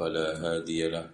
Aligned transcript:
فلا 0.00 0.28
هادي 0.40 0.88
له. 0.88 1.10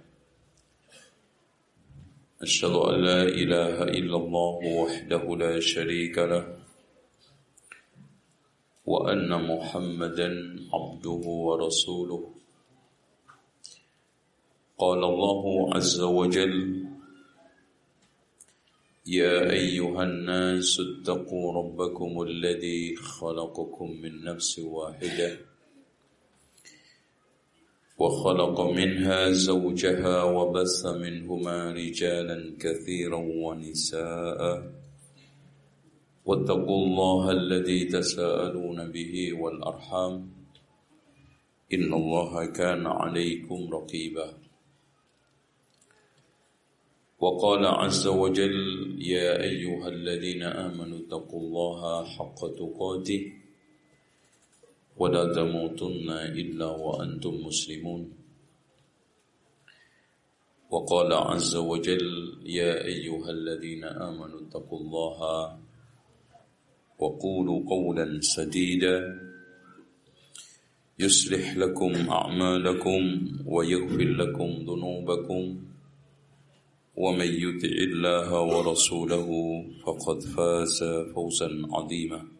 أشهد 2.43 2.71
أن 2.71 2.95
لا 3.05 3.23
إله 3.23 3.83
إلا 3.83 4.17
الله 4.17 4.59
وحده 4.81 5.37
لا 5.37 5.61
شريك 5.61 6.19
له. 6.19 6.59
وأن 8.87 9.31
محمدا 9.51 10.29
عبده 10.75 11.23
ورسوله. 11.47 12.23
قال 14.79 15.05
الله 15.05 15.75
عز 15.75 16.01
وجل 16.01 16.87
يا 19.07 19.51
أيها 19.51 20.03
الناس 20.03 20.81
اتقوا 20.81 21.47
ربكم 21.53 22.23
الذي 22.23 22.97
خلقكم 22.97 23.91
من 23.91 24.25
نفس 24.25 24.59
واحدة 24.59 25.46
وخلق 27.99 28.61
منها 28.61 29.31
زوجها 29.31 30.23
وبث 30.23 30.87
منهما 30.87 31.73
رجالا 31.73 32.57
كثيرا 32.61 33.17
ونساء. 33.17 34.41
واتقوا 36.27 36.81
الله 36.87 37.31
الذي 37.31 37.85
تساءلون 37.85 38.91
به 38.93 39.33
والأرحام. 39.41 40.29
إن 41.73 41.95
الله 41.95 42.47
كان 42.47 42.87
عليكم 42.87 43.71
رقيبا. 43.73 44.29
وقال 47.19 47.67
عز 47.67 48.07
وجل 48.07 48.59
يا 49.01 49.43
أيها 49.43 49.89
الذين 49.89 50.43
آمنوا 50.43 50.99
اتقوا 50.99 51.41
الله 51.41 52.05
حق 52.05 52.41
تقاته. 52.61 53.46
ولا 54.97 55.33
تموتن 55.35 56.11
إلا 56.11 56.67
وأنتم 56.67 57.35
مسلمون. 57.47 58.13
وقال 60.71 61.13
عز 61.13 61.57
وجل 61.57 62.43
يا 62.47 62.85
أيها 62.85 63.31
الذين 63.31 63.85
آمنوا 63.85 64.41
اتقوا 64.41 64.81
الله 64.81 65.59
وقولوا 66.99 67.69
قولا 67.69 68.21
سديدا 68.21 69.21
يصلح 70.99 71.57
لكم 71.57 71.93
أعمالكم 72.11 73.01
ويغفر 73.47 74.09
لكم 74.23 74.51
ذنوبكم 74.69 75.45
ومن 76.97 77.31
يطع 77.45 77.75
الله 77.89 78.41
ورسوله 78.41 79.29
فقد 79.85 80.21
فاز 80.21 80.85
فوزا 81.15 81.51
عظيما. 81.73 82.36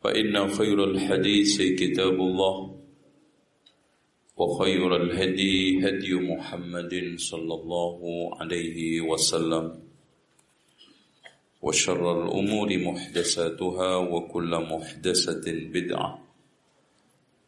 فإن 0.00 0.48
خير 0.48 0.84
الحديث 0.84 1.56
كتاب 1.76 2.16
الله 2.16 2.56
وخير 4.36 4.96
الهدي 4.96 5.56
هدي 5.84 6.10
محمد 6.14 6.94
صلى 7.20 7.54
الله 7.54 7.98
عليه 8.40 9.00
وسلم 9.00 9.64
وشر 11.60 12.04
الأمور 12.22 12.68
محدثاتها 12.78 13.90
وكل 13.96 14.52
محدثة 14.72 15.46
بدعة 15.76 16.10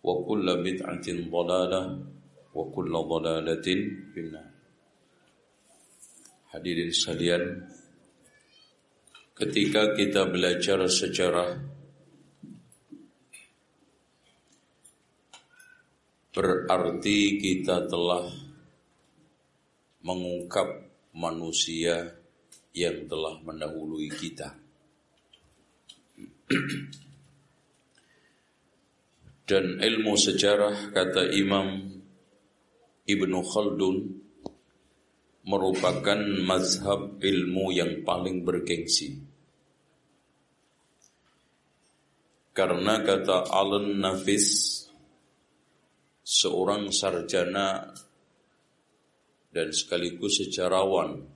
وكل 0.02 0.46
بدعة 0.66 1.06
ضلالة 1.08 1.82
وكل 2.54 2.92
ضلالة 2.92 3.66
في 4.12 4.20
النار. 4.20 4.50
Hadirin 6.52 6.92
sekalian, 6.92 7.64
ketika 9.32 9.96
kita 9.96 10.28
belajar 10.28 10.84
sejarah 10.84 11.71
berarti 16.32 17.36
kita 17.36 17.84
telah 17.92 18.24
mengungkap 20.02 20.68
manusia 21.12 22.08
yang 22.72 23.04
telah 23.04 23.36
mendahului 23.44 24.08
kita. 24.08 24.56
Dan 29.44 29.76
ilmu 29.84 30.16
sejarah 30.16 30.96
kata 30.96 31.28
Imam 31.36 32.00
Ibnu 33.04 33.38
Khaldun 33.44 33.96
merupakan 35.44 36.20
mazhab 36.46 37.20
ilmu 37.20 37.74
yang 37.74 38.00
paling 38.06 38.46
bergengsi. 38.46 39.20
Karena 42.56 43.00
kata 43.04 43.48
Alan 43.52 44.00
Nafis 44.00 44.81
seorang 46.32 46.88
sarjana 46.88 47.92
dan 49.52 49.68
sekaligus 49.68 50.40
sejarawan. 50.40 51.28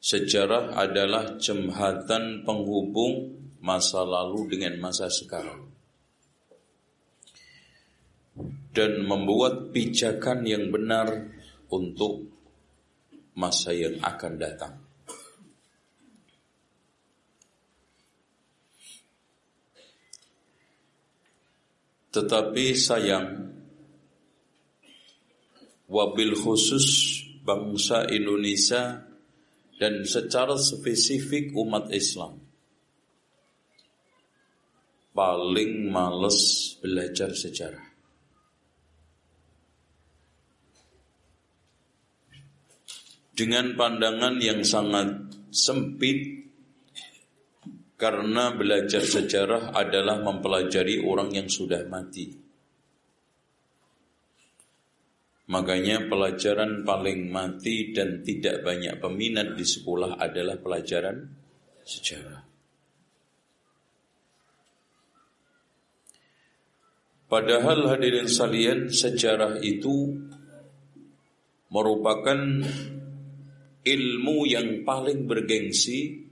Sejarah 0.00 0.72
adalah 0.72 1.36
jembatan 1.36 2.46
penghubung 2.48 3.36
masa 3.60 4.00
lalu 4.06 4.56
dengan 4.56 4.80
masa 4.80 5.12
sekarang. 5.12 5.68
Dan 8.72 9.04
membuat 9.04 9.72
pijakan 9.72 10.44
yang 10.48 10.68
benar 10.72 11.28
untuk 11.72 12.28
masa 13.36 13.72
yang 13.76 14.00
akan 14.00 14.32
datang. 14.36 14.85
Tetapi 22.14 22.64
sayang 22.74 23.28
wabil 25.86 26.34
khusus 26.34 26.86
bangsa 27.46 28.10
Indonesia 28.10 29.06
dan 29.76 30.02
secara 30.02 30.58
spesifik 30.58 31.54
umat 31.54 31.92
Islam 31.92 32.46
paling 35.16 35.88
males 35.88 36.76
belajar 36.84 37.32
sejarah. 37.32 37.86
Dengan 43.36 43.76
pandangan 43.76 44.40
yang 44.40 44.64
sangat 44.64 45.28
sempit 45.52 46.45
karena 47.96 48.52
belajar 48.52 49.00
sejarah 49.00 49.72
adalah 49.72 50.20
mempelajari 50.20 51.00
orang 51.00 51.32
yang 51.32 51.48
sudah 51.48 51.88
mati. 51.88 52.28
Makanya 55.46 56.10
pelajaran 56.10 56.84
paling 56.84 57.32
mati 57.32 57.96
dan 57.96 58.20
tidak 58.20 58.66
banyak 58.66 59.00
peminat 59.00 59.56
di 59.56 59.64
sekolah 59.64 60.20
adalah 60.20 60.58
pelajaran 60.60 61.16
sejarah. 61.86 62.42
Padahal 67.26 67.90
hadirin 67.90 68.30
salian 68.30 68.90
sejarah 68.90 69.58
itu 69.62 70.14
merupakan 71.70 72.38
ilmu 73.86 74.38
yang 74.46 74.82
paling 74.82 75.30
bergengsi 75.30 76.25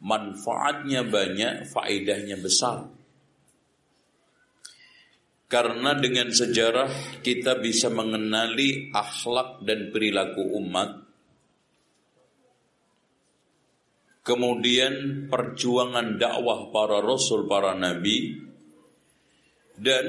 manfaatnya 0.00 1.06
banyak, 1.06 1.68
faedahnya 1.70 2.36
besar. 2.40 2.88
Karena 5.46 5.94
dengan 5.94 6.34
sejarah 6.34 7.22
kita 7.22 7.62
bisa 7.62 7.86
mengenali 7.86 8.90
akhlak 8.90 9.62
dan 9.62 9.94
perilaku 9.94 10.42
umat. 10.58 11.06
Kemudian 14.26 15.28
perjuangan 15.30 16.18
dakwah 16.18 16.74
para 16.74 16.98
rasul, 16.98 17.46
para 17.46 17.78
nabi 17.78 18.42
dan 19.78 20.06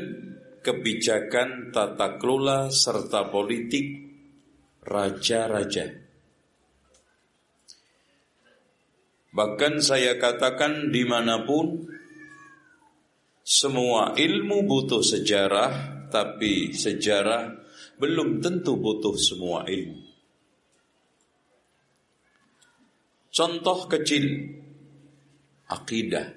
kebijakan 0.65 1.69
tata 1.69 2.17
kelola 2.17 2.73
serta 2.73 3.29
politik 3.29 4.09
raja-raja. 4.81 6.06
Bahkan 9.31 9.83
saya 9.83 10.15
katakan 10.15 10.89
di 10.89 11.03
mana 11.03 11.43
pun 11.43 11.87
semua 13.47 14.11
ilmu 14.15 14.67
butuh 14.67 14.99
sejarah 14.99 16.03
tapi 16.11 16.75
sejarah 16.75 17.55
belum 17.95 18.43
tentu 18.43 18.75
butuh 18.75 19.15
semua 19.15 19.63
ilmu. 19.67 20.03
Contoh 23.31 23.85
kecil 23.85 24.25
akidah. 25.69 26.33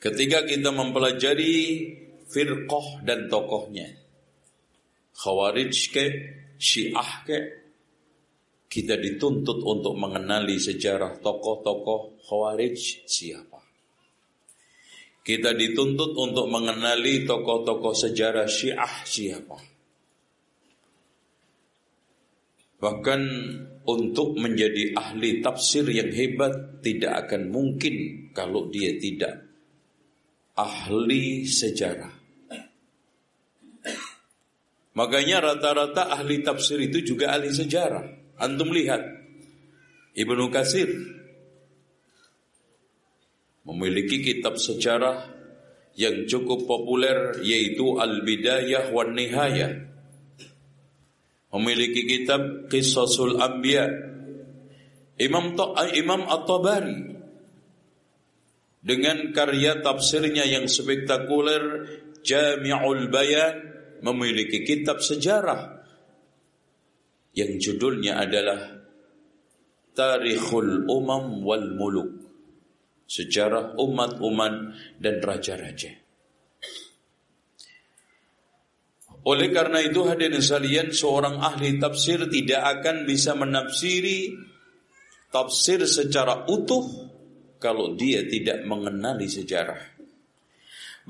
Ketika 0.00 0.48
kita 0.48 0.72
mempelajari 0.72 1.56
firqah 2.30 3.04
dan 3.04 3.28
tokohnya, 3.28 3.90
Khawarij 5.12 5.76
ke, 5.92 6.04
Syiah 6.56 7.26
ke, 7.26 7.59
kita 8.70 8.94
dituntut 8.94 9.66
untuk 9.66 9.98
mengenali 9.98 10.54
sejarah 10.62 11.18
tokoh-tokoh 11.18 12.22
Khawarij 12.22 13.02
siapa. 13.02 13.58
Kita 15.26 15.50
dituntut 15.50 16.14
untuk 16.14 16.46
mengenali 16.46 17.26
tokoh-tokoh 17.26 17.90
sejarah 17.90 18.46
Syiah 18.46 18.94
siapa. 19.02 19.58
Bahkan 22.80 23.20
untuk 23.90 24.38
menjadi 24.38 24.94
ahli 24.96 25.42
tafsir 25.42 25.84
yang 25.90 26.14
hebat 26.14 26.80
tidak 26.80 27.26
akan 27.26 27.50
mungkin 27.50 28.30
kalau 28.32 28.70
dia 28.70 28.96
tidak 28.96 29.50
ahli 30.54 31.42
sejarah. 31.42 32.14
Makanya 34.94 35.42
rata-rata 35.42 36.08
ahli 36.08 36.40
tafsir 36.40 36.78
itu 36.80 37.02
juga 37.02 37.34
ahli 37.36 37.50
sejarah. 37.52 38.19
Antum 38.40 38.72
lihat. 38.72 39.04
Ibnu 40.16 40.48
Kasir 40.50 40.90
memiliki 43.68 44.24
kitab 44.24 44.58
sejarah 44.58 45.28
yang 45.94 46.24
cukup 46.24 46.64
populer 46.64 47.38
yaitu 47.44 48.00
Al-Bidayah 48.00 48.90
wan 48.90 49.14
Nihayah. 49.14 49.86
Memiliki 51.52 52.08
kitab 52.08 52.72
Qisasul 52.72 53.38
Anbiya. 53.38 53.86
Imam 55.20 55.52
Imam 55.92 56.24
At-Tabari. 56.24 57.20
Dengan 58.80 59.36
karya 59.36 59.84
tafsirnya 59.84 60.48
yang 60.48 60.64
spektakuler 60.64 61.84
Jami'ul 62.24 63.12
Bayan 63.12 63.54
memiliki 64.00 64.64
kitab 64.64 65.04
sejarah 65.04 65.79
yang 67.36 67.58
judulnya 67.58 68.18
adalah 68.18 68.80
Tarikhul 69.94 70.86
Umam 70.86 71.42
wal 71.42 71.74
Muluk 71.74 72.10
sejarah 73.10 73.74
umat-umat 73.74 74.54
dan 75.02 75.18
raja-raja 75.18 76.00
Oleh 79.20 79.52
karena 79.52 79.84
itu 79.84 80.00
hadirin 80.08 80.40
sekalian 80.40 80.88
seorang 80.96 81.44
ahli 81.44 81.76
tafsir 81.76 82.24
tidak 82.32 82.80
akan 82.80 83.04
bisa 83.04 83.36
menafsiri 83.36 84.32
tafsir 85.28 85.84
secara 85.84 86.48
utuh 86.48 87.10
kalau 87.60 87.92
dia 88.00 88.24
tidak 88.24 88.64
mengenali 88.64 89.28
sejarah. 89.28 89.89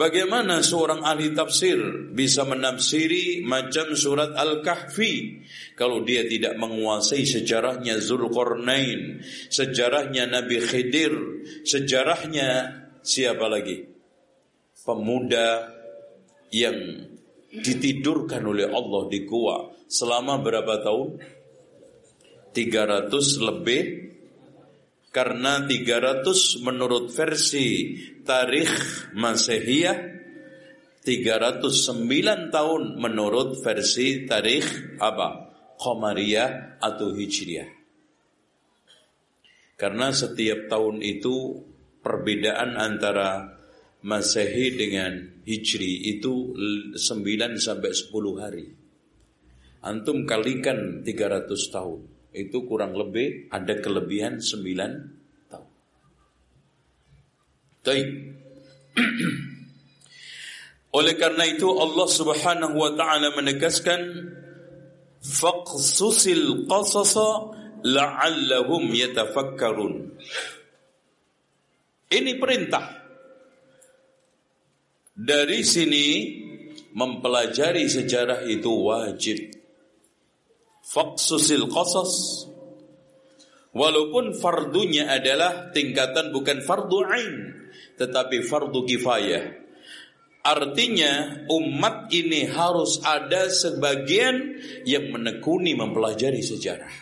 Bagaimana 0.00 0.64
seorang 0.64 1.04
ahli 1.04 1.36
tafsir 1.36 1.76
bisa 2.16 2.48
menafsiri 2.48 3.44
macam 3.44 3.92
surat 3.92 4.32
Al-Kahfi 4.32 5.44
kalau 5.76 6.00
dia 6.08 6.24
tidak 6.24 6.56
menguasai 6.56 7.28
sejarahnya 7.28 8.00
Zulkarnain, 8.00 9.20
sejarahnya 9.52 10.24
Nabi 10.24 10.56
Khidir, 10.56 11.12
sejarahnya 11.68 12.48
siapa 13.04 13.44
lagi? 13.44 13.84
Pemuda 14.80 15.68
yang 16.48 17.04
ditidurkan 17.52 18.40
oleh 18.48 18.72
Allah 18.72 19.04
di 19.12 19.28
gua 19.28 19.68
selama 19.84 20.40
berapa 20.40 20.80
tahun? 20.80 21.20
300 22.56 23.12
lebih 23.52 23.82
karena 25.10 25.66
300 25.66 26.62
menurut 26.62 27.10
versi 27.10 27.98
tarikh 28.22 29.10
Masehiyah 29.18 29.98
309 31.02 32.54
tahun 32.54 32.82
menurut 33.00 33.58
versi 33.64 34.22
tarikh 34.28 35.00
apa? 35.02 35.50
Qamariyah 35.80 36.76
atau 36.76 37.16
Hijriyah. 37.16 37.70
Karena 39.80 40.12
setiap 40.12 40.68
tahun 40.68 41.00
itu 41.00 41.64
perbedaan 42.04 42.76
antara 42.76 43.56
Masehi 44.00 44.76
dengan 44.76 45.40
Hijri 45.44 46.08
itu 46.16 46.52
9 46.96 46.96
sampai 47.56 47.92
10 47.92 48.40
hari. 48.40 48.66
Antum 49.80 50.28
kalikan 50.28 51.00
300 51.00 51.48
tahun. 51.72 52.19
Itu 52.30 52.62
kurang 52.66 52.94
lebih 52.94 53.50
ada 53.50 53.74
kelebihan 53.82 54.38
9 54.38 55.50
tahun. 55.50 55.70
Baik. 57.82 58.08
Oleh 60.98 61.14
karena 61.14 61.46
itu 61.46 61.70
Allah 61.70 62.08
Subhanahu 62.10 62.74
wa 62.74 62.90
taala 62.98 63.30
menegaskan 63.34 64.00
faqsusil 65.22 66.66
qasasa 66.66 67.54
la'allahum 67.86 68.90
yatafakkarun. 68.90 70.18
Ini 72.10 72.32
perintah 72.42 72.90
dari 75.14 75.62
sini 75.62 76.06
mempelajari 76.96 77.86
sejarah 77.86 78.42
itu 78.50 78.70
wajib. 78.72 79.59
Faksusil 80.90 81.70
qasas 81.70 82.44
Walaupun 83.70 84.34
fardunya 84.34 85.06
adalah 85.06 85.70
tingkatan 85.70 86.34
bukan 86.34 86.58
fardu 86.66 86.98
ain 87.06 87.34
tetapi 88.00 88.42
fardu 88.48 88.82
kifayah. 88.88 89.60
Artinya 90.40 91.44
umat 91.52 92.08
ini 92.16 92.48
harus 92.48 92.96
ada 93.04 93.52
sebagian 93.52 94.56
yang 94.88 95.12
menekuni 95.12 95.76
mempelajari 95.76 96.40
sejarah. 96.40 96.96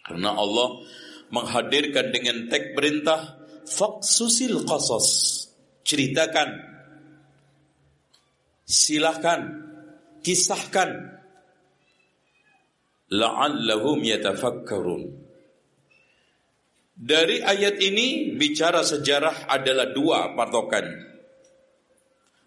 Karena 0.00 0.32
Allah 0.32 0.80
menghadirkan 1.28 2.08
dengan 2.08 2.48
teks 2.48 2.72
perintah 2.72 3.36
faksusil 3.68 4.64
qasas 4.64 5.08
ceritakan, 5.84 6.56
silahkan, 8.64 9.40
kisahkan. 10.24 11.19
La'allahum 13.10 14.06
yatafakkarun. 14.06 15.02
Dari 17.00 17.40
ayat 17.42 17.80
ini 17.80 18.36
bicara 18.36 18.86
sejarah 18.86 19.50
adalah 19.50 19.90
dua 19.90 20.36
patokan. 20.36 20.86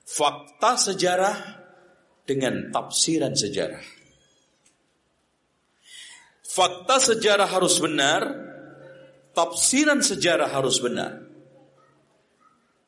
Fakta 0.06 0.78
sejarah 0.78 1.36
dengan 2.24 2.72
tafsiran 2.72 3.34
sejarah. 3.34 3.84
Fakta 6.46 7.02
sejarah 7.02 7.50
harus 7.50 7.82
benar, 7.82 8.22
tafsiran 9.34 10.06
sejarah 10.06 10.54
harus 10.54 10.78
benar. 10.78 11.18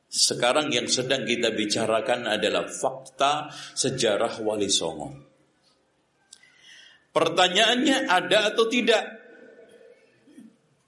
Sekarang 0.06 0.70
yang 0.72 0.86
sedang 0.88 1.26
kita 1.26 1.52
bicarakan 1.52 2.30
adalah 2.30 2.70
fakta 2.70 3.50
sejarah 3.74 4.40
Wali 4.46 4.70
Songo. 4.70 5.35
Pertanyaannya 7.16 8.12
ada 8.12 8.52
atau 8.52 8.68
tidak? 8.68 9.04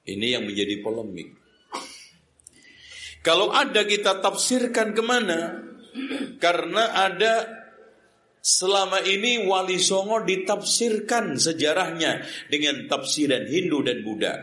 Ini 0.03 0.35
yang 0.35 0.43
menjadi 0.43 0.83
polemik. 0.83 1.31
Kalau 3.23 3.51
ada 3.55 3.87
kita 3.87 4.19
tafsirkan 4.19 4.91
ke 4.91 5.03
mana? 5.03 5.63
Karena 6.39 6.95
ada 6.95 7.47
selama 8.43 9.03
ini 9.03 9.43
Wali 9.43 9.79
Songo 9.79 10.23
ditafsirkan 10.23 11.35
sejarahnya 11.35 12.23
dengan 12.47 12.87
tafsiran 12.87 13.47
Hindu 13.47 13.83
dan 13.83 14.03
Buddha. 14.03 14.35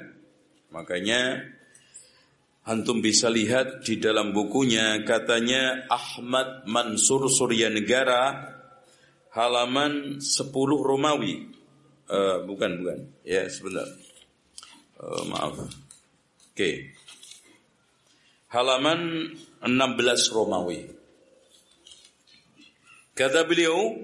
Makanya 0.72 1.52
Antum 2.64 3.04
bisa 3.04 3.28
lihat 3.28 3.84
di 3.84 4.00
dalam 4.00 4.32
bukunya 4.32 5.04
katanya 5.04 5.84
Ahmad 5.92 6.64
Mansur 6.64 7.28
Surya 7.28 7.68
Negara 7.68 8.40
halaman 9.36 10.20
10 10.20 10.48
Romawi. 10.80 11.53
Uh, 12.08 12.44
bukan 12.44 12.84
bukan. 12.84 12.98
Ya, 13.24 13.48
sebentar. 13.48 13.86
Uh, 15.00 15.24
maaf. 15.28 15.56
Oke. 15.56 15.68
Okay. 16.52 16.74
Halaman 18.52 19.34
16 19.64 20.34
Romawi. 20.34 20.86
Kata 23.14 23.42
beliau, 23.46 23.98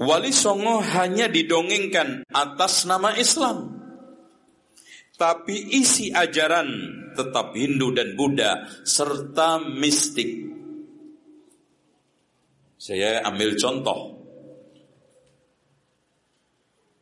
Wali 0.00 0.32
Songo 0.32 0.80
hanya 0.80 1.28
didongengkan 1.28 2.28
atas 2.32 2.88
nama 2.88 3.16
Islam 3.16 3.80
tapi 5.20 5.76
isi 5.76 6.08
ajaran 6.08 6.68
tetap 7.12 7.52
Hindu 7.52 7.92
dan 7.92 8.16
Buddha 8.16 8.64
serta 8.88 9.60
mistik. 9.60 10.48
Saya 12.80 13.20
ambil 13.28 13.52
contoh. 13.60 14.19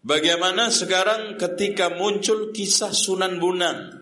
Bagaimana 0.09 0.73
sekarang 0.73 1.37
ketika 1.37 1.93
muncul 1.93 2.49
kisah 2.57 2.97
Sunan 2.97 3.37
Bunang. 3.37 3.93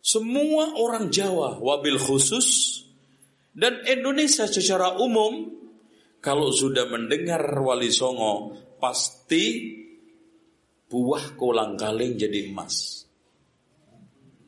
Semua 0.00 0.72
orang 0.80 1.12
Jawa 1.12 1.60
wabil 1.60 2.00
khusus 2.00 2.80
dan 3.52 3.84
Indonesia 3.84 4.48
secara 4.48 4.96
umum 4.96 5.52
kalau 6.24 6.48
sudah 6.48 6.88
mendengar 6.88 7.44
Wali 7.60 7.92
Songo 7.92 8.56
pasti 8.80 9.76
buah 10.88 11.36
kolang 11.36 11.76
kaling 11.76 12.16
jadi 12.16 12.48
emas. 12.48 13.04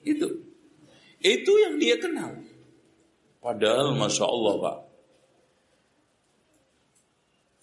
Itu. 0.08 0.40
Itu 1.20 1.52
yang 1.68 1.76
dia 1.76 2.00
kenal. 2.00 2.40
Padahal 3.44 3.92
Masya 3.92 4.24
Allah 4.24 4.54
Pak. 4.56 4.78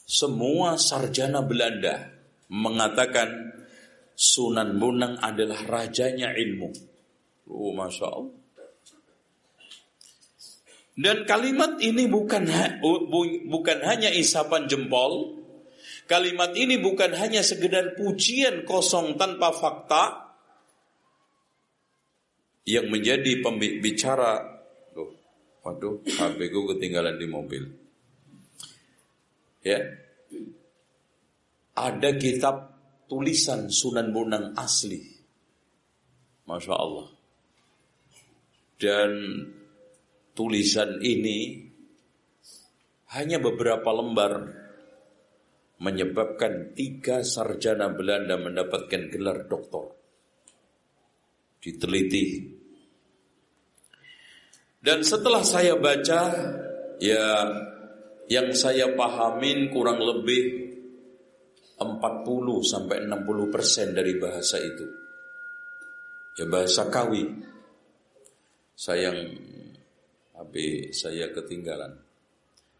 Semua 0.06 0.78
sarjana 0.78 1.42
Belanda 1.42 2.21
mengatakan 2.52 3.56
Sunan 4.12 4.78
Bonang 4.78 5.18
adalah 5.18 5.64
rajanya 5.66 6.36
ilmu. 6.36 6.70
Oh 7.50 7.74
Masya 7.74 8.06
Allah. 8.06 8.38
Dan 10.92 11.24
kalimat 11.26 11.80
ini 11.82 12.06
bukan 12.06 12.46
bukan 13.48 13.80
hanya 13.82 14.12
isapan 14.14 14.70
jempol, 14.70 15.42
Kalimat 16.12 16.52
ini 16.60 16.76
bukan 16.76 17.16
hanya 17.16 17.40
sekedar 17.40 17.96
pujian 17.96 18.68
kosong 18.68 19.16
tanpa 19.16 19.56
fakta 19.56 20.36
yang 22.68 22.92
menjadi 22.92 23.40
pembicara. 23.40 24.44
Loh, 24.92 25.16
waduh, 25.64 26.04
HP 26.04 26.52
gue 26.52 26.64
ketinggalan 26.76 27.16
di 27.16 27.28
mobil. 27.32 27.64
Ya, 29.64 29.80
ada 31.82 32.14
kitab 32.14 32.78
tulisan 33.10 33.74
Sunan 33.74 34.14
Bonang 34.14 34.54
asli, 34.54 35.02
masya 36.46 36.76
Allah. 36.78 37.10
Dan 38.78 39.12
tulisan 40.38 41.02
ini 41.02 41.70
hanya 43.18 43.42
beberapa 43.42 43.90
lembar 43.92 44.34
menyebabkan 45.82 46.78
tiga 46.78 47.26
sarjana 47.26 47.90
Belanda 47.90 48.38
mendapatkan 48.38 49.10
gelar 49.10 49.50
doktor. 49.50 49.98
Diteliti. 51.62 52.58
Dan 54.82 55.06
setelah 55.06 55.46
saya 55.46 55.78
baca, 55.78 56.22
ya 56.98 57.26
yang 58.32 58.50
saya 58.56 58.98
pahamin 58.98 59.70
kurang 59.70 60.02
lebih 60.02 60.71
40 61.82 62.62
sampai 62.62 63.04
60 63.10 63.54
persen 63.54 63.92
dari 63.92 64.16
bahasa 64.22 64.58
itu. 64.62 64.86
Ya 66.38 66.46
bahasa 66.48 66.88
kawi. 66.88 67.28
Sayang 68.78 69.20
HP 70.38 70.54
saya 70.94 71.30
ketinggalan. 71.34 71.98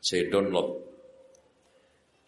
Saya 0.02 0.26
download 0.34 0.82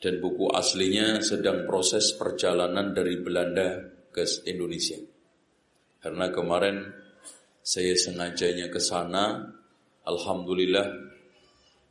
dan 0.04 0.20
buku 0.20 0.52
aslinya 0.52 1.24
sedang 1.24 1.64
proses 1.64 2.12
perjalanan 2.20 2.92
dari 2.92 3.24
Belanda 3.24 3.80
ke 4.12 4.28
Indonesia. 4.52 5.00
Karena 6.04 6.28
kemarin 6.28 6.92
saya 7.64 7.96
sengajanya 7.96 8.68
ke 8.68 8.84
sana, 8.84 9.48
alhamdulillah 10.04 10.92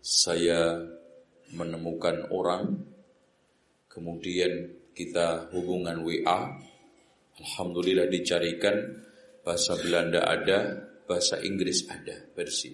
saya 0.05 0.77
menemukan 1.57 2.29
orang, 2.29 2.92
kemudian 3.93 4.73
kita 4.97 5.53
hubungan 5.53 6.01
WA, 6.01 6.57
alhamdulillah 7.37 8.09
dicarikan 8.09 9.05
bahasa 9.45 9.77
Belanda 9.77 10.25
ada, 10.25 10.89
bahasa 11.05 11.41
Inggris 11.45 11.85
ada 11.93 12.33
versi. 12.33 12.73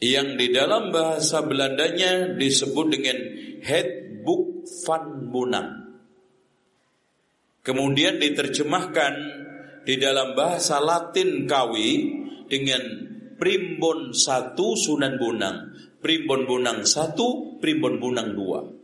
Yang 0.00 0.28
di 0.40 0.48
dalam 0.50 0.88
bahasa 0.90 1.44
Belandanya 1.44 2.32
disebut 2.32 2.86
dengan 2.88 3.18
Headbook 3.60 4.64
van 4.88 5.28
Bunang. 5.28 5.70
Kemudian 7.60 8.16
diterjemahkan 8.16 9.14
di 9.84 10.00
dalam 10.00 10.32
bahasa 10.32 10.80
Latin 10.80 11.44
Kawi 11.44 12.16
dengan 12.48 12.80
Primbon 13.36 14.16
1 14.16 14.56
Sunan 14.56 15.20
Bunang, 15.20 15.76
Primbon 16.00 16.48
Bunang 16.48 16.88
1, 16.88 17.60
Primbon 17.60 18.00
Bunang 18.00 18.32
2. 18.32 18.79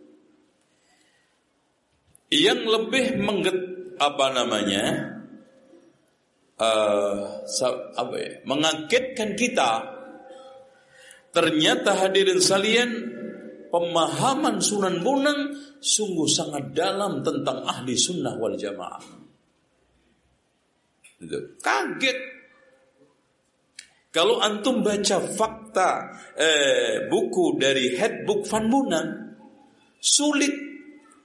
Yang 2.32 2.60
lebih 2.66 3.06
mengget 3.22 3.58
apa 4.02 4.26
namanya? 4.34 4.84
Uh, 6.56 7.44
apa 8.00 8.16
ya, 8.16 8.32
mengagetkan 8.48 9.36
kita 9.36 9.84
ternyata 11.36 11.92
hadirin 11.92 12.40
sekalian 12.40 12.90
pemahaman 13.68 14.56
Sunan 14.64 15.04
Bonang 15.04 15.52
sungguh 15.84 16.24
sangat 16.24 16.72
dalam 16.72 17.20
tentang 17.20 17.60
ahli 17.60 17.92
sunnah 17.92 18.40
wal 18.40 18.56
jamaah. 18.56 19.04
Kaget. 21.60 22.18
Kalau 24.16 24.40
antum 24.40 24.80
baca 24.80 25.20
fakta 25.20 25.90
eh, 26.40 27.04
buku 27.04 27.60
dari 27.60 27.92
Headbook 28.00 28.48
Van 28.48 28.64
Bonang, 28.72 29.08
sulit 30.00 30.65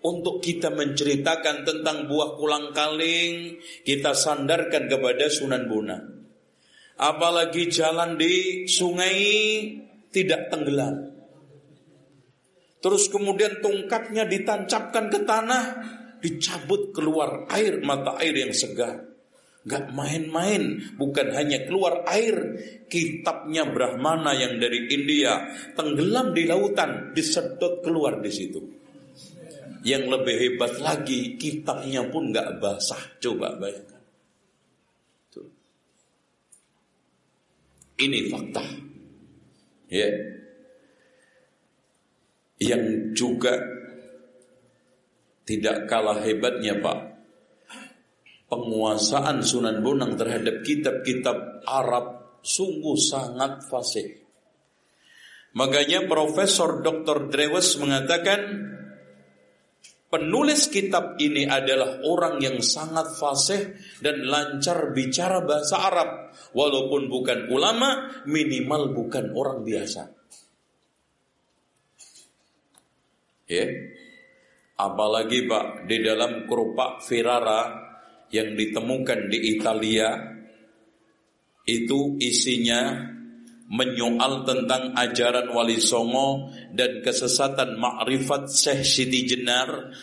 untuk 0.02 0.42
kita 0.42 0.74
menceritakan 0.74 1.62
tentang 1.62 2.10
buah 2.10 2.34
kulang 2.38 2.74
kaling, 2.74 3.62
kita 3.86 4.18
sandarkan 4.18 4.90
kepada 4.90 5.30
Sunan 5.30 5.70
Bonang. 5.70 6.06
Apalagi 6.98 7.70
jalan 7.70 8.18
di 8.18 8.66
sungai 8.66 9.18
tidak 10.10 10.50
tenggelam. 10.50 11.10
Terus 12.82 13.14
kemudian 13.14 13.62
tongkatnya 13.62 14.26
ditancapkan 14.26 15.10
ke 15.14 15.22
tanah, 15.22 15.66
dicabut 16.18 16.90
keluar 16.94 17.46
air 17.54 17.82
mata 17.86 18.18
air 18.18 18.34
yang 18.42 18.54
segar. 18.54 19.06
Gak 19.62 19.94
main-main, 19.94 20.82
bukan 20.98 21.38
hanya 21.38 21.62
keluar 21.70 22.02
air, 22.10 22.58
kitabnya 22.90 23.70
Brahmana 23.70 24.34
yang 24.34 24.58
dari 24.58 24.90
India 24.90 25.54
tenggelam 25.78 26.34
di 26.34 26.50
lautan, 26.50 27.14
disedot 27.14 27.86
keluar 27.86 28.18
di 28.26 28.34
situ. 28.34 28.81
Yang 29.82 30.04
lebih 30.14 30.36
hebat 30.38 30.74
lagi, 30.78 31.36
kitabnya 31.42 32.06
pun 32.10 32.30
gak 32.30 32.62
basah. 32.62 33.02
Coba 33.18 33.58
bayangkan. 33.58 34.02
Tuh. 35.34 35.50
Ini 37.98 38.30
fakta. 38.30 38.64
Ya. 39.90 40.06
Yeah 40.06 40.42
yang 42.62 43.18
juga 43.18 43.58
tidak 45.50 45.90
kalah 45.90 46.22
hebatnya 46.22 46.78
Pak 46.78 47.00
penguasaan 48.46 49.42
Sunan 49.42 49.82
Bonang 49.82 50.14
terhadap 50.14 50.62
kitab-kitab 50.62 51.66
Arab 51.66 52.38
sungguh 52.46 52.94
sangat 53.02 53.66
fasih. 53.66 54.22
Makanya 55.58 56.06
Profesor 56.06 56.86
Dr. 56.86 57.34
Drewes 57.34 57.76
mengatakan 57.82 58.40
penulis 60.12 60.68
kitab 60.68 61.16
ini 61.24 61.48
adalah 61.48 62.04
orang 62.04 62.44
yang 62.44 62.60
sangat 62.60 63.16
fasih 63.16 63.80
dan 64.04 64.28
lancar 64.28 64.92
bicara 64.92 65.40
bahasa 65.42 65.80
Arab 65.88 66.10
walaupun 66.52 67.08
bukan 67.08 67.48
ulama 67.48 68.12
minimal 68.28 68.92
bukan 68.92 69.32
orang 69.32 69.64
biasa. 69.64 70.04
Ya. 73.48 73.68
Apalagi 74.76 75.46
Pak 75.48 75.86
di 75.88 76.02
dalam 76.02 76.50
kerupak 76.50 77.06
Ferrara 77.06 77.62
yang 78.34 78.56
ditemukan 78.56 79.30
di 79.30 79.56
Italia 79.56 80.10
itu 81.68 82.18
isinya 82.18 83.11
menyoal 83.72 84.44
tentang 84.44 84.92
ajaran 85.00 85.48
Wali 85.56 85.80
Songo 85.80 86.52
dan 86.76 87.00
kesesatan 87.00 87.80
makrifat 87.80 88.52
Syekh 88.52 88.84
Siti 88.84 89.24
Jenar 89.24 89.96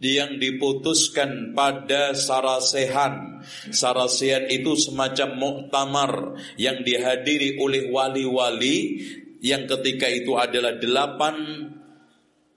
yang 0.00 0.36
diputuskan 0.36 1.56
pada 1.56 2.12
Sarasehan. 2.12 3.44
Sarasehan 3.72 4.48
itu 4.52 4.76
semacam 4.76 5.28
muktamar 5.40 6.12
yang 6.60 6.84
dihadiri 6.84 7.56
oleh 7.60 7.88
wali-wali 7.88 9.08
yang 9.40 9.64
ketika 9.64 10.08
itu 10.08 10.36
adalah 10.36 10.76
delapan 10.76 11.36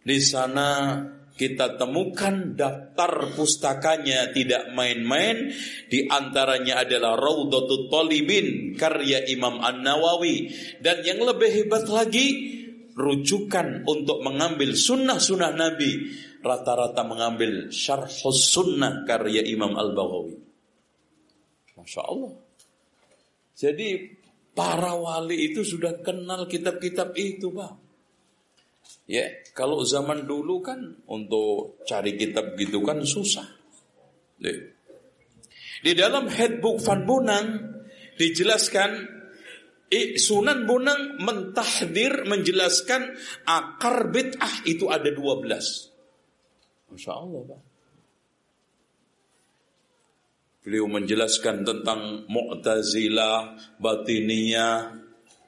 di 0.04 0.20
sana 0.20 1.00
kita 1.34 1.82
temukan 1.82 2.54
daftar 2.54 3.34
pustakanya 3.34 4.30
tidak 4.30 4.70
main-main 4.78 5.50
di 5.90 6.06
antaranya 6.06 6.86
adalah 6.86 7.18
Raudhatul 7.18 7.90
Talibin 7.90 8.78
karya 8.78 9.26
Imam 9.26 9.58
An-Nawawi 9.58 10.54
dan 10.86 11.02
yang 11.02 11.26
lebih 11.26 11.50
hebat 11.50 11.90
lagi 11.90 12.54
rujukan 12.94 13.90
untuk 13.90 14.22
mengambil 14.22 14.78
sunnah-sunnah 14.78 15.58
Nabi 15.58 16.14
rata-rata 16.46 17.02
mengambil 17.02 17.74
syarhus 17.74 18.54
sunnah 18.54 19.08
karya 19.08 19.42
Imam 19.48 19.74
Al-Baghawi. 19.74 20.36
Masya 21.80 22.02
Allah. 22.06 22.34
Jadi 23.58 23.90
para 24.54 24.94
wali 24.94 25.50
itu 25.50 25.66
sudah 25.66 26.04
kenal 26.06 26.46
kitab-kitab 26.46 27.16
itu 27.18 27.50
Pak. 27.50 27.83
Ya, 29.04 29.28
kalau 29.52 29.84
zaman 29.84 30.24
dulu 30.24 30.64
kan 30.64 31.04
untuk 31.12 31.84
cari 31.84 32.16
kitab 32.16 32.56
gitu 32.56 32.80
kan 32.80 33.04
susah. 33.04 33.44
Ya. 34.40 34.56
Di 35.84 35.92
dalam 35.92 36.32
headbook 36.32 36.80
Van 36.88 37.04
Bonang 37.04 37.48
dijelaskan 38.16 39.22
Sunan 40.18 40.66
Bonang 40.66 41.22
mentahdir 41.22 42.26
menjelaskan 42.26 43.14
akar 43.46 44.10
bid'ah 44.10 44.66
itu 44.66 44.90
ada 44.90 45.06
12. 45.06 45.46
Masya 46.90 47.12
Allah 47.14 47.42
Pak. 47.46 47.62
Beliau 50.64 50.88
menjelaskan 50.88 51.68
tentang 51.68 52.24
Mu'tazilah, 52.26 53.60
Batiniyah. 53.78 54.96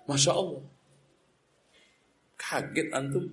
Masya 0.05 0.31
Allah. 0.35 0.74
Kaget 2.45 2.93
antum. 2.93 3.25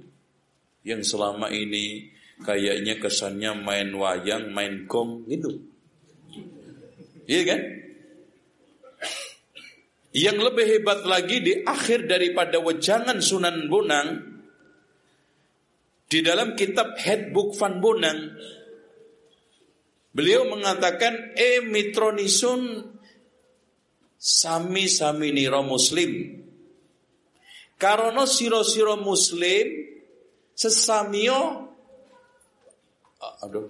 Yang 0.88 1.12
selama 1.12 1.52
ini 1.52 2.08
kayaknya 2.40 2.96
kesannya 2.96 3.52
main 3.60 3.92
wayang, 3.92 4.50
main 4.56 4.88
gong 4.88 5.28
gitu. 5.28 5.60
Iya 7.28 7.42
kan? 7.44 7.60
Yang 10.12 10.38
lebih 10.52 10.64
hebat 10.68 11.00
lagi 11.08 11.40
di 11.40 11.52
akhir 11.64 12.08
daripada 12.08 12.60
wejangan 12.60 13.20
Sunan 13.20 13.68
Bonang 13.68 14.32
di 16.12 16.20
dalam 16.20 16.52
kitab 16.52 17.00
Headbook 17.00 17.56
Van 17.56 17.80
Bonang 17.80 18.36
beliau 20.12 20.44
mengatakan 20.52 21.32
e 21.32 21.64
mitronisun 21.64 22.92
sami 24.20 24.92
sami 24.92 25.32
niro 25.32 25.64
muslim 25.64 26.41
karono 27.82 28.30
siro 28.30 28.62
siro 28.62 28.94
muslim 29.02 29.66
sesamio 30.54 31.66
aduh 33.42 33.66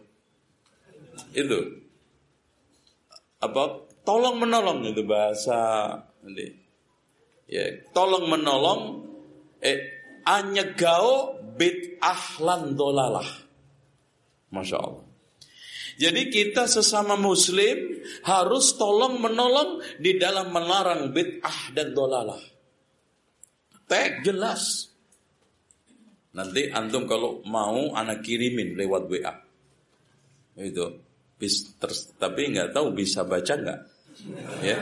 itu 1.33 1.61
apa 3.41 3.89
tolong 4.05 4.37
menolong 4.37 4.85
itu 4.85 5.01
bahasa 5.09 5.97
Ya, 7.53 7.69
tolong 7.93 8.33
menolong 8.33 9.05
eh 9.61 9.77
anyegao 10.25 11.37
bid'ah 11.53 12.41
lan 12.41 12.73
dolalah. 12.73 13.29
Masya 14.49 14.79
Allah. 14.81 15.05
Jadi 16.01 16.33
kita 16.33 16.65
sesama 16.65 17.21
muslim 17.21 18.01
harus 18.25 18.73
tolong 18.81 19.21
menolong 19.21 19.85
di 20.01 20.17
dalam 20.17 20.49
melarang 20.49 21.13
bid'ah 21.13 21.77
dan 21.77 21.93
dolalah. 21.93 22.41
Tag 23.87 24.25
jelas. 24.25 24.93
Nanti 26.33 26.73
antum 26.73 27.05
kalau 27.05 27.45
mau 27.45 27.93
anak 27.93 28.25
kirimin 28.25 28.75
lewat 28.79 29.03
WA. 29.09 29.35
Itu. 30.57 30.87
Bis, 31.37 31.75
tapi 32.17 32.55
nggak 32.55 32.71
tahu 32.71 32.95
bisa 32.95 33.27
baca 33.27 33.53
nggak? 33.59 33.81
Ya 34.63 34.79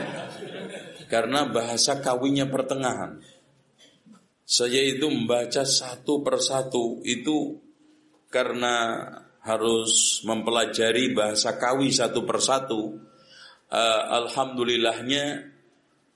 karena 1.11 1.43
bahasa 1.51 1.99
kawinnya 1.99 2.47
pertengahan. 2.47 3.19
Saya 4.47 4.79
itu 4.79 5.11
membaca 5.11 5.67
satu 5.67 6.23
persatu 6.23 7.03
itu 7.03 7.59
karena 8.31 9.03
harus 9.43 10.23
mempelajari 10.23 11.11
bahasa 11.11 11.59
kawi 11.59 11.91
satu 11.91 12.23
persatu. 12.23 12.95
Uh, 13.71 14.03
Alhamdulillahnya 14.23 15.50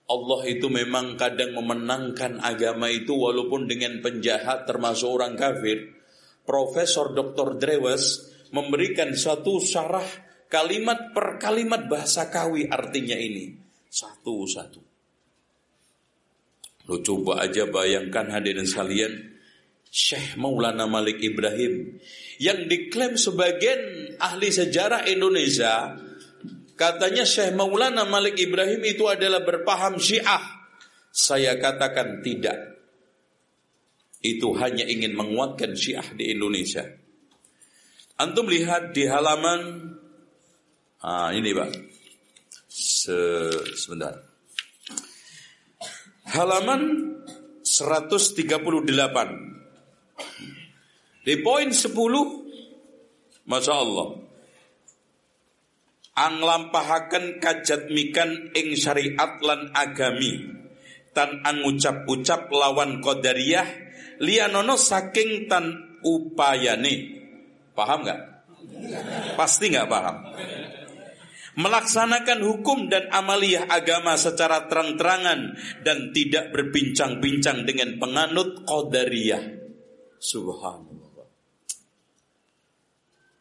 Allah 0.05 0.41
itu 0.45 0.69
memang 0.69 1.17
kadang 1.17 1.57
memenangkan 1.57 2.37
agama 2.37 2.93
itu 2.93 3.17
walaupun 3.17 3.65
dengan 3.65 4.05
penjahat 4.05 4.69
termasuk 4.69 5.09
orang 5.09 5.33
kafir. 5.33 5.97
Profesor 6.45 7.09
Dr. 7.17 7.57
Drewes 7.57 8.29
memberikan 8.53 9.17
satu 9.17 9.57
syarah 9.57 10.05
kalimat 10.45 11.09
per 11.09 11.41
kalimat 11.41 11.89
bahasa 11.89 12.29
kawi 12.29 12.69
artinya 12.69 13.17
ini. 13.17 13.57
Satu-satu. 13.89 14.81
Lo 16.85 17.01
coba 17.01 17.41
aja 17.41 17.65
bayangkan 17.65 18.29
hadirin 18.29 18.69
sekalian, 18.69 19.35
Syekh 19.89 20.37
Maulana 20.37 20.85
Malik 20.85 21.17
Ibrahim 21.17 21.97
yang 22.37 22.69
diklaim 22.69 23.17
sebagian 23.17 24.13
ahli 24.21 24.53
sejarah 24.53 25.07
Indonesia 25.09 25.97
katanya 26.75 27.23
Syekh 27.23 27.55
Maulana 27.55 28.05
Malik 28.05 28.39
Ibrahim 28.39 28.83
itu 28.85 29.07
adalah 29.07 29.41
berpaham 29.41 29.99
Syiah. 29.99 30.43
Saya 31.11 31.55
katakan 31.55 32.19
tidak. 32.21 32.75
Itu 34.19 34.51
hanya 34.59 34.83
ingin 34.83 35.15
menguatkan 35.15 35.73
Syiah 35.73 36.05
di 36.15 36.35
Indonesia. 36.35 36.83
Antum 38.15 38.47
lihat 38.47 38.95
di 38.95 39.07
halaman 39.07 39.91
ah 41.03 41.31
ini 41.35 41.51
Pak. 41.51 41.71
Se 42.67 43.19
sebentar 43.75 44.35
halaman 46.35 47.15
138. 47.61 49.53
Di 51.25 51.41
poin 51.41 51.73
10 51.73 53.49
Masya 53.49 53.73
Allah 53.73 54.24
Anglampahaken 56.15 57.43
kajat 57.43 57.91
mikan 57.91 58.55
ing 58.55 58.79
syariat 58.79 59.35
lan 59.43 59.75
agami 59.75 60.47
tan 61.11 61.43
angucap-ucap 61.43 62.47
lawan 62.51 63.03
qadariyah 63.03 63.67
lianono 64.23 64.79
saking 64.79 65.51
tan 65.51 65.99
upayane 66.03 67.19
paham 67.75 68.07
nggak 68.07 68.21
pasti 69.35 69.75
nggak 69.75 69.91
paham 69.91 70.15
melaksanakan 71.55 72.39
hukum 72.43 72.91
dan 72.91 73.07
amaliyah 73.11 73.71
agama 73.71 74.19
secara 74.19 74.67
terang-terangan 74.67 75.55
dan 75.87 76.11
tidak 76.11 76.51
berbincang-bincang 76.51 77.63
dengan 77.63 77.95
penganut 77.95 78.67
qadariyah. 78.67 79.43
Subhanallah. 80.19 80.94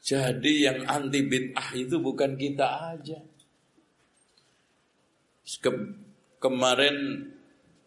Jadi 0.04 0.68
yang 0.68 0.84
anti 0.84 1.24
bid'ah 1.24 1.72
itu 1.72 1.96
bukan 1.96 2.36
kita 2.36 2.92
aja. 2.92 3.16
Ke 5.64 5.72
kemarin 6.36 7.24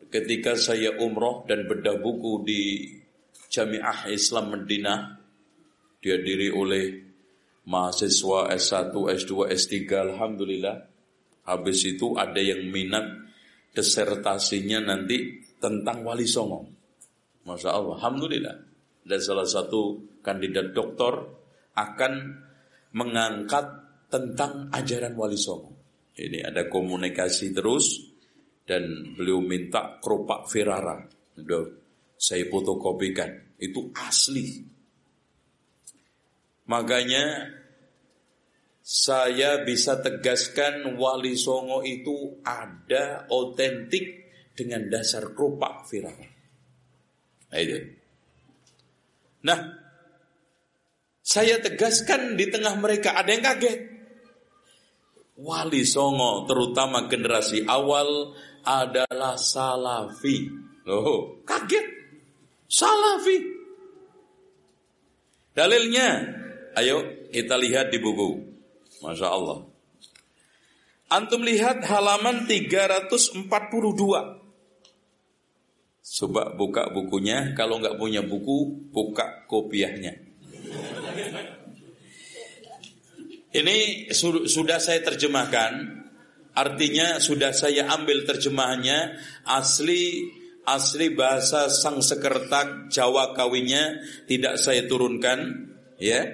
ketika 0.10 0.58
saya 0.58 0.98
umroh 0.98 1.46
dan 1.46 1.70
bedah 1.70 2.02
buku 2.02 2.42
di 2.42 2.62
Jamiah 3.54 4.10
Islam 4.10 4.50
Medina 4.50 5.14
dihadiri 6.02 6.50
oleh 6.58 6.86
mahasiswa 7.70 8.50
S1, 8.50 8.94
S2, 8.94 9.54
S3 9.54 9.76
Alhamdulillah 9.94 10.78
Habis 11.48 11.80
itu 11.86 12.18
ada 12.18 12.40
yang 12.42 12.72
minat 12.72 13.30
Desertasinya 13.72 14.82
nanti 14.82 15.38
tentang 15.62 16.02
Wali 16.02 16.26
Songo 16.26 16.66
Masya 17.46 17.70
Allah, 17.72 17.96
Alhamdulillah 18.00 18.56
Dan 19.06 19.20
salah 19.22 19.46
satu 19.48 20.02
kandidat 20.24 20.74
doktor 20.74 21.37
Akan 21.78 22.42
mengangkat 22.98 23.66
tentang 24.10 24.74
ajaran 24.74 25.14
Wali 25.14 25.38
Songo. 25.38 25.78
Ini 26.18 26.42
ada 26.50 26.66
komunikasi 26.66 27.54
terus 27.54 28.18
Dan 28.68 29.16
beliau 29.16 29.40
minta 29.40 30.02
kerupak 30.02 30.50
Ferrara. 30.52 31.00
Saya 32.18 32.44
fotokopikan. 32.52 33.56
Itu 33.56 33.94
asli. 33.96 34.60
Makanya 36.68 37.48
saya 38.84 39.64
bisa 39.64 40.04
tegaskan 40.04 41.00
Wali 41.00 41.40
Songo 41.40 41.80
itu 41.84 42.44
ada 42.44 43.24
otentik 43.32 44.28
dengan 44.52 44.90
dasar 44.92 45.32
kerupak 45.32 45.88
itu. 47.64 47.80
Nah, 49.48 49.77
saya 51.28 51.60
tegaskan 51.60 52.40
di 52.40 52.48
tengah 52.48 52.80
mereka 52.80 53.20
ada 53.20 53.28
yang 53.36 53.44
kaget. 53.44 54.00
Wali 55.44 55.84
Songo 55.84 56.48
terutama 56.48 57.12
generasi 57.12 57.68
awal 57.68 58.32
adalah 58.64 59.36
salafi. 59.36 60.48
Loh, 60.88 61.44
kaget. 61.44 61.84
Salafi. 62.72 63.38
Dalilnya 65.52 66.38
Ayo 66.78 67.26
kita 67.34 67.58
lihat 67.58 67.90
di 67.90 67.98
buku. 67.98 68.38
Masya 69.02 69.34
Allah. 69.34 69.66
Antum 71.10 71.42
lihat 71.42 71.82
halaman 71.90 72.46
342. 72.46 73.50
Coba 76.08 76.44
buka 76.54 76.94
bukunya, 76.94 77.58
kalau 77.58 77.82
nggak 77.82 77.98
punya 77.98 78.22
buku, 78.22 78.90
buka 78.94 79.50
kopiahnya. 79.50 80.27
Ini 83.58 83.78
sudah 84.54 84.78
saya 84.78 85.02
terjemahkan, 85.02 85.72
artinya 86.54 87.18
sudah 87.18 87.56
saya 87.56 87.90
ambil 87.90 88.28
terjemahannya 88.28 89.18
asli 89.48 90.30
asli 90.68 91.16
bahasa 91.16 91.72
sang 91.72 92.04
sekertak 92.04 92.92
Jawa 92.92 93.32
kawinnya 93.32 94.04
tidak 94.28 94.60
saya 94.60 94.84
turunkan, 94.86 95.72
ya. 95.98 96.28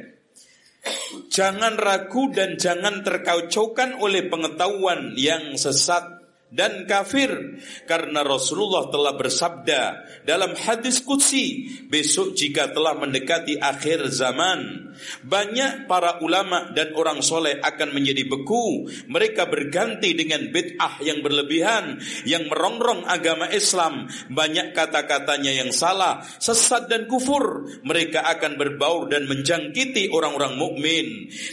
Jangan 1.31 1.79
ragu 1.79 2.27
dan 2.33 2.59
jangan 2.59 3.07
terkaucaukan 3.07 4.03
oleh 4.03 4.27
pengetahuan 4.27 5.15
yang 5.15 5.55
sesat 5.55 6.22
dan 6.53 6.85
kafir 6.85 7.57
karena 7.89 8.21
Rasulullah 8.21 8.93
telah 8.93 9.17
bersabda 9.17 9.81
dalam 10.21 10.53
hadis 10.53 11.01
qudsi 11.01 11.65
besok 11.89 12.37
jika 12.37 12.69
telah 12.69 12.93
mendekati 12.93 13.57
akhir 13.57 14.13
zaman 14.13 14.93
banyak 15.25 15.89
para 15.89 16.21
ulama 16.21 16.71
dan 16.73 16.93
orang 16.93 17.25
soleh 17.25 17.57
akan 17.59 17.97
menjadi 17.97 18.29
beku. 18.29 18.87
Mereka 19.09 19.49
berganti 19.49 20.13
dengan 20.13 20.53
bid'ah 20.53 21.01
yang 21.01 21.25
berlebihan 21.25 21.99
yang 22.29 22.47
merongrong 22.47 23.05
agama 23.09 23.49
Islam. 23.49 24.07
Banyak 24.29 24.71
kata-katanya 24.77 25.49
yang 25.49 25.73
salah 25.73 26.21
sesat 26.37 26.87
dan 26.87 27.09
kufur. 27.09 27.67
Mereka 27.83 28.21
akan 28.21 28.55
berbaur 28.55 29.09
dan 29.09 29.25
menjangkiti 29.25 30.13
orang-orang 30.13 30.55
mukmin. 30.57 31.05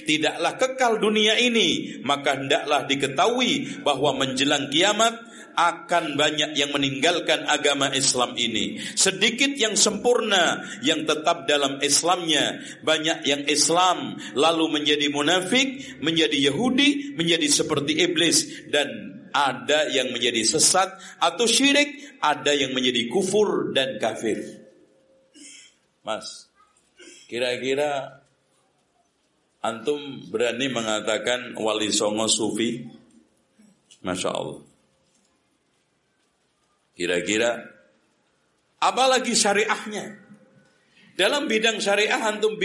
Tidaklah 0.05 0.61
kekal 0.61 1.01
dunia 1.01 1.41
ini 1.41 2.01
maka 2.05 2.37
hendaklah 2.37 2.85
diketahui 2.85 3.83
bahwa 3.83 4.21
menjelang 4.21 4.69
kiamat 4.69 4.90
kiamat 4.91 5.15
akan 5.55 6.19
banyak 6.19 6.59
yang 6.59 6.75
meninggalkan 6.75 7.47
agama 7.47 7.95
Islam 7.95 8.35
ini. 8.35 8.83
Sedikit 8.99 9.55
yang 9.55 9.79
sempurna 9.79 10.67
yang 10.83 11.07
tetap 11.07 11.47
dalam 11.47 11.79
Islamnya, 11.79 12.59
banyak 12.83 13.23
yang 13.23 13.43
Islam 13.47 14.19
lalu 14.35 14.83
menjadi 14.83 15.07
munafik, 15.15 15.99
menjadi 16.03 16.51
Yahudi, 16.51 17.15
menjadi 17.15 17.47
seperti 17.47 18.03
iblis 18.03 18.67
dan 18.71 18.89
ada 19.31 19.87
yang 19.95 20.11
menjadi 20.11 20.43
sesat 20.43 20.91
atau 21.23 21.47
syirik, 21.47 22.19
ada 22.19 22.51
yang 22.51 22.75
menjadi 22.75 23.07
kufur 23.07 23.71
dan 23.71 24.03
kafir. 24.03 24.43
Mas, 26.03 26.51
kira-kira 27.31 28.23
antum 29.63 30.27
berani 30.35 30.67
mengatakan 30.67 31.55
wali 31.55 31.95
songo 31.95 32.27
sufi? 32.27 32.91
Masya 34.01 34.33
Allah. 34.33 34.70
Kira-kira 37.01 37.65
apalagi 38.77 39.33
syariahnya? 39.33 40.21
Dalam 41.17 41.49
bidang 41.49 41.81
syariah 41.81 42.21
antum 42.29 42.61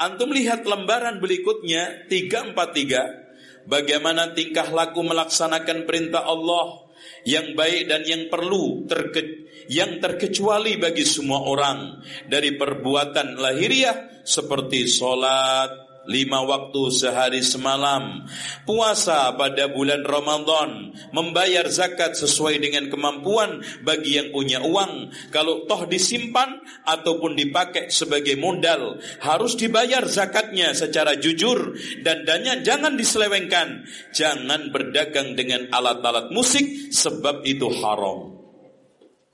antum 0.00 0.32
lihat 0.32 0.64
lembaran 0.64 1.20
berikutnya 1.20 2.08
343 2.08 3.68
bagaimana 3.68 4.32
tingkah 4.32 4.72
laku 4.72 5.04
melaksanakan 5.04 5.84
perintah 5.84 6.24
Allah 6.24 6.88
yang 7.28 7.52
baik 7.52 7.92
dan 7.92 8.08
yang 8.08 8.32
perlu 8.32 8.88
terke, 8.88 9.48
yang 9.68 10.00
terkecuali 10.00 10.80
bagi 10.80 11.04
semua 11.04 11.44
orang 11.44 12.00
dari 12.24 12.56
perbuatan 12.56 13.36
lahiriah 13.36 14.24
seperti 14.24 14.88
solat, 14.88 15.87
lima 16.08 16.40
waktu 16.42 16.88
sehari 16.88 17.44
semalam, 17.44 18.24
puasa 18.64 19.36
pada 19.36 19.68
bulan 19.68 20.02
Ramadan, 20.02 20.96
membayar 21.12 21.68
zakat 21.68 22.16
sesuai 22.16 22.64
dengan 22.64 22.88
kemampuan 22.88 23.60
bagi 23.84 24.16
yang 24.16 24.32
punya 24.32 24.64
uang. 24.64 25.12
Kalau 25.28 25.68
toh 25.68 25.84
disimpan 25.84 26.64
ataupun 26.88 27.36
dipakai 27.36 27.92
sebagai 27.92 28.40
modal, 28.40 28.96
harus 29.20 29.54
dibayar 29.60 30.02
zakatnya 30.08 30.72
secara 30.72 31.20
jujur 31.20 31.76
dan 32.00 32.24
danya 32.24 32.58
jangan 32.64 32.96
diselewengkan. 32.96 33.84
Jangan 34.16 34.72
berdagang 34.72 35.36
dengan 35.36 35.68
alat-alat 35.68 36.32
musik 36.32 36.88
sebab 36.88 37.44
itu 37.44 37.68
haram. 37.84 38.32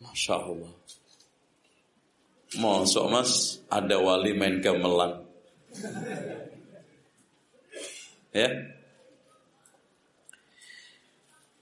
Masya 0.02 0.36
Allah. 0.36 0.74
Masuk 2.54 3.10
mas 3.10 3.58
ada 3.66 3.98
wali 3.98 4.30
main 4.30 4.62
gamelan 4.62 5.24
Ya. 8.34 8.50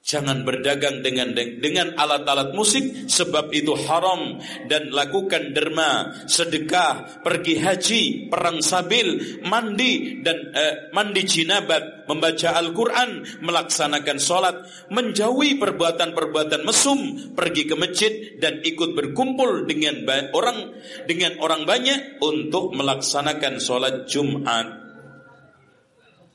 Jangan 0.03 0.43
berdagang 0.43 1.01
dengan 1.01 1.31
dengan 1.33 1.95
alat-alat 1.95 2.53
musik 2.59 3.09
sebab 3.09 3.55
itu 3.55 3.73
haram 3.87 4.35
dan 4.67 4.91
lakukan 4.91 5.55
derma, 5.55 6.27
sedekah, 6.27 7.23
pergi 7.23 7.55
haji, 7.57 8.03
perang 8.27 8.59
sabil, 8.61 9.41
mandi 9.47 10.21
dan 10.21 10.53
eh, 10.53 10.91
mandi 10.91 11.23
jinabat, 11.23 12.11
membaca 12.11 12.51
Al-Qur'an, 12.61 13.25
melaksanakan 13.47 14.19
sholat, 14.19 14.57
menjauhi 14.91 15.57
perbuatan-perbuatan 15.57 16.67
mesum, 16.67 17.33
pergi 17.39 17.63
ke 17.71 17.75
masjid 17.79 18.13
dan 18.43 18.59
ikut 18.59 18.99
berkumpul 18.99 19.71
dengan 19.71 20.03
orang 20.35 20.77
dengan 21.07 21.39
orang 21.39 21.63
banyak 21.63 22.19
untuk 22.19 22.75
melaksanakan 22.75 23.63
sholat 23.63 24.11
Jumat. 24.11 24.82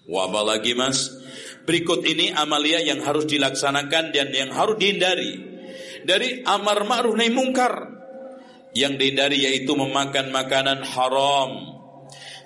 Wabah 0.07 0.43
lagi 0.55 0.71
mas. 0.71 1.11
Berikut 1.67 2.07
ini 2.07 2.31
amalia 2.31 2.79
yang 2.79 3.03
harus 3.03 3.27
dilaksanakan 3.27 4.15
dan 4.15 4.31
yang 4.31 4.55
harus 4.55 4.79
dihindari. 4.79 5.35
Dari 6.07 6.47
amar 6.47 6.87
ma'ruf 6.87 7.19
nahi 7.19 7.27
mungkar. 7.27 7.99
Yang 8.71 8.93
dihindari 9.03 9.43
yaitu 9.43 9.75
memakan 9.75 10.31
makanan 10.31 10.87
haram. 10.87 11.75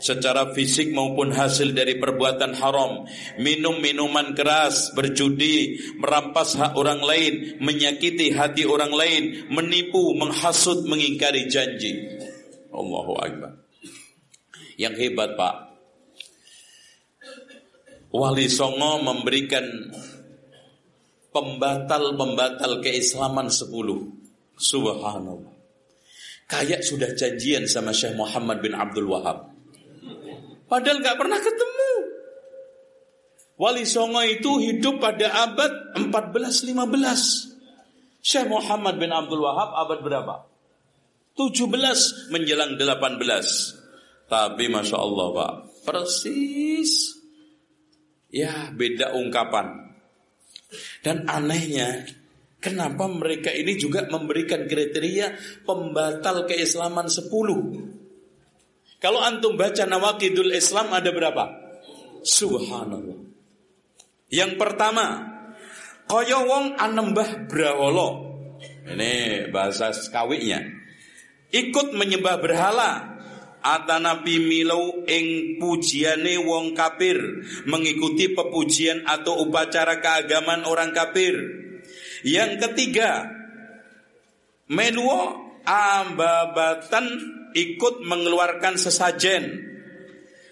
Secara 0.02 0.58
fisik 0.58 0.90
maupun 0.90 1.30
hasil 1.30 1.78
dari 1.78 2.02
perbuatan 2.02 2.58
haram. 2.58 3.06
Minum 3.38 3.78
minuman 3.78 4.34
keras, 4.34 4.90
berjudi 4.98 5.78
Merampas 6.02 6.58
hak 6.58 6.74
orang 6.74 7.06
lain 7.06 7.62
Menyakiti 7.62 8.34
hati 8.34 8.66
orang 8.66 8.90
lain 8.90 9.46
Menipu, 9.54 10.18
menghasut, 10.18 10.90
mengingkari 10.90 11.46
janji. 11.46 11.94
Allahu 12.74 13.14
Akbar. 13.22 13.62
Yang 14.82 14.94
hebat 15.06 15.38
pak 15.38 15.71
Wali 18.12 18.52
Songo 18.52 19.00
memberikan 19.00 19.64
pembatal-pembatal 21.32 22.84
keislaman 22.84 23.48
sepuluh. 23.48 24.04
Subhanallah. 24.60 25.56
Kayak 26.44 26.84
sudah 26.84 27.16
janjian 27.16 27.64
sama 27.72 27.96
Syekh 27.96 28.20
Muhammad 28.20 28.60
bin 28.60 28.76
Abdul 28.76 29.08
Wahab. 29.08 29.56
Padahal 30.68 31.00
gak 31.00 31.16
pernah 31.16 31.40
ketemu. 31.40 31.92
Wali 33.56 33.88
Songo 33.88 34.20
itu 34.28 34.60
hidup 34.60 35.00
pada 35.00 35.48
abad 35.48 35.96
14-15. 35.96 36.68
Syekh 38.20 38.52
Muhammad 38.52 39.00
bin 39.00 39.16
Abdul 39.16 39.40
Wahab 39.40 39.72
abad 39.88 40.04
berapa? 40.04 40.36
17 41.40 42.28
menjelang 42.36 42.76
18. 42.76 44.28
Tapi 44.28 44.68
Masya 44.68 44.98
Allah 45.00 45.28
Pak, 45.32 45.54
persis 45.88 47.21
Ya 48.32 48.72
beda 48.72 49.12
ungkapan. 49.12 49.92
Dan 51.04 51.28
anehnya 51.28 52.08
Kenapa 52.62 53.10
mereka 53.10 53.50
ini 53.50 53.74
juga 53.74 54.06
memberikan 54.06 54.70
kriteria 54.70 55.34
pembatal 55.66 56.46
keislaman 56.46 57.10
10 57.10 57.28
Kalau 59.02 59.20
antum 59.26 59.58
baca 59.58 59.84
Nawakidul 59.90 60.54
Islam 60.54 60.94
ada 60.94 61.10
berapa? 61.10 61.50
Subhanallah. 62.22 63.18
Yang 64.30 64.62
pertama 64.62 65.26
Kaya 66.06 66.46
wong 66.46 66.78
anembah 66.78 67.50
brawolo 67.50 68.10
Ini 68.86 69.50
bahasa 69.50 69.90
skawiknya 69.90 70.62
Ikut 71.50 71.98
menyembah 71.98 72.38
berhala 72.38 73.20
Atanapi 73.62 74.42
milau 74.42 75.06
ing 75.06 75.58
pujiane 75.62 76.42
wong 76.42 76.74
kafir 76.74 77.18
mengikuti 77.70 78.34
pepujian 78.34 79.06
atau 79.06 79.46
upacara 79.46 80.02
keagamaan 80.02 80.66
orang 80.66 80.92
kafir. 80.98 81.38
Yang 82.26 82.68
ketiga, 82.68 83.30
menuo 84.66 85.54
ambabatan 85.66 87.06
ikut 87.54 88.02
mengeluarkan 88.08 88.82
sesajen 88.82 89.71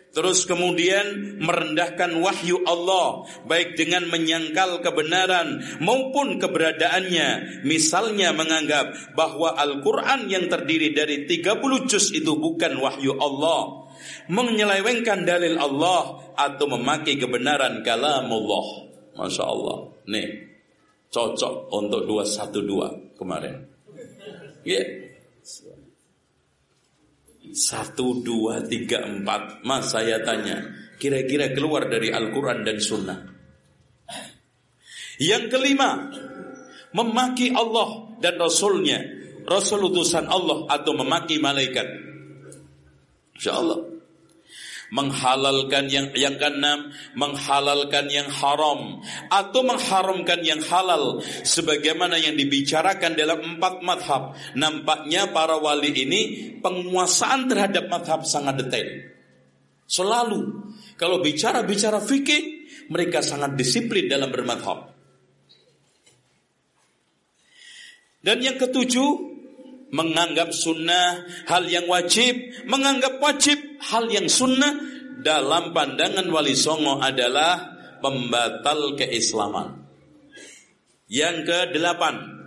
Terus 0.09 0.49
kemudian 0.49 1.37
merendahkan 1.37 2.17
wahyu 2.17 2.65
Allah 2.65 3.29
baik 3.45 3.77
dengan 3.77 4.09
menyangkal 4.09 4.81
kebenaran 4.81 5.61
maupun 5.85 6.41
keberadaannya. 6.41 7.61
Misalnya 7.61 8.33
menganggap 8.33 9.13
bahwa 9.13 9.53
Al-Qur'an 9.53 10.25
yang 10.25 10.49
terdiri 10.49 10.97
dari 10.97 11.29
30 11.29 11.85
juz 11.85 12.09
itu 12.09 12.33
bukan 12.41 12.81
wahyu 12.81 13.21
Allah. 13.21 13.85
Menyelewengkan 14.33 15.29
dalil 15.29 15.61
Allah 15.61 16.33
atau 16.33 16.65
memakai 16.65 17.21
kebenaran 17.21 17.85
kalamullah. 17.85 18.89
Masya 19.13 19.43
Allah. 19.45 19.93
Nih, 20.09 20.25
cocok 21.13 21.69
untuk 21.69 22.09
212 22.09 23.13
kemarin. 23.13 23.61
Ya. 24.65 24.81
Satu, 27.49 28.21
dua, 28.21 28.61
tiga, 28.69 29.01
empat. 29.03 29.65
Mas 29.65 29.89
saya 29.89 30.21
tanya, 30.21 30.69
kira-kira 31.01 31.49
keluar 31.51 31.89
dari 31.89 32.13
Al-Quran 32.13 32.61
dan 32.61 32.77
Sunnah. 32.77 33.19
Yang 35.19 35.51
kelima, 35.51 36.13
memaki 36.93 37.51
Allah 37.51 38.15
dan 38.21 38.37
Rasulnya, 38.37 39.01
Rasul 39.49 39.89
utusan 39.89 40.29
Allah 40.29 40.69
atau 40.69 40.93
memaki 40.93 41.41
malaikat. 41.41 41.87
Insya 43.35 43.57
Allah 43.57 43.88
menghalalkan 44.89 45.85
yang 45.89 46.09
yang 46.17 46.35
keenam 46.37 46.89
menghalalkan 47.13 48.09
yang 48.09 48.25
haram 48.29 49.01
atau 49.29 49.61
mengharamkan 49.61 50.41
yang 50.41 50.61
halal. 50.65 51.21
Sebagaimana 51.23 52.17
yang 52.17 52.35
dibicarakan 52.37 53.13
dalam 53.13 53.39
empat 53.55 53.81
madhab. 53.85 54.33
Nampaknya 54.57 55.29
para 55.29 55.57
wali 55.61 55.93
ini 55.93 56.21
penguasaan 56.59 57.49
terhadap 57.49 57.89
madhab 57.89 58.25
sangat 58.25 58.65
detail. 58.65 58.89
Selalu 59.89 60.73
kalau 60.97 61.21
bicara-bicara 61.21 61.97
fikih 62.01 62.69
mereka 62.89 63.21
sangat 63.21 63.57
disiplin 63.57 64.09
dalam 64.09 64.29
bermadhab. 64.29 64.93
Dan 68.19 68.43
yang 68.43 68.59
ketujuh 68.59 69.28
menganggap 69.89 70.53
sunnah 70.53 71.25
hal 71.49 71.65
yang 71.65 71.89
wajib, 71.89 72.37
menganggap 72.69 73.17
wajib 73.21 73.57
hal 73.81 74.05
yang 74.09 74.29
sunnah 74.29 74.77
dalam 75.19 75.75
pandangan 75.75 76.27
wali 76.31 76.55
songo 76.55 77.01
adalah 77.01 77.75
pembatal 77.99 78.95
keislaman. 78.95 79.83
Yang 81.09 81.49
kedelapan, 81.49 82.39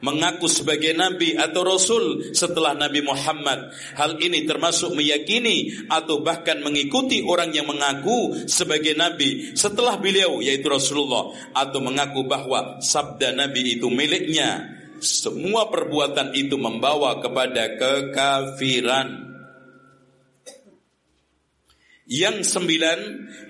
mengaku 0.00 0.46
sebagai 0.46 0.94
nabi 0.94 1.34
atau 1.34 1.60
rasul 1.66 2.32
setelah 2.32 2.72
Nabi 2.72 3.02
Muhammad. 3.02 3.74
Hal 3.98 4.16
ini 4.22 4.46
termasuk 4.46 4.94
meyakini 4.94 5.86
atau 5.90 6.22
bahkan 6.22 6.62
mengikuti 6.62 7.20
orang 7.20 7.50
yang 7.52 7.66
mengaku 7.66 8.46
sebagai 8.46 8.94
nabi 8.94 9.52
setelah 9.58 9.98
beliau 9.98 10.38
yaitu 10.38 10.70
Rasulullah 10.70 11.34
atau 11.52 11.78
mengaku 11.82 12.24
bahwa 12.24 12.78
sabda 12.80 13.34
nabi 13.34 13.78
itu 13.78 13.90
miliknya 13.90 14.77
semua 15.00 15.70
perbuatan 15.70 16.34
itu 16.34 16.56
membawa 16.56 17.18
kepada 17.22 17.76
kekafiran. 17.78 19.28
Yang 22.08 22.56
sembilan, 22.56 22.98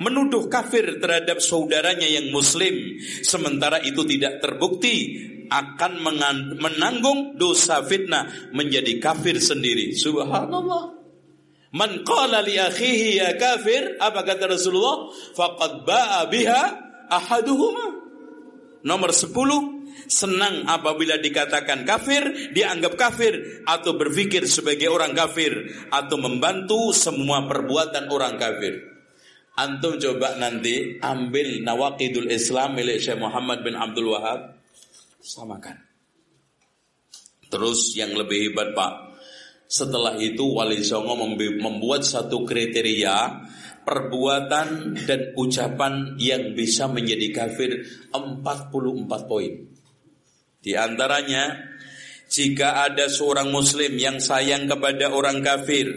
menuduh 0.02 0.50
kafir 0.50 0.98
terhadap 0.98 1.38
saudaranya 1.38 2.10
yang 2.10 2.34
muslim, 2.34 2.98
sementara 3.22 3.78
itu 3.86 4.02
tidak 4.02 4.42
terbukti 4.42 5.14
akan 5.46 6.02
menanggung 6.58 7.38
dosa 7.38 7.86
fitnah 7.86 8.50
menjadi 8.50 8.98
kafir 8.98 9.38
sendiri. 9.38 9.94
Subhanallah. 9.94 10.90
Man 11.70 12.02
qala 12.02 12.42
li 12.42 12.58
akhihi 12.58 13.22
ya 13.22 13.38
kafir, 13.38 13.94
apa 14.02 14.26
kata 14.26 14.50
Rasulullah? 14.50 15.06
Faqad 15.38 15.86
ba'a 15.86 16.26
biha 16.26 16.62
ahaduhuma. 17.14 17.86
Nomor 18.82 19.14
sepuluh, 19.14 19.77
senang 20.08 20.64
apabila 20.64 21.20
dikatakan 21.20 21.84
kafir, 21.84 22.52
dianggap 22.56 22.96
kafir 22.96 23.62
atau 23.68 23.94
berpikir 23.94 24.48
sebagai 24.48 24.88
orang 24.88 25.12
kafir 25.12 25.52
atau 25.92 26.16
membantu 26.16 26.90
semua 26.96 27.44
perbuatan 27.44 28.08
orang 28.08 28.40
kafir. 28.40 28.82
Antum 29.58 29.98
coba 29.98 30.38
nanti 30.38 30.96
ambil 31.02 31.60
Nawaqidul 31.66 32.30
Islam 32.30 32.78
milik 32.78 33.02
Syekh 33.02 33.18
Muhammad 33.18 33.66
bin 33.66 33.74
Abdul 33.74 34.14
Wahab 34.14 34.54
samakan. 35.18 35.82
Terus 37.48 37.96
yang 37.98 38.14
lebih 38.14 38.52
hebat 38.52 38.76
Pak, 38.76 38.92
setelah 39.68 40.16
itu 40.20 40.46
Wali 40.46 40.80
Songo 40.84 41.16
membuat 41.16 42.06
satu 42.06 42.44
kriteria 42.44 43.44
perbuatan 43.88 45.00
dan 45.08 45.32
ucapan 45.32 46.14
yang 46.20 46.52
bisa 46.52 46.84
menjadi 46.88 47.32
kafir 47.32 47.84
44 48.12 49.08
poin. 49.24 49.77
Di 50.68 50.76
antaranya, 50.76 51.64
jika 52.28 52.84
ada 52.84 53.08
seorang 53.08 53.48
muslim 53.48 53.96
yang 53.96 54.20
sayang 54.20 54.68
kepada 54.68 55.08
orang 55.16 55.40
kafir 55.40 55.88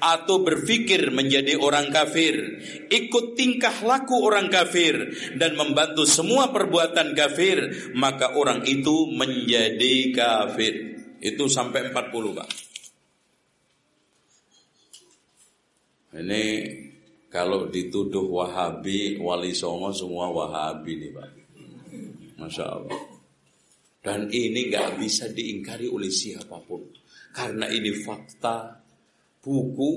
atau 0.00 0.40
berpikir 0.40 1.12
menjadi 1.12 1.60
orang 1.60 1.92
kafir, 1.92 2.40
ikut 2.88 3.36
tingkah 3.36 3.84
laku 3.84 4.16
orang 4.24 4.48
kafir 4.48 5.12
dan 5.36 5.60
membantu 5.60 6.08
semua 6.08 6.48
perbuatan 6.48 7.12
kafir, 7.12 7.92
maka 7.92 8.32
orang 8.32 8.64
itu 8.64 9.12
menjadi 9.12 10.16
kafir. 10.16 11.04
Itu 11.20 11.52
sampai 11.52 11.92
40, 11.92 12.32
Pak. 12.32 12.48
Ini 16.16 16.44
kalau 17.28 17.68
dituduh 17.68 18.24
Wahabi, 18.24 19.20
Wali 19.20 19.52
Songo 19.52 19.92
semua 19.92 20.32
Wahabi 20.32 20.96
nih, 20.96 21.12
Pak. 21.12 21.28
Masya 22.40 22.64
Allah. 22.64 23.07
Dan 23.98 24.30
ini 24.30 24.70
nggak 24.70 24.98
bisa 25.02 25.26
diingkari 25.28 25.90
oleh 25.90 26.08
siapa 26.08 26.62
pun. 26.62 26.86
Karena 27.34 27.66
ini 27.68 27.92
fakta 27.92 28.78
buku 29.42 29.92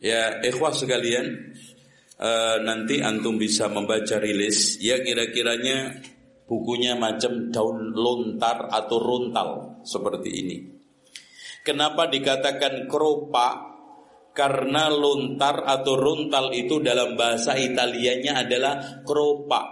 ya 0.00 0.40
ikhwah 0.40 0.72
sekalian 0.72 1.26
uh, 2.20 2.56
nanti 2.60 3.00
antum 3.00 3.36
bisa 3.40 3.68
membaca 3.68 4.20
rilis 4.20 4.80
ya 4.80 5.00
kira-kiranya 5.00 5.96
bukunya 6.46 6.94
macam 6.94 7.50
daun 7.50 7.92
lontar 7.92 8.70
atau 8.70 8.96
runtal 9.02 9.50
seperti 9.82 10.30
ini. 10.30 10.56
Kenapa 11.66 12.06
dikatakan 12.06 12.86
keropak? 12.86 13.74
Karena 14.36 14.92
lontar 14.92 15.64
atau 15.64 15.96
runtal 15.96 16.52
itu 16.52 16.78
dalam 16.84 17.16
bahasa 17.16 17.56
Italianya 17.56 18.44
adalah 18.44 19.00
keropak. 19.02 19.66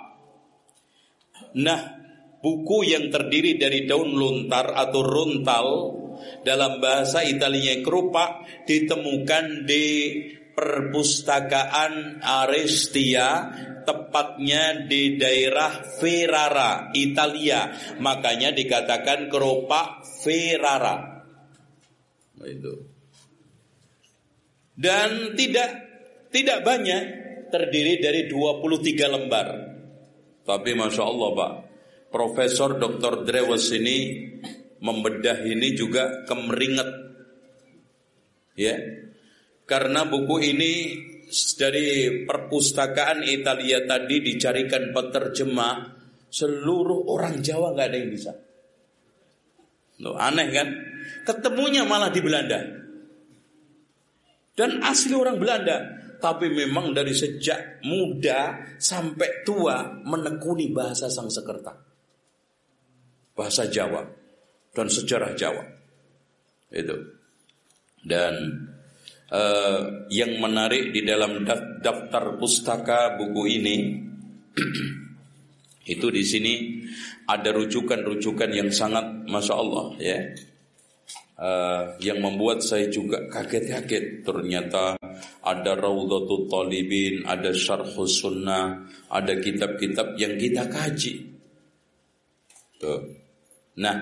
Nah, 1.60 1.93
buku 2.44 2.84
yang 2.84 3.08
terdiri 3.08 3.56
dari 3.56 3.88
daun 3.88 4.12
lontar 4.12 4.76
atau 4.76 5.00
runtal 5.00 5.66
dalam 6.44 6.76
bahasa 6.76 7.24
Italia 7.24 7.80
kerupak 7.80 8.44
ditemukan 8.68 9.64
di 9.64 9.86
perpustakaan 10.52 12.20
Arestia 12.20 13.48
tepatnya 13.88 14.84
di 14.84 15.16
daerah 15.16 15.72
Ferrara, 15.96 16.92
Italia. 16.92 17.72
Makanya 17.96 18.52
dikatakan 18.52 19.32
keropak 19.32 20.04
Ferrara. 20.20 21.24
Itu. 22.44 22.74
Dan 24.76 25.32
tidak 25.32 25.70
tidak 26.28 26.60
banyak 26.60 27.02
terdiri 27.48 28.04
dari 28.04 28.28
23 28.28 29.14
lembar. 29.16 29.48
Tapi 30.44 30.70
Masya 30.76 31.02
Allah 31.08 31.30
Pak 31.32 31.63
Profesor 32.14 32.78
Dr. 32.78 33.26
Drewes 33.26 33.74
ini 33.74 34.30
membedah 34.78 35.42
ini 35.42 35.74
juga 35.74 36.22
kemeringet. 36.22 36.90
Ya. 38.54 38.78
Karena 39.66 40.06
buku 40.06 40.38
ini 40.38 40.72
dari 41.58 42.22
perpustakaan 42.22 43.26
Italia 43.26 43.82
tadi 43.82 44.22
dicarikan 44.22 44.94
penerjemah 44.94 45.74
seluruh 46.30 47.10
orang 47.10 47.42
Jawa 47.42 47.74
nggak 47.74 47.88
ada 47.90 47.98
yang 47.98 48.10
bisa. 48.14 48.32
Loh, 49.98 50.14
aneh 50.14 50.54
kan? 50.54 50.68
Ketemunya 51.26 51.82
malah 51.82 52.14
di 52.14 52.22
Belanda. 52.22 52.62
Dan 54.54 54.86
asli 54.86 55.18
orang 55.18 55.42
Belanda, 55.42 55.82
tapi 56.22 56.46
memang 56.46 56.94
dari 56.94 57.10
sejak 57.10 57.82
muda 57.82 58.70
sampai 58.78 59.42
tua 59.42 59.98
menekuni 60.06 60.70
bahasa 60.70 61.10
Sangsekerta 61.10 61.83
bahasa 63.34 63.66
Jawa 63.68 64.06
dan 64.74 64.86
sejarah 64.88 65.34
Jawa. 65.34 65.64
Itu. 66.70 66.96
Dan 68.02 68.34
uh, 69.30 70.06
yang 70.10 70.38
menarik 70.38 70.94
di 70.94 71.02
dalam 71.06 71.46
daftar 71.82 72.38
pustaka 72.38 73.18
buku 73.18 73.42
ini 73.48 73.76
itu 75.94 76.06
di 76.08 76.24
sini 76.24 76.54
ada 77.28 77.52
rujukan-rujukan 77.52 78.50
yang 78.52 78.70
sangat 78.70 79.04
masya 79.28 79.54
Allah 79.54 79.86
ya. 79.98 80.18
Uh, 81.34 81.98
yang 81.98 82.22
membuat 82.22 82.62
saya 82.62 82.86
juga 82.86 83.26
kaget-kaget 83.26 84.22
ternyata 84.22 84.94
ada 85.42 85.72
Raudhatul 85.74 86.46
Talibin, 86.46 87.26
ada 87.26 87.50
Syarhus 87.50 88.22
Sunnah, 88.22 88.86
ada 89.10 89.34
kitab-kitab 89.42 90.14
yang 90.14 90.38
kita 90.38 90.70
kaji. 90.70 91.14
Tuh. 92.78 93.23
Nah, 93.74 93.96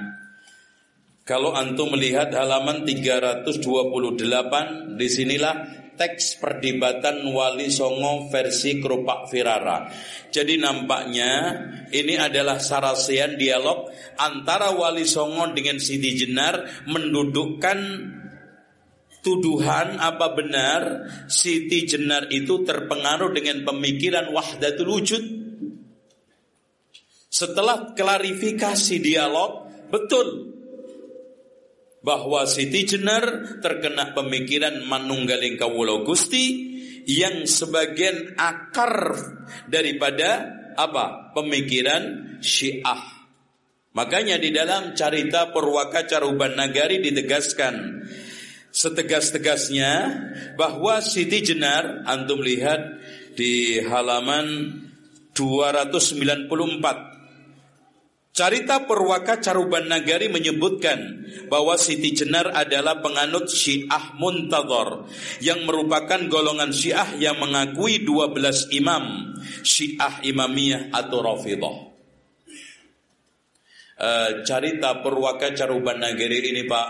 kalau 1.22 1.54
antum 1.54 1.94
melihat 1.94 2.34
halaman 2.34 2.82
328, 2.82 4.98
di 4.98 5.06
sinilah 5.06 5.54
teks 5.94 6.40
perdebatan 6.40 7.22
Wali 7.30 7.70
Songo 7.70 8.26
versi 8.32 8.80
Kerupak 8.80 9.28
Firara. 9.28 9.86
Jadi 10.32 10.56
nampaknya 10.58 11.32
ini 11.92 12.16
adalah 12.16 12.58
sarasian 12.58 13.36
dialog 13.36 13.92
antara 14.18 14.72
Wali 14.72 15.04
Songo 15.04 15.52
dengan 15.52 15.78
Siti 15.78 16.16
Jenar 16.16 16.86
mendudukkan 16.88 17.78
tuduhan 19.22 20.02
apa 20.02 20.34
benar 20.34 21.06
Siti 21.30 21.86
Jenar 21.86 22.26
itu 22.34 22.66
terpengaruh 22.66 23.30
dengan 23.30 23.62
pemikiran 23.62 24.34
wahdatul 24.34 24.98
wujud. 24.98 25.24
Setelah 27.32 27.96
klarifikasi 27.96 29.00
dialog, 29.00 29.61
betul 29.92 30.56
bahwa 32.02 32.48
Siti 32.48 32.82
Jenar 32.82 33.58
terkena 33.62 34.10
pemikiran 34.16 34.82
manunggaling 34.88 35.54
kawula 35.54 36.02
Gusti 36.02 36.72
yang 37.06 37.46
sebagian 37.46 38.34
akar 38.38 39.14
daripada 39.70 40.58
apa? 40.74 41.34
pemikiran 41.36 42.38
Syiah. 42.42 43.22
Makanya 43.92 44.40
di 44.40 44.48
dalam 44.50 44.96
carita 44.96 45.52
Purwaka 45.52 46.08
Caruban 46.08 46.56
Nagari 46.56 46.98
ditegaskan 47.04 48.08
setegas-tegasnya 48.72 49.92
bahwa 50.56 51.04
Siti 51.04 51.44
Jenar 51.44 52.08
antum 52.08 52.40
lihat 52.40 52.80
di 53.36 53.84
halaman 53.84 54.80
294 55.36 57.11
Carita 58.32 58.88
Perwaka 58.88 59.44
Caruban 59.44 59.92
Nagari 59.92 60.32
menyebutkan 60.32 61.20
bahwa 61.52 61.76
Siti 61.76 62.16
Jenar 62.16 62.48
adalah 62.56 63.04
penganut 63.04 63.52
Syiah 63.52 64.16
Muntadhar 64.16 65.04
yang 65.44 65.68
merupakan 65.68 66.16
golongan 66.32 66.72
Syiah 66.72 67.12
yang 67.20 67.36
mengakui 67.36 68.00
12 68.00 68.72
imam 68.72 69.36
Syiah 69.60 70.24
Imamiyah 70.24 70.88
atau 70.96 71.20
Rafidah. 71.20 71.76
Uh, 74.02 74.30
carita 74.48 75.04
Perwaka 75.04 75.52
Caruban 75.52 76.00
Nagari 76.00 76.40
ini 76.56 76.64
Pak 76.64 76.88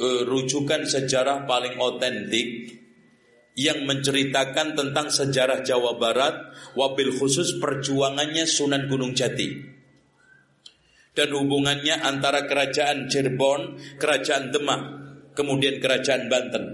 uh, 0.00 0.22
rujukan 0.24 0.88
sejarah 0.88 1.44
paling 1.44 1.76
otentik 1.76 2.72
yang 3.52 3.84
menceritakan 3.84 4.72
tentang 4.72 5.12
sejarah 5.12 5.60
Jawa 5.60 6.00
Barat 6.00 6.34
wabil 6.72 7.12
khusus 7.12 7.60
perjuangannya 7.60 8.48
Sunan 8.48 8.88
Gunung 8.88 9.12
Jati 9.12 9.77
dan 11.18 11.34
hubungannya 11.34 11.98
antara 11.98 12.46
kerajaan 12.46 13.10
Cirebon, 13.10 13.74
kerajaan 13.98 14.54
Demak, 14.54 14.82
kemudian 15.34 15.82
kerajaan 15.82 16.30
Banten. 16.30 16.64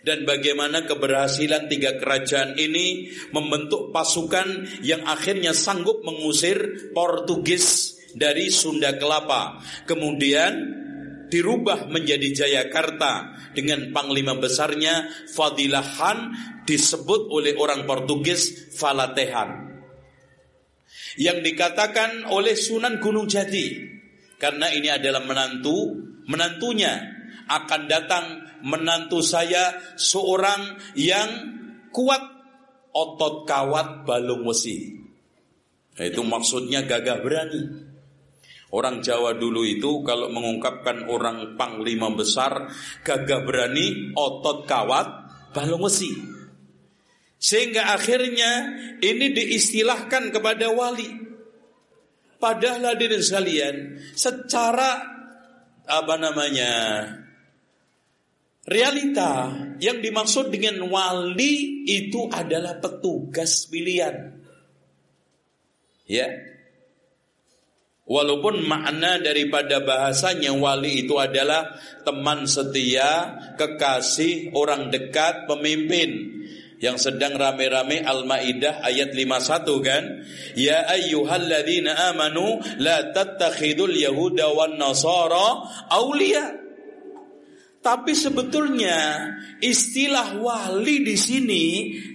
Dan 0.00 0.24
bagaimana 0.24 0.88
keberhasilan 0.88 1.68
tiga 1.68 2.00
kerajaan 2.00 2.56
ini 2.56 3.12
membentuk 3.36 3.92
pasukan 3.92 4.80
yang 4.80 5.04
akhirnya 5.04 5.52
sanggup 5.52 6.00
mengusir 6.08 6.88
Portugis 6.96 8.00
dari 8.16 8.48
Sunda 8.48 8.96
Kelapa. 8.96 9.60
Kemudian 9.84 10.80
dirubah 11.28 11.92
menjadi 11.92 12.32
Jayakarta 12.32 13.36
dengan 13.52 13.92
panglima 13.92 14.40
besarnya 14.40 15.04
Fadilah 15.36 15.84
Han 16.00 16.18
disebut 16.64 17.28
oleh 17.28 17.60
orang 17.60 17.84
Portugis 17.84 18.72
Falatehan 18.72 19.69
yang 21.20 21.44
dikatakan 21.44 22.24
oleh 22.32 22.56
Sunan 22.56 22.96
Gunung 22.96 23.28
Jati. 23.28 23.92
Karena 24.40 24.72
ini 24.72 24.88
adalah 24.88 25.20
menantu 25.20 25.92
menantunya 26.24 26.96
akan 27.44 27.82
datang 27.84 28.24
menantu 28.64 29.20
saya 29.20 29.76
seorang 30.00 30.80
yang 30.96 31.28
kuat 31.92 32.24
otot 32.96 33.44
kawat 33.44 34.08
balung 34.08 34.48
wesi. 34.48 34.96
Itu 36.00 36.24
maksudnya 36.24 36.88
gagah 36.88 37.20
berani. 37.20 37.92
Orang 38.72 39.04
Jawa 39.04 39.36
dulu 39.36 39.66
itu 39.66 40.00
kalau 40.06 40.32
mengungkapkan 40.32 41.10
orang 41.10 41.58
panglima 41.60 42.08
besar 42.16 42.70
gagah 43.04 43.44
berani 43.44 44.16
otot 44.16 44.64
kawat 44.64 45.08
balung 45.52 45.84
wesi 45.84 46.29
sehingga 47.40 47.96
akhirnya 47.96 48.52
ini 49.00 49.32
diistilahkan 49.32 50.28
kepada 50.28 50.68
wali. 50.76 51.08
Padahal 52.36 52.92
hadirin 52.92 53.24
sekalian, 53.24 53.76
secara 54.12 55.00
apa 55.88 56.14
namanya? 56.20 56.72
Realita 58.60 59.56
yang 59.80 60.04
dimaksud 60.04 60.52
dengan 60.52 60.84
wali 60.92 61.88
itu 61.88 62.28
adalah 62.28 62.76
petugas 62.76 63.64
pilihan. 63.72 64.36
Ya. 66.04 66.28
Walaupun 68.04 68.68
makna 68.68 69.16
daripada 69.16 69.80
bahasanya 69.80 70.52
wali 70.52 71.08
itu 71.08 71.16
adalah 71.16 71.72
teman 72.04 72.44
setia, 72.44 73.38
kekasih, 73.56 74.52
orang 74.52 74.92
dekat, 74.92 75.48
pemimpin 75.48 76.40
yang 76.80 76.96
sedang 76.96 77.36
rame-rame 77.36 78.00
Al-Maidah 78.00 78.80
ayat 78.80 79.12
51 79.12 79.84
kan 79.84 80.02
ya 80.56 80.88
ayyuhalladzina 80.88 82.12
amanu 82.12 82.56
la 82.80 83.12
tattakhidul 83.12 83.92
yahuda 83.92 84.48
wan 84.56 84.80
nasara 84.80 85.68
aulia 85.92 86.56
tapi 87.80 88.12
sebetulnya 88.12 89.28
istilah 89.60 90.36
wali 90.36 91.00
di 91.04 91.16
sini 91.16 91.64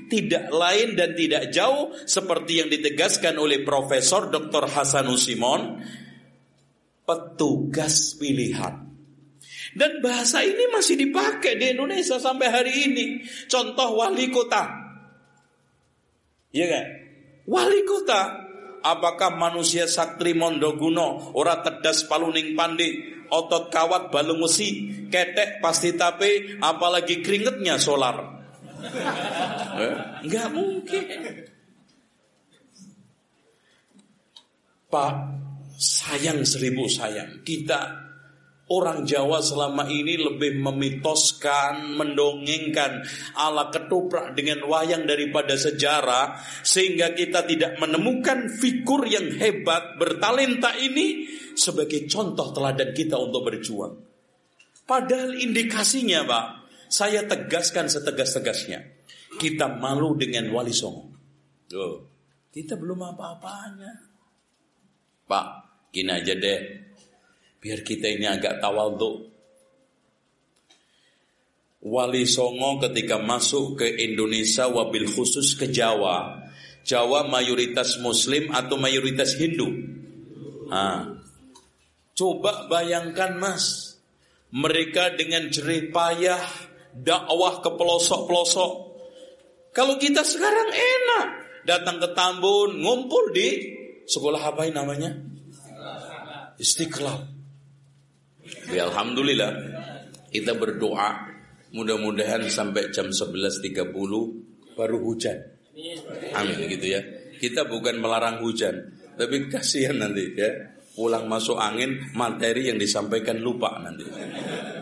tidak 0.10 0.54
lain 0.54 0.94
dan 0.94 1.18
tidak 1.18 1.50
jauh 1.50 1.94
seperti 2.06 2.62
yang 2.62 2.70
ditegaskan 2.70 3.38
oleh 3.42 3.66
Profesor 3.66 4.30
Dr. 4.30 4.70
Hasanus 4.70 5.26
Simon 5.26 5.82
petugas 7.06 8.14
pilihan 8.18 8.85
dan 9.76 10.00
bahasa 10.00 10.40
ini 10.40 10.72
masih 10.72 10.96
dipakai 10.96 11.60
di 11.60 11.76
Indonesia 11.76 12.16
sampai 12.16 12.48
hari 12.48 12.74
ini. 12.88 13.06
Contoh 13.52 14.00
wali 14.00 14.32
kota. 14.32 14.64
Iya 16.56 16.66
kan? 16.72 16.86
Wali 17.52 17.84
kota. 17.84 18.22
Apakah 18.86 19.36
manusia 19.36 19.90
saktri 19.90 20.38
mondoguno, 20.38 21.34
ora 21.34 21.60
tedas 21.66 22.06
paluning 22.06 22.54
pandi, 22.54 23.18
otot 23.34 23.74
kawat 23.74 24.14
balung 24.14 24.46
wesi, 24.46 24.94
ketek 25.10 25.58
pasti 25.58 25.98
tape, 25.98 26.62
apalagi 26.62 27.26
keringetnya 27.26 27.82
solar. 27.82 28.46
eh? 29.82 29.96
Enggak 30.22 30.48
mungkin. 30.54 31.06
Pak, 34.86 35.14
sayang 35.82 36.46
seribu 36.46 36.86
sayang. 36.86 37.42
Kita 37.42 38.05
Orang 38.66 39.06
Jawa 39.06 39.46
selama 39.46 39.86
ini 39.94 40.18
lebih 40.18 40.58
memitoskan, 40.58 41.94
mendongengkan 42.02 43.06
ala 43.38 43.70
ketoprak 43.70 44.34
dengan 44.34 44.66
wayang 44.66 45.06
daripada 45.06 45.54
sejarah 45.54 46.42
sehingga 46.66 47.14
kita 47.14 47.46
tidak 47.46 47.78
menemukan 47.78 48.50
figur 48.50 49.06
yang 49.06 49.30
hebat 49.38 50.02
bertalenta 50.02 50.74
ini 50.82 51.30
sebagai 51.54 52.10
contoh 52.10 52.50
teladan 52.58 52.90
kita 52.90 53.14
untuk 53.22 53.54
berjuang. 53.54 54.02
Padahal 54.90 55.38
indikasinya, 55.38 56.26
Pak, 56.26 56.46
saya 56.90 57.22
tegaskan 57.22 57.86
setegas-tegasnya. 57.86 58.82
Kita 59.38 59.78
malu 59.78 60.18
dengan 60.18 60.50
Wali 60.50 60.74
Songo. 60.74 61.14
Tuh, 61.70 61.96
kita 62.50 62.82
belum 62.82 63.14
apa-apanya. 63.14 63.94
Pak, 65.30 65.48
gini 65.94 66.10
aja 66.10 66.34
deh 66.34 66.85
Biar 67.66 67.82
kita 67.82 68.06
ini 68.06 68.30
agak 68.30 68.62
tawadhu. 68.62 69.26
Wali 71.82 72.30
Songo 72.30 72.78
ketika 72.78 73.18
masuk 73.18 73.82
ke 73.82 73.90
Indonesia 74.06 74.70
wabil 74.70 75.10
khusus 75.10 75.58
ke 75.58 75.74
Jawa. 75.74 76.46
Jawa 76.86 77.26
mayoritas 77.26 77.98
muslim 78.06 78.54
atau 78.54 78.78
mayoritas 78.78 79.34
Hindu. 79.42 79.66
Nah, 80.70 81.18
coba 82.14 82.70
bayangkan 82.70 83.34
mas. 83.42 83.98
Mereka 84.54 85.18
dengan 85.18 85.50
jerih 85.50 85.90
payah 85.90 86.46
dakwah 86.94 87.66
ke 87.66 87.74
pelosok-pelosok. 87.74 88.74
Kalau 89.74 89.98
kita 89.98 90.22
sekarang 90.22 90.70
enak. 90.70 91.28
Datang 91.66 91.98
ke 91.98 92.14
Tambun, 92.14 92.78
ngumpul 92.78 93.34
di 93.34 93.74
sekolah 94.06 94.54
apa 94.54 94.70
namanya? 94.70 95.18
Istiqlal. 96.62 97.35
Ya, 98.72 98.90
Alhamdulillah 98.90 99.52
kita 100.34 100.58
berdoa 100.58 101.32
mudah-mudahan 101.76 102.48
sampai 102.48 102.92
jam 102.92 103.12
11.30 103.12 104.76
baru 104.76 104.98
hujan. 105.00 105.38
Amin 106.36 106.68
gitu 106.72 106.88
ya. 106.88 107.02
Kita 107.36 107.68
bukan 107.68 108.00
melarang 108.00 108.40
hujan, 108.40 108.96
tapi 109.20 109.52
kasihan 109.52 110.00
nanti 110.00 110.36
ya. 110.36 110.76
Pulang 110.96 111.28
masuk 111.28 111.60
angin 111.60 112.08
materi 112.16 112.72
yang 112.72 112.80
disampaikan 112.80 113.44
lupa 113.44 113.76
nanti. 113.84 114.08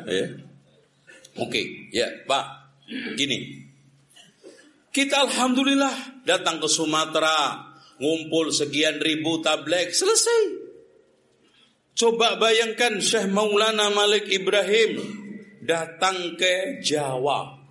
Ya. 0.05 0.29
Oke, 1.41 1.89
ya 1.89 2.05
Pak. 2.29 2.45
Gini, 3.17 3.65
Kita 4.93 5.25
alhamdulillah 5.25 6.21
datang 6.21 6.61
ke 6.61 6.69
Sumatera, 6.69 7.65
ngumpul 7.97 8.53
sekian 8.53 9.01
ribu 9.01 9.41
tablet, 9.41 9.89
selesai. 9.89 10.62
Coba 11.93 12.41
bayangkan 12.41 12.97
Syekh 12.97 13.29
Maulana 13.29 13.93
Malik 13.93 14.25
Ibrahim 14.25 14.97
datang 15.61 16.33
ke 16.33 16.81
Jawa. 16.81 17.61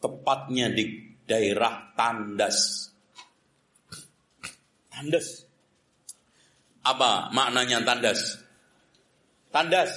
Tepatnya 0.00 0.72
di 0.72 1.12
daerah 1.28 1.92
Tandas. 1.92 2.88
Tandas. 4.88 5.44
Apa 6.82 7.28
maknanya 7.30 7.84
Tandas? 7.84 8.40
Tandas. 9.52 9.92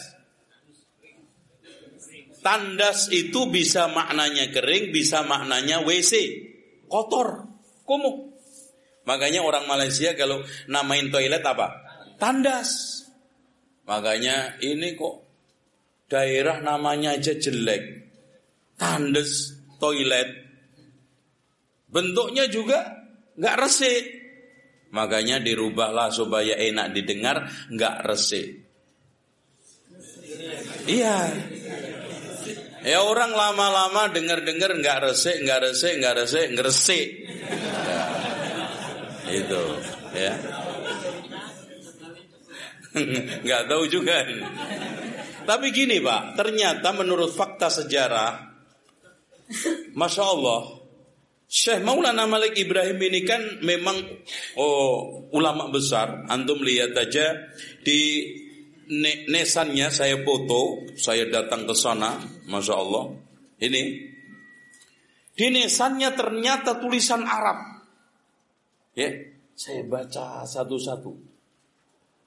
Tandas 2.45 3.09
itu 3.09 3.49
bisa 3.49 3.89
maknanya 3.89 4.53
kering, 4.53 4.93
bisa 4.93 5.26
maknanya 5.26 5.82
WC, 5.82 6.13
kotor, 6.86 7.49
kumuh. 7.89 8.30
Makanya 9.09 9.41
orang 9.41 9.66
Malaysia 9.66 10.13
kalau 10.13 10.45
namain 10.70 11.09
toilet 11.09 11.41
apa? 11.41 11.74
Tandas. 12.22 13.01
Makanya 13.86 14.57
ini 14.65 14.97
kok 14.97 15.15
daerah 16.09 16.61
namanya 16.61 17.17
aja 17.17 17.38
jelek. 17.38 17.83
Tandas 18.75 19.55
toilet. 19.77 20.29
Bentuknya 21.89 22.49
juga 22.49 23.05
nggak 23.38 23.55
resik. 23.61 24.03
Makanya 24.91 25.43
dirubahlah 25.43 26.07
supaya 26.11 26.55
enak 26.55 26.95
didengar, 26.95 27.45
nggak 27.71 27.95
resik. 28.07 28.63
Iya. 30.88 31.19
Ya 32.86 33.01
orang 33.01 33.33
lama-lama 33.33 34.13
dengar-dengar 34.13 34.77
nggak 34.77 35.09
resik, 35.09 35.41
nggak 35.41 35.59
resik, 35.71 35.93
nggak 35.99 36.15
resik, 36.21 36.45
ngeresik. 36.53 37.07
Ya. 37.86 38.01
Itu, 39.25 39.63
ya. 40.13 40.33
nggak 43.46 43.64
tahu 43.68 43.84
juga. 43.91 44.24
Tapi 45.46 45.70
gini 45.70 46.02
pak, 46.02 46.34
ternyata 46.34 46.89
menurut 46.96 47.30
fakta 47.30 47.70
sejarah, 47.70 48.34
masya 49.93 50.24
Allah, 50.26 50.62
Syekh 51.46 51.86
Maulana 51.86 52.26
Malik 52.26 52.58
Ibrahim 52.58 52.98
ini 52.98 53.22
kan 53.22 53.62
memang 53.62 54.02
oh, 54.58 55.30
ulama 55.30 55.70
besar. 55.70 56.26
Antum 56.26 56.66
lihat 56.66 56.98
aja 56.98 57.54
di 57.86 58.26
nesannya 59.30 59.93
saya 59.93 60.18
foto, 60.26 60.89
saya 60.98 61.30
datang 61.30 61.70
ke 61.70 61.76
sana, 61.78 62.18
masya 62.50 62.74
Allah. 62.74 63.06
Ini 63.62 63.82
di 65.36 65.48
nesannya 65.54 66.10
ternyata 66.18 66.82
tulisan 66.82 67.22
Arab. 67.22 67.86
Ya, 68.98 69.14
saya 69.54 69.86
baca 69.86 70.41
satu-satu. 70.48 71.34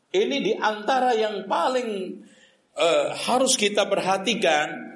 Ini 0.08 0.36
di 0.40 0.52
antara 0.56 1.12
yang 1.12 1.44
paling 1.44 2.16
uh, 2.76 3.06
harus 3.28 3.60
kita 3.60 3.84
perhatikan 3.84 4.88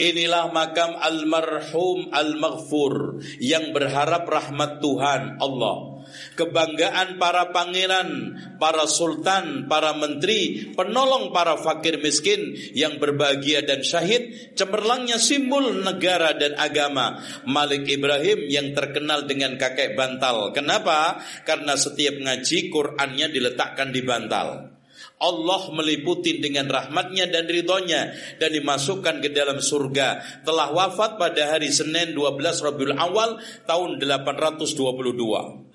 Inilah 0.00 0.48
makam 0.48 0.96
almarhum 0.96 2.08
al-maghfur 2.08 3.20
yang 3.36 3.76
berharap 3.76 4.24
rahmat 4.24 4.80
Tuhan 4.80 5.36
Allah. 5.36 5.89
Kebanggaan 6.34 7.16
para 7.16 7.50
pangeran, 7.54 8.34
para 8.56 8.84
sultan, 8.86 9.66
para 9.66 9.96
menteri, 9.96 10.72
penolong 10.74 11.30
para 11.34 11.56
fakir 11.58 11.98
miskin 12.00 12.54
yang 12.76 12.98
berbahagia 13.00 13.62
dan 13.64 13.80
syahid, 13.84 14.54
cemerlangnya 14.54 15.16
simbol 15.16 15.70
negara 15.80 16.34
dan 16.36 16.56
agama. 16.56 17.22
Malik 17.46 17.88
Ibrahim 17.88 18.46
yang 18.50 18.72
terkenal 18.76 19.24
dengan 19.26 19.56
kakek 19.56 19.94
bantal. 19.94 20.52
Kenapa? 20.52 21.20
Karena 21.42 21.74
setiap 21.74 22.18
ngaji 22.20 22.70
Qur'annya 22.70 23.26
diletakkan 23.30 23.94
di 23.94 24.02
bantal. 24.02 24.80
Allah 25.20 25.68
meliputi 25.76 26.40
dengan 26.40 26.64
rahmatnya 26.72 27.28
dan 27.28 27.44
ridhonya 27.44 28.16
dan 28.40 28.56
dimasukkan 28.56 29.20
ke 29.20 29.28
dalam 29.28 29.60
surga. 29.60 30.40
Telah 30.48 30.72
wafat 30.72 31.20
pada 31.20 31.52
hari 31.56 31.68
Senin 31.68 32.16
12 32.16 32.40
Rabiul 32.40 32.96
Awal 32.96 33.36
tahun 33.68 34.00
822. 34.00 35.69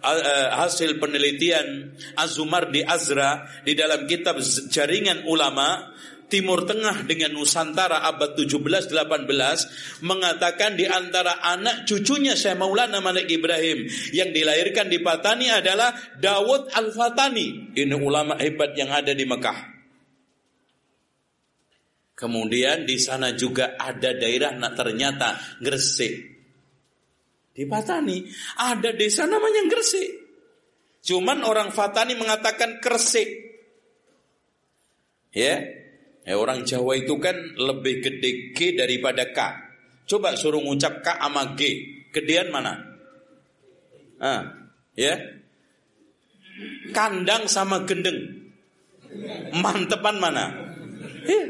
uh, 0.03 0.48
hasil 0.62 1.03
penelitian 1.03 1.98
Azumar 2.14 2.70
di 2.70 2.86
Azra 2.86 3.42
di 3.66 3.74
dalam 3.74 4.07
kitab 4.07 4.38
jaringan 4.70 5.26
ulama 5.26 5.90
Timur 6.32 6.64
Tengah 6.64 7.05
dengan 7.05 7.36
Nusantara 7.36 8.09
abad 8.09 8.32
17-18 8.40 10.00
mengatakan 10.00 10.80
di 10.80 10.88
antara 10.88 11.44
anak 11.44 11.84
cucunya 11.84 12.32
Syekh 12.32 12.57
Maulana 12.57 13.05
Malik 13.05 13.28
Ibrahim 13.28 13.84
yang 14.16 14.32
dilahirkan 14.32 14.88
di 14.88 15.05
Patani 15.05 15.53
adalah 15.53 15.92
Dawud 16.16 16.72
Al-Fatani. 16.72 17.76
Ini 17.76 17.92
ulama 18.00 18.40
hebat 18.40 18.72
yang 18.72 18.88
ada 18.88 19.12
di 19.12 19.28
Mekah. 19.28 19.76
Kemudian 22.16 22.88
di 22.88 22.96
sana 22.96 23.36
juga 23.36 23.76
ada 23.76 24.16
daerah 24.16 24.57
nah 24.57 24.72
ternyata 24.72 25.36
Gresik. 25.61 26.32
Di 27.53 27.68
Patani 27.68 28.24
ada 28.57 28.90
desa 28.96 29.28
namanya 29.28 29.68
Gresik. 29.68 30.09
Cuman 31.05 31.44
orang 31.44 31.68
Fatani 31.68 32.16
mengatakan 32.16 32.80
Kresik. 32.80 33.28
Ya, 35.32 35.61
Ya, 36.22 36.38
orang 36.38 36.62
Jawa 36.62 37.03
itu 37.03 37.18
kan 37.18 37.34
lebih 37.59 37.98
gede 37.98 38.55
G 38.55 38.78
daripada 38.78 39.34
K. 39.34 39.38
Coba 40.07 40.38
suruh 40.38 40.62
ngucap 40.62 41.03
K 41.03 41.18
sama 41.18 41.59
G. 41.59 41.61
Gedean 42.14 42.55
mana? 42.55 42.78
Ah, 44.22 44.70
ya. 44.94 45.18
Kandang 46.94 47.50
sama 47.50 47.82
gendeng. 47.82 48.14
Mantepan 49.59 50.22
mana? 50.22 50.46
Ya. 51.26 51.42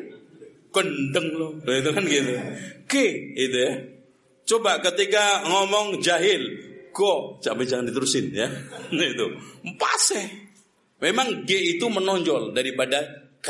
Gendeng 0.73 1.29
loh. 1.37 1.53
Itu 1.69 1.91
kan 1.93 2.05
gitu. 2.09 2.33
G 2.89 2.93
itu 3.37 3.59
ya. 3.61 3.73
Coba 4.43 4.83
ketika 4.83 5.47
ngomong 5.47 6.03
jahil, 6.03 6.43
go, 6.91 7.39
sampai 7.39 7.65
jangan 7.67 7.89
diterusin 7.89 8.35
ya. 8.35 8.49
itu. 8.91 9.27
Pase. 9.79 10.51
Memang 11.03 11.43
G 11.43 11.79
itu 11.79 11.87
menonjol 11.91 12.55
daripada 12.55 13.03
K. 13.43 13.49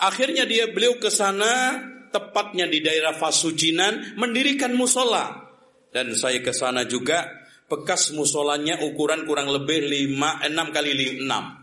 Akhirnya 0.00 0.46
dia 0.46 0.70
beliau 0.70 0.96
ke 1.02 1.10
sana 1.10 1.76
tepatnya 2.14 2.70
di 2.70 2.78
daerah 2.80 3.12
Fasucinan 3.14 4.16
mendirikan 4.18 4.72
musola 4.74 5.50
dan 5.90 6.14
saya 6.14 6.38
ke 6.42 6.54
sana 6.54 6.86
juga 6.86 7.26
bekas 7.66 8.14
musolanya 8.14 8.82
ukuran 8.82 9.26
kurang 9.26 9.50
lebih 9.50 9.86
5 9.86 10.46
6 10.46 10.74
kali 10.74 10.90
6. 11.22 11.59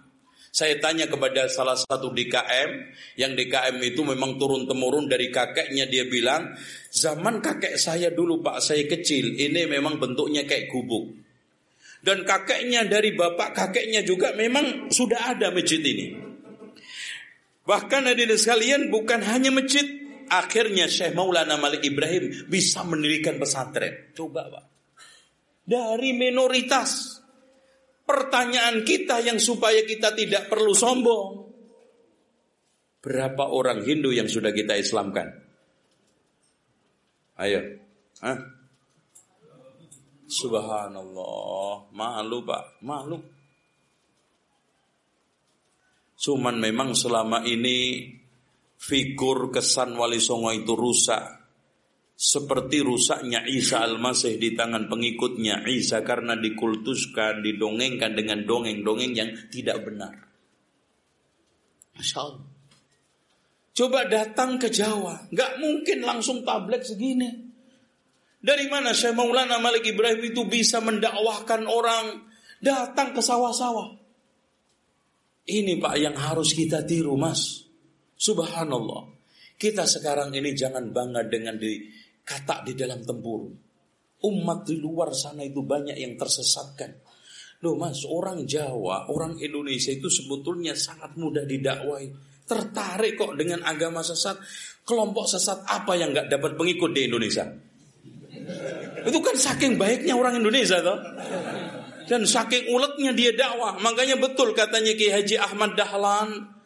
Saya 0.52 0.82
tanya 0.82 1.06
kepada 1.06 1.46
salah 1.52 1.78
satu 1.78 2.10
DKM 2.14 2.70
yang 3.20 3.38
DKM 3.38 3.78
itu 3.84 4.02
memang 4.02 4.42
turun 4.42 4.66
temurun 4.66 5.06
dari 5.06 5.30
kakeknya 5.30 5.86
dia 5.86 6.08
bilang 6.10 6.58
zaman 6.90 7.44
kakek 7.44 7.78
saya 7.78 8.10
dulu 8.10 8.42
Pak 8.42 8.58
saya 8.64 8.88
kecil 8.90 9.38
ini 9.38 9.70
memang 9.70 10.02
bentuknya 10.02 10.48
kayak 10.48 10.72
gubuk. 10.74 11.14
Dan 11.98 12.24
kakeknya 12.24 12.86
dari 12.86 13.12
bapak 13.18 13.58
kakeknya 13.58 14.06
juga 14.06 14.32
memang 14.38 14.94
sudah 14.94 15.34
ada 15.34 15.50
masjid 15.50 15.82
ini. 15.82 16.14
Bahkan 17.68 18.02
hadirin 18.08 18.40
sekalian 18.40 18.88
bukan 18.88 19.20
hanya 19.28 19.52
masjid, 19.52 19.84
akhirnya 20.32 20.88
Syekh 20.88 21.12
Maulana 21.12 21.60
Malik 21.60 21.84
Ibrahim 21.84 22.48
bisa 22.48 22.88
mendirikan 22.88 23.36
pesantren. 23.36 24.16
Coba 24.16 24.48
Pak. 24.48 24.66
dari 25.68 26.16
minoritas. 26.16 27.17
Pertanyaan 28.08 28.88
kita 28.88 29.20
yang 29.20 29.36
supaya 29.36 29.84
kita 29.84 30.16
tidak 30.16 30.48
perlu 30.48 30.72
sombong. 30.72 31.28
Berapa 33.04 33.52
orang 33.52 33.84
Hindu 33.84 34.16
yang 34.16 34.32
sudah 34.32 34.56
kita 34.56 34.80
Islamkan? 34.80 35.28
Ayo. 37.36 37.84
Hah? 38.24 38.38
Subhanallah. 40.28 41.92
Malu 41.92 42.40
pak, 42.48 42.80
malu. 42.84 43.20
Cuman 46.18 46.58
memang 46.58 46.98
selama 46.98 47.46
ini 47.46 48.10
figur 48.80 49.54
kesan 49.54 49.94
Wali 49.94 50.18
Songo 50.18 50.50
itu 50.50 50.74
rusak 50.74 51.37
seperti 52.18 52.82
rusaknya 52.82 53.46
Isa 53.46 53.86
Al-Masih 53.86 54.42
di 54.42 54.58
tangan 54.58 54.90
pengikutnya 54.90 55.70
Isa 55.70 56.02
karena 56.02 56.34
dikultuskan, 56.34 57.46
didongengkan 57.46 58.18
dengan 58.18 58.42
dongeng-dongeng 58.42 59.14
yang 59.14 59.30
tidak 59.54 59.86
benar. 59.86 60.18
Masya 61.94 62.18
Allah. 62.18 62.50
Coba 63.78 64.10
datang 64.10 64.58
ke 64.58 64.74
Jawa, 64.74 65.30
nggak 65.30 65.62
mungkin 65.62 66.02
langsung 66.02 66.42
tablet 66.42 66.82
segini. 66.82 67.30
Dari 68.42 68.66
mana 68.66 68.90
Syekh 68.98 69.14
Maulana 69.14 69.62
Malik 69.62 69.86
Ibrahim 69.86 70.34
itu 70.34 70.50
bisa 70.50 70.82
mendakwahkan 70.82 71.70
orang 71.70 72.26
datang 72.58 73.14
ke 73.14 73.22
sawah-sawah? 73.22 73.94
Ini 75.46 75.78
Pak 75.78 75.96
yang 76.02 76.18
harus 76.18 76.58
kita 76.58 76.82
tiru 76.82 77.14
Mas. 77.14 77.70
Subhanallah. 78.18 79.14
Kita 79.58 79.86
sekarang 79.86 80.34
ini 80.34 80.58
jangan 80.58 80.90
bangga 80.90 81.26
dengan 81.30 81.58
di 81.58 81.82
kata 82.28 82.68
di 82.68 82.76
dalam 82.76 83.00
tempurung. 83.08 83.56
Umat 84.28 84.68
di 84.68 84.76
luar 84.76 85.16
sana 85.16 85.48
itu 85.48 85.64
banyak 85.64 85.96
yang 85.96 86.20
tersesatkan. 86.20 86.92
Loh 87.64 87.80
mas, 87.80 88.04
orang 88.04 88.44
Jawa, 88.44 89.08
orang 89.08 89.40
Indonesia 89.40 89.90
itu 89.90 90.12
sebetulnya 90.12 90.76
sangat 90.76 91.16
mudah 91.16 91.48
didakwai. 91.48 92.12
Tertarik 92.44 93.16
kok 93.16 93.34
dengan 93.40 93.64
agama 93.64 94.04
sesat. 94.04 94.38
Kelompok 94.84 95.26
sesat 95.26 95.64
apa 95.68 95.96
yang 95.96 96.12
gak 96.12 96.30
dapat 96.30 96.56
pengikut 96.60 96.92
di 96.94 97.08
Indonesia? 97.08 97.44
Itu 99.04 99.20
kan 99.20 99.36
saking 99.36 99.76
baiknya 99.76 100.16
orang 100.16 100.40
Indonesia 100.40 100.80
toh. 100.80 101.00
Dan 102.08 102.24
saking 102.24 102.72
uletnya 102.72 103.12
dia 103.12 103.36
dakwah. 103.36 103.76
Makanya 103.84 104.16
betul 104.16 104.56
katanya 104.56 104.96
Ki 104.96 105.12
Haji 105.12 105.36
Ahmad 105.36 105.76
Dahlan 105.76 106.57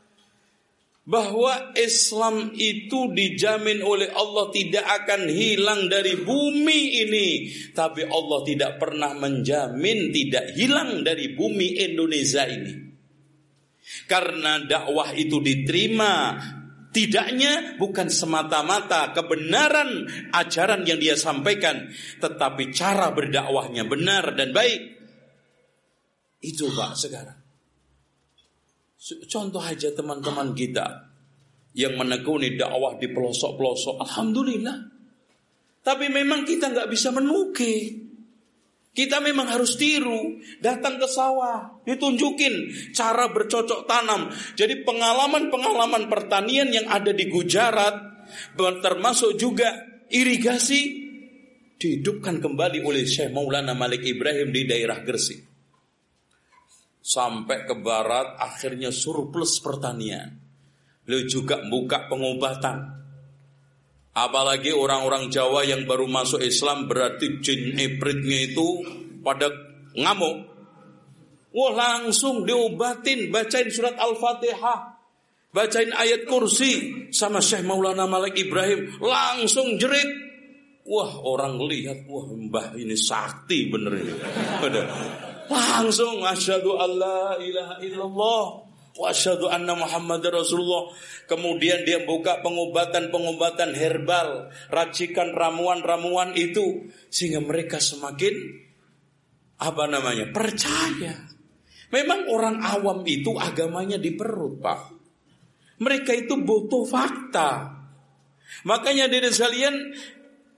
bahwa 1.11 1.75
Islam 1.75 2.55
itu 2.55 3.11
dijamin 3.11 3.83
oleh 3.83 4.15
Allah 4.15 4.47
tidak 4.55 4.87
akan 5.03 5.27
hilang 5.27 5.91
dari 5.91 6.15
bumi 6.15 7.03
ini. 7.03 7.27
Tapi 7.75 8.07
Allah 8.07 8.39
tidak 8.47 8.79
pernah 8.79 9.11
menjamin 9.19 10.15
tidak 10.15 10.55
hilang 10.55 11.03
dari 11.03 11.35
bumi 11.35 11.83
Indonesia 11.83 12.47
ini. 12.47 12.95
Karena 14.07 14.63
dakwah 14.63 15.11
itu 15.11 15.43
diterima 15.43 16.39
tidaknya 16.95 17.75
bukan 17.75 18.07
semata-mata 18.07 19.11
kebenaran 19.11 20.07
ajaran 20.31 20.87
yang 20.87 20.99
dia 20.99 21.19
sampaikan 21.19 21.91
tetapi 22.23 22.71
cara 22.71 23.11
berdakwahnya 23.11 23.83
benar 23.83 24.31
dan 24.31 24.55
baik. 24.55 24.95
Itu 26.39 26.71
Pak 26.71 26.95
sekarang 26.95 27.40
Contoh 29.01 29.65
aja 29.65 29.89
teman-teman 29.97 30.53
kita 30.53 31.09
yang 31.73 31.97
menekuni 31.97 32.53
dakwah 32.53 33.01
di 33.01 33.09
pelosok-pelosok. 33.09 33.97
Alhamdulillah. 33.97 34.77
Tapi 35.81 36.05
memang 36.13 36.45
kita 36.45 36.69
nggak 36.69 36.89
bisa 36.93 37.09
menuki. 37.09 37.97
Kita 38.91 39.23
memang 39.23 39.47
harus 39.47 39.79
tiru, 39.79 40.35
datang 40.59 40.99
ke 40.99 41.07
sawah, 41.07 41.79
ditunjukin 41.87 42.91
cara 42.91 43.31
bercocok 43.31 43.87
tanam. 43.87 44.27
Jadi 44.53 44.83
pengalaman-pengalaman 44.83 46.11
pertanian 46.11 46.67
yang 46.67 46.91
ada 46.91 47.15
di 47.15 47.31
Gujarat, 47.31 47.95
termasuk 48.59 49.39
juga 49.39 49.71
irigasi, 50.11 51.07
dihidupkan 51.79 52.43
kembali 52.43 52.83
oleh 52.83 53.07
Syekh 53.07 53.31
Maulana 53.31 53.71
Malik 53.71 54.03
Ibrahim 54.03 54.51
di 54.51 54.67
daerah 54.67 54.99
Gresik 54.99 55.50
sampai 57.01 57.65
ke 57.65 57.75
barat 57.81 58.37
akhirnya 58.37 58.93
surplus 58.93 59.57
pertanian. 59.59 60.37
Beliau 61.01 61.25
juga 61.25 61.59
buka 61.65 62.05
pengobatan. 62.07 63.01
Apalagi 64.13 64.69
orang-orang 64.69 65.33
Jawa 65.33 65.65
yang 65.65 65.89
baru 65.89 66.05
masuk 66.05 66.45
Islam 66.45 66.85
berarti 66.85 67.41
jin 67.41 67.73
ibritnya 67.75 68.47
itu 68.53 68.85
pada 69.25 69.49
ngamuk. 69.97 70.51
Wah 71.51 71.73
langsung 71.75 72.47
diobatin, 72.47 73.27
bacain 73.27 73.67
surat 73.67 73.97
Al-Fatihah. 73.99 74.99
Bacain 75.51 75.91
ayat 75.91 76.23
kursi 76.23 77.07
sama 77.11 77.43
Syekh 77.43 77.67
Maulana 77.67 78.07
Malik 78.07 78.39
Ibrahim. 78.39 79.03
Langsung 79.03 79.75
jerit. 79.75 80.07
Wah 80.87 81.11
orang 81.27 81.59
lihat, 81.67 82.07
wah 82.07 82.25
mbah 82.31 82.75
ini 82.79 82.95
sakti 82.95 83.67
bener 83.67 83.99
ini. 83.99 84.15
Langsung 85.51 86.23
asyhadu 86.23 86.79
alla 86.79 87.35
ilaha 87.35 87.75
illallah 87.83 88.43
wa 88.95 89.05
asyhadu 89.11 89.51
anna 89.51 89.75
Muhammad 89.75 90.23
Rasulullah. 90.31 90.95
Kemudian 91.27 91.83
dia 91.83 92.07
buka 92.07 92.39
pengobatan-pengobatan 92.39 93.75
herbal, 93.75 94.47
racikan 94.71 95.35
ramuan-ramuan 95.35 96.31
itu 96.39 96.87
sehingga 97.11 97.43
mereka 97.43 97.83
semakin 97.83 98.35
apa 99.59 99.83
namanya? 99.91 100.31
percaya. 100.31 101.27
Memang 101.91 102.31
orang 102.31 102.63
awam 102.63 103.03
itu 103.03 103.35
agamanya 103.35 103.99
di 103.99 104.15
perut, 104.15 104.63
Pak. 104.63 104.81
Mereka 105.83 106.15
itu 106.15 106.39
butuh 106.39 106.87
fakta. 106.87 107.67
Makanya 108.63 109.11
dari 109.11 109.27
sekalian 109.27 109.75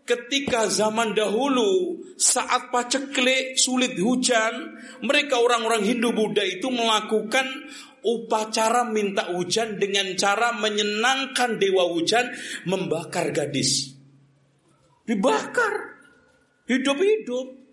ketika 0.06 0.70
zaman 0.70 1.18
dahulu 1.18 2.03
saat 2.20 2.70
paceklik 2.70 3.58
sulit 3.58 3.98
hujan, 3.98 4.78
mereka 5.02 5.42
orang-orang 5.42 5.82
Hindu 5.86 6.14
Buddha 6.14 6.46
itu 6.46 6.70
melakukan 6.70 7.46
upacara 8.04 8.86
minta 8.86 9.32
hujan 9.32 9.80
dengan 9.80 10.14
cara 10.20 10.52
menyenangkan 10.54 11.58
dewa 11.58 11.88
hujan 11.90 12.30
membakar 12.68 13.32
gadis. 13.32 13.96
Dibakar 15.08 16.04
hidup-hidup. 16.68 17.64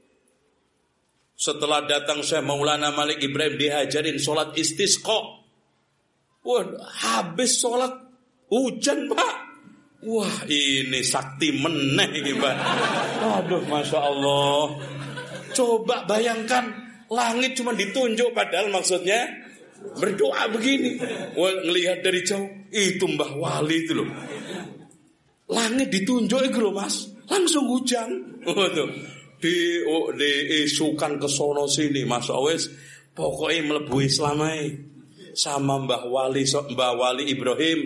Setelah 1.40 1.88
datang 1.88 2.20
Syekh 2.20 2.44
Maulana 2.44 2.92
Malik 2.92 3.24
Ibrahim 3.24 3.56
dihajarin 3.56 4.20
sholat 4.20 4.52
istisqa. 4.60 5.40
Wah, 6.44 6.64
habis 7.00 7.60
sholat 7.60 7.92
hujan 8.52 9.08
pak. 9.08 9.49
Wah 10.00 10.48
ini 10.48 11.04
sakti 11.04 11.52
meneh 11.52 12.08
ini 12.24 12.32
Pak. 12.32 12.56
Aduh 13.20 13.60
Masya 13.68 14.00
Allah. 14.00 14.80
Coba 15.52 16.08
bayangkan 16.08 16.72
langit 17.12 17.60
cuma 17.60 17.76
ditunjuk 17.76 18.32
padahal 18.32 18.72
maksudnya 18.72 19.28
berdoa 20.00 20.48
begini. 20.56 20.96
Wah 21.36 21.52
ngelihat 21.68 22.00
dari 22.00 22.24
jauh 22.24 22.48
itu 22.72 23.04
Mbah 23.04 23.32
Wali 23.36 23.76
itu 23.84 23.92
loh. 23.92 24.08
Langit 25.52 25.92
ditunjuk 25.92 26.48
itu 26.48 26.58
loh 26.64 26.72
Mas. 26.72 27.12
Langsung 27.28 27.68
hujan. 27.68 28.40
Oh, 28.48 28.66
tuh. 28.72 28.88
Di 29.40 29.84
oh, 29.84 30.12
di 30.16 30.64
isukan 30.64 31.20
ke 31.20 31.28
sono 31.28 31.68
sini 31.68 32.08
Mas 32.08 32.28
Awes 32.32 32.72
pokoknya 33.12 33.68
melebu 33.68 33.96
Islamai 34.00 34.80
sama 35.36 35.76
Mbah 35.80 36.08
Wali 36.08 36.44
Mbah 36.44 36.92
Wali 36.96 37.24
Ibrahim 37.28 37.80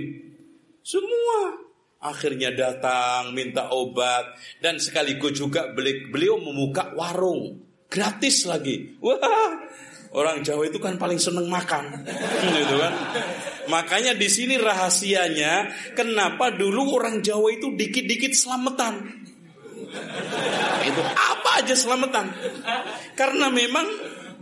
semua 0.83 1.64
akhirnya 2.05 2.53
datang 2.53 3.33
minta 3.33 3.73
obat 3.73 4.37
dan 4.61 4.77
sekaligus 4.77 5.41
juga 5.41 5.73
beliau 5.73 6.37
membuka 6.37 6.93
warung 6.93 7.65
gratis 7.89 8.45
lagi. 8.45 9.01
Wah, 9.01 9.17
orang 10.13 10.45
Jawa 10.45 10.69
itu 10.69 10.77
kan 10.77 11.01
paling 11.01 11.17
seneng 11.17 11.49
makan, 11.49 12.05
gitu 12.61 12.77
kan. 12.77 12.93
Makanya 13.73 14.13
di 14.13 14.29
sini 14.29 14.61
rahasianya 14.61 15.73
kenapa 15.97 16.53
dulu 16.53 17.01
orang 17.01 17.25
Jawa 17.25 17.57
itu 17.57 17.73
dikit-dikit 17.73 18.37
selamatan. 18.37 19.25
Itu 20.85 21.01
apa 21.01 21.65
aja 21.65 21.73
selamatan. 21.73 22.29
Karena 23.17 23.49
memang 23.49 23.87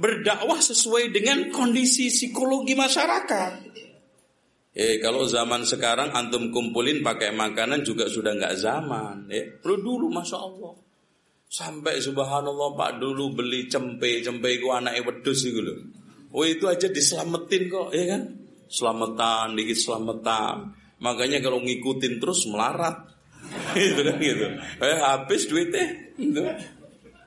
berdakwah 0.00 0.58
sesuai 0.58 1.14
dengan 1.14 1.52
kondisi 1.54 2.10
psikologi 2.10 2.74
masyarakat. 2.74 3.52
Eh 4.72 4.96
kalau 5.04 5.28
zaman 5.28 5.68
sekarang 5.68 6.16
antum 6.16 6.48
kumpulin 6.48 7.04
pakai 7.04 7.28
makanan 7.36 7.84
juga 7.84 8.08
sudah 8.08 8.32
nggak 8.32 8.56
zaman. 8.56 9.28
Eh, 9.28 9.60
perlu 9.60 9.84
dulu 9.84 10.06
masya 10.08 10.40
Allah. 10.40 10.72
Sampai 11.52 12.00
subhanallah 12.00 12.72
Pak 12.72 12.96
dulu 12.96 13.36
beli 13.36 13.68
cempe, 13.68 14.24
cempe 14.24 14.56
itu 14.56 14.72
anaknya 14.72 15.04
wedus 15.04 15.44
itu 15.44 15.60
loh. 15.60 15.76
Oh 16.32 16.48
itu 16.48 16.64
aja 16.64 16.88
diselamatin 16.88 17.68
kok, 17.68 17.92
ya 17.92 18.16
kan? 18.16 18.22
Selamatan, 18.72 19.52
dikit 19.52 19.76
selamatan. 19.76 20.72
Makanya 21.04 21.44
kalau 21.44 21.60
ngikutin 21.60 22.16
terus 22.16 22.48
melarat. 22.48 23.12
itu 23.76 24.00
kan 24.00 24.16
gitu. 24.16 24.46
Eh 24.80 24.96
habis 25.04 25.44
duitnya. 25.44 25.84
Itu. 26.16 26.40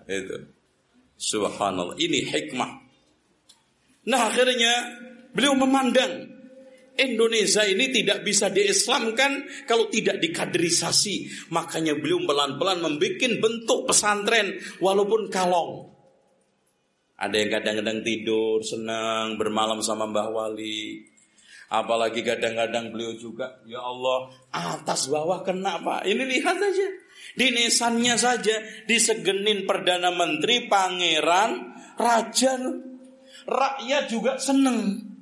Itu. 0.09 0.37
Subhanallah, 1.21 1.93
ini 2.01 2.25
hikmah. 2.25 2.71
Nah 4.09 4.21
akhirnya 4.25 4.73
beliau 5.37 5.53
memandang 5.53 6.34
Indonesia 6.95 7.67
ini 7.67 7.91
tidak 7.91 8.23
bisa 8.23 8.47
diislamkan 8.47 9.43
kalau 9.67 9.91
tidak 9.91 10.23
dikaderisasi. 10.23 11.47
Makanya 11.51 11.99
beliau 11.99 12.23
pelan-pelan 12.23 12.79
membuat 12.79 13.19
bentuk 13.43 13.87
pesantren 13.87 14.55
walaupun 14.79 15.27
kalong. 15.27 15.91
Ada 17.15 17.35
yang 17.35 17.51
kadang-kadang 17.51 17.99
tidur, 18.03 18.59
senang, 18.59 19.39
bermalam 19.39 19.79
sama 19.79 20.03
Mbah 20.07 20.35
Wali. 20.35 21.15
Apalagi 21.71 22.21
kadang-kadang 22.21 22.91
beliau 22.91 23.15
juga, 23.15 23.63
ya 23.65 23.79
Allah, 23.79 24.29
atas 24.51 25.07
bawah 25.07 25.39
kena 25.41 25.79
Pak. 25.79 26.05
Ini 26.05 26.23
lihat 26.27 26.59
aja. 26.59 26.87
Di 27.35 27.51
nesannya 27.51 28.15
saja, 28.19 28.55
disegenin 28.85 29.63
Perdana 29.63 30.11
Menteri, 30.11 30.67
Pangeran, 30.67 31.75
Raja. 31.95 32.59
Rakyat 33.47 34.03
juga 34.11 34.35
seneng. 34.37 35.14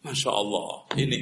Masya 0.00 0.30
Allah. 0.32 0.84
Ini. 0.96 1.18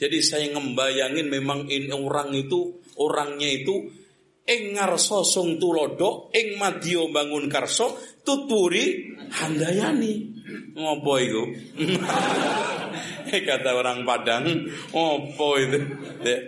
Jadi 0.00 0.18
saya 0.24 0.50
ngembayangin 0.50 1.30
memang 1.30 1.70
ini 1.70 1.94
orang 1.94 2.34
itu, 2.34 2.82
orangnya 2.98 3.46
itu 3.46 4.02
Engar 4.42 4.98
sosong 4.98 5.62
tulodo, 5.62 6.26
ing 6.34 6.58
madio 6.58 7.06
bangun 7.14 7.46
karso, 7.46 7.94
tuturi 8.26 9.14
handayani. 9.30 10.34
Ngopo 10.74 11.12
itu? 11.22 11.42
Kata 13.48 13.70
orang 13.70 14.02
Padang, 14.02 14.66
ngopo 14.90 15.62
itu? 15.62 15.78
Ya. 16.26 16.38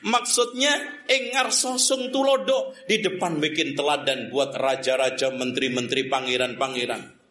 Maksudnya 0.00 1.04
engar 1.04 1.52
sosong 1.52 2.08
tulodo 2.08 2.72
di 2.88 3.04
depan 3.04 3.36
bikin 3.36 3.76
teladan 3.76 4.32
buat 4.32 4.56
raja-raja, 4.56 5.28
menteri-menteri, 5.28 6.08
pangeran-pangeran 6.08 7.21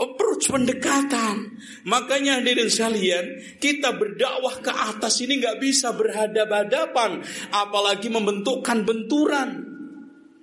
approach 0.00 0.48
pendekatan. 0.48 1.60
Makanya 1.84 2.40
hadirin 2.40 2.72
sekalian, 2.72 3.24
kita 3.60 3.92
berdakwah 3.94 4.56
ke 4.64 4.72
atas 4.72 5.20
ini 5.20 5.36
nggak 5.38 5.60
bisa 5.60 5.92
berhadap-hadapan, 5.92 7.20
apalagi 7.52 8.08
membentukkan 8.08 8.88
benturan. 8.88 9.50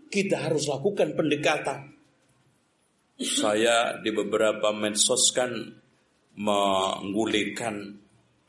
Kita 0.07 0.47
harus 0.47 0.69
lakukan 0.69 1.17
pendekatan. 1.17 1.97
Saya 3.17 3.97
di 3.97 4.13
beberapa 4.13 4.69
medsos 4.71 5.33
kan 5.33 5.51
menggulirkan 6.37 7.75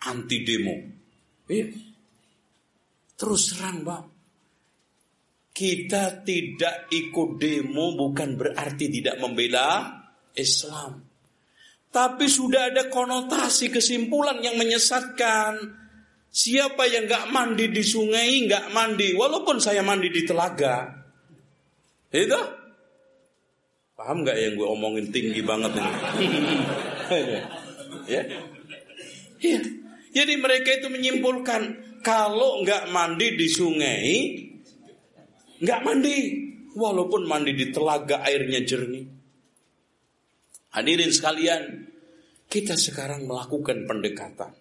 anti 0.04 0.38
demo. 0.44 0.76
Iya. 1.48 1.66
Terus 3.18 3.42
terang 3.50 3.82
bang, 3.82 4.06
kita 5.50 6.22
tidak 6.22 6.86
ikut 6.94 7.34
demo 7.34 7.98
bukan 7.98 8.38
berarti 8.38 8.86
tidak 8.86 9.18
membela 9.18 9.97
Islam. 10.38 11.04
Tapi 11.88 12.30
sudah 12.30 12.70
ada 12.70 12.86
konotasi 12.86 13.74
kesimpulan 13.74 14.38
yang 14.44 14.54
menyesatkan. 14.54 15.58
Siapa 16.28 16.84
yang 16.86 17.08
gak 17.08 17.32
mandi 17.32 17.72
di 17.72 17.80
sungai 17.80 18.46
gak 18.46 18.70
mandi, 18.70 19.16
walaupun 19.16 19.58
saya 19.58 19.80
mandi 19.80 20.12
di 20.12 20.22
telaga. 20.22 20.86
Itu 22.12 22.38
paham 23.98 24.22
gak 24.22 24.38
yang 24.38 24.54
gue 24.54 24.68
omongin 24.68 25.10
tinggi 25.10 25.40
banget 25.42 25.74
ini? 25.74 25.92
ya, 28.12 28.22
ya. 29.42 29.60
Jadi 30.12 30.34
mereka 30.38 30.70
itu 30.76 30.86
menyimpulkan 30.92 31.62
kalau 32.04 32.62
nggak 32.62 32.90
mandi 32.94 33.34
di 33.34 33.48
sungai, 33.50 34.06
nggak 35.60 35.80
mandi, 35.84 36.16
walaupun 36.74 37.26
mandi 37.26 37.52
di 37.54 37.68
telaga 37.74 38.22
airnya 38.24 38.62
jernih. 38.62 39.17
Hadirin 40.68 41.08
sekalian, 41.08 41.88
kita 42.48 42.76
sekarang 42.76 43.24
melakukan 43.24 43.88
pendekatan, 43.88 44.52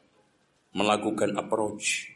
melakukan 0.71 1.35
approach. 1.35 2.11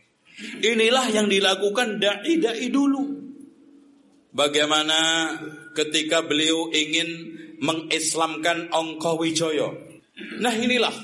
Inilah 0.64 1.12
yang 1.12 1.28
dilakukan 1.28 2.00
dai-dai 2.00 2.72
dulu. 2.72 3.20
Bagaimana 4.32 5.32
ketika 5.76 6.24
beliau 6.24 6.72
ingin 6.72 7.36
mengislamkan 7.60 8.72
Ongkowijoyo. 8.72 9.70
Nah 10.40 10.56
inilah. 10.56 10.96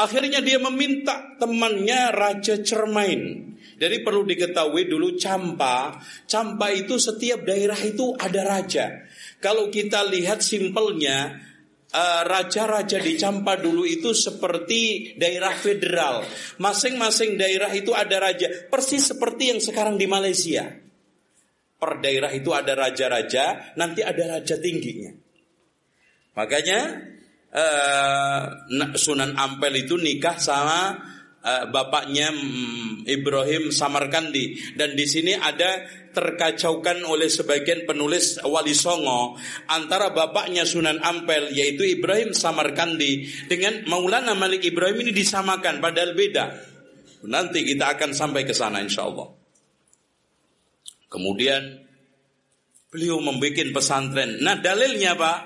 Akhirnya 0.00 0.40
dia 0.40 0.56
meminta 0.56 1.36
temannya 1.36 2.14
Raja 2.14 2.62
Cermain. 2.64 3.52
Jadi 3.80 4.00
perlu 4.00 4.24
diketahui 4.24 4.88
dulu 4.88 5.16
Campa, 5.20 5.96
Campa 6.24 6.72
itu 6.72 6.96
setiap 6.96 7.44
daerah 7.44 7.76
itu 7.80 8.12
ada 8.16 8.44
raja. 8.44 9.08
Kalau 9.40 9.72
kita 9.72 10.04
lihat 10.04 10.44
simpelnya, 10.44 11.40
eh, 11.90 12.22
raja-raja 12.28 13.00
di 13.00 13.16
Campa 13.16 13.56
dulu 13.56 13.88
itu 13.88 14.12
seperti 14.12 15.12
daerah 15.16 15.56
federal. 15.56 16.22
Masing-masing 16.60 17.40
daerah 17.40 17.72
itu 17.72 17.96
ada 17.96 18.20
raja, 18.20 18.68
persis 18.68 19.08
seperti 19.08 19.56
yang 19.56 19.60
sekarang 19.60 19.96
di 19.96 20.04
Malaysia. 20.04 20.68
Per 21.80 21.92
daerah 22.04 22.28
itu 22.36 22.52
ada 22.52 22.76
raja-raja, 22.76 23.72
nanti 23.80 24.04
ada 24.04 24.36
raja 24.36 24.60
tingginya. 24.60 25.16
Makanya 26.36 26.80
uh, 27.50 28.42
Sunan 28.94 29.34
Ampel 29.34 29.88
itu 29.88 29.96
nikah 29.96 30.36
sama 30.36 31.09
uh, 31.44 31.64
bapaknya 31.68 32.32
um, 32.32 33.02
Ibrahim 33.04 33.72
Samarkandi 33.72 34.76
dan 34.76 34.96
di 34.96 35.06
sini 35.08 35.36
ada 35.36 35.84
terkacaukan 36.10 37.06
oleh 37.06 37.30
sebagian 37.30 37.86
penulis 37.86 38.42
Wali 38.42 38.74
Songo 38.74 39.38
antara 39.70 40.10
bapaknya 40.10 40.66
Sunan 40.66 40.98
Ampel 41.00 41.54
yaitu 41.54 41.86
Ibrahim 41.86 42.34
Samarkandi 42.34 43.46
dengan 43.46 43.86
Maulana 43.86 44.34
Malik 44.34 44.66
Ibrahim 44.66 45.06
ini 45.06 45.12
disamakan 45.14 45.78
padahal 45.78 46.12
beda. 46.18 46.46
Nanti 47.20 47.68
kita 47.68 47.94
akan 47.94 48.16
sampai 48.16 48.48
ke 48.48 48.56
sana 48.56 48.80
insya 48.80 49.04
Allah. 49.04 49.28
Kemudian 51.10 51.90
beliau 52.88 53.20
membuat 53.20 53.70
pesantren. 53.76 54.40
Nah 54.40 54.56
dalilnya 54.56 55.14
Pak, 55.14 55.38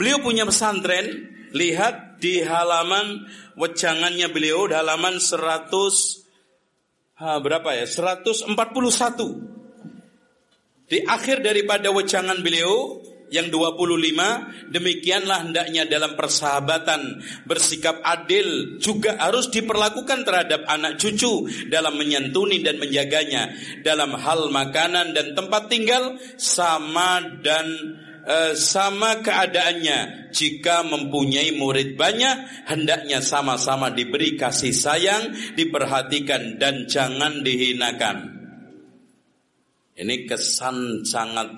beliau 0.00 0.18
punya 0.24 0.48
pesantren. 0.48 1.38
Lihat 1.50 2.22
di 2.22 2.44
halaman 2.44 3.26
wejangannya 3.56 4.28
beliau, 4.30 4.68
di 4.70 4.74
halaman 4.76 5.18
100 5.18 5.70
ha, 7.20 7.38
berapa 7.40 7.70
ya? 7.76 7.86
141. 7.86 8.50
Di 10.90 11.06
akhir 11.06 11.46
daripada 11.46 11.94
wejangan 11.94 12.42
beliau 12.42 12.98
yang 13.30 13.46
25 13.48 14.74
demikianlah 14.74 15.46
hendaknya 15.46 15.86
dalam 15.86 16.18
persahabatan 16.18 17.22
bersikap 17.46 18.02
adil 18.02 18.76
juga 18.82 19.14
harus 19.22 19.48
diperlakukan 19.54 20.26
terhadap 20.26 20.66
anak 20.66 20.98
cucu 20.98 21.46
dalam 21.70 21.94
menyantuni 21.94 22.58
dan 22.58 22.82
menjaganya 22.82 23.54
dalam 23.86 24.18
hal 24.18 24.50
makanan 24.50 25.14
dan 25.14 25.38
tempat 25.38 25.70
tinggal 25.70 26.18
sama 26.36 27.22
dan 27.38 27.70
e, 28.30 28.54
sama 28.54 29.18
keadaannya. 29.18 30.30
Jika 30.30 30.86
mempunyai 30.86 31.58
murid 31.58 31.98
banyak 31.98 32.70
hendaknya 32.70 33.18
sama-sama 33.18 33.90
diberi 33.90 34.38
kasih 34.38 34.70
sayang 34.70 35.34
diperhatikan 35.58 36.62
dan 36.62 36.86
jangan 36.86 37.42
dihinakan. 37.42 38.38
Ini 39.98 40.30
kesan 40.30 41.02
sangat 41.02 41.50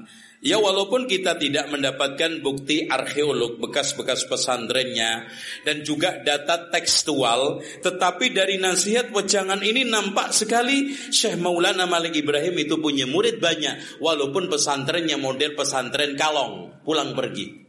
Ya 0.42 0.58
walaupun 0.58 1.06
kita 1.06 1.38
tidak 1.38 1.70
mendapatkan 1.70 2.42
bukti 2.42 2.90
arkeolog 2.90 3.62
bekas-bekas 3.62 4.26
pesantrennya 4.26 5.30
dan 5.62 5.86
juga 5.86 6.18
data 6.18 6.66
tekstual, 6.66 7.62
tetapi 7.78 8.34
dari 8.34 8.58
nasihat 8.58 9.14
wejangan 9.14 9.62
ini 9.62 9.86
nampak 9.86 10.34
sekali 10.34 10.98
Syekh 11.14 11.38
Maulana 11.38 11.86
Malik 11.86 12.18
Ibrahim 12.18 12.58
itu 12.58 12.74
punya 12.82 13.06
murid 13.06 13.38
banyak 13.38 14.02
walaupun 14.02 14.50
pesantrennya 14.50 15.14
model 15.14 15.54
pesantren 15.54 16.18
kalong, 16.18 16.74
pulang 16.82 17.14
pergi. 17.14 17.62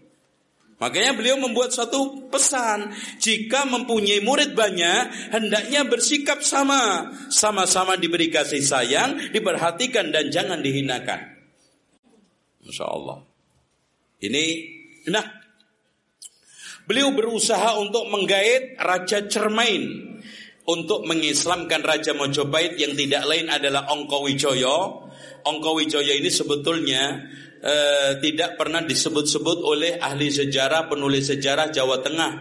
Makanya 0.82 1.14
beliau 1.14 1.38
membuat 1.38 1.78
satu 1.78 2.26
pesan, 2.34 2.90
jika 3.22 3.70
mempunyai 3.70 4.26
murid 4.26 4.58
banyak, 4.58 5.30
hendaknya 5.30 5.86
bersikap 5.86 6.42
sama, 6.42 7.14
sama-sama 7.30 8.02
diberi 8.02 8.34
kasih 8.34 8.66
sayang, 8.66 9.30
diperhatikan 9.30 10.10
dan 10.10 10.34
jangan 10.34 10.66
dihinakan. 10.66 11.33
Masya 12.64 12.86
Allah. 12.88 13.20
Ini, 14.24 14.44
nah, 15.12 15.26
beliau 16.88 17.12
berusaha 17.12 17.76
untuk 17.80 18.08
menggait 18.08 18.80
Raja 18.80 19.28
Cermain 19.28 20.14
untuk 20.64 21.04
mengislamkan 21.04 21.84
Raja 21.84 22.16
Mojopahit 22.16 22.80
yang 22.80 22.96
tidak 22.96 23.28
lain 23.28 23.52
adalah 23.52 23.92
Ongkowijoyo. 23.92 25.12
Ongkowijoyo 25.44 26.14
ini 26.16 26.32
sebetulnya 26.32 27.20
eh, 27.60 28.12
tidak 28.24 28.56
pernah 28.56 28.80
disebut-sebut 28.80 29.60
oleh 29.60 30.00
ahli 30.00 30.32
sejarah, 30.32 30.88
penulis 30.88 31.28
sejarah 31.28 31.68
Jawa 31.68 32.00
Tengah. 32.00 32.34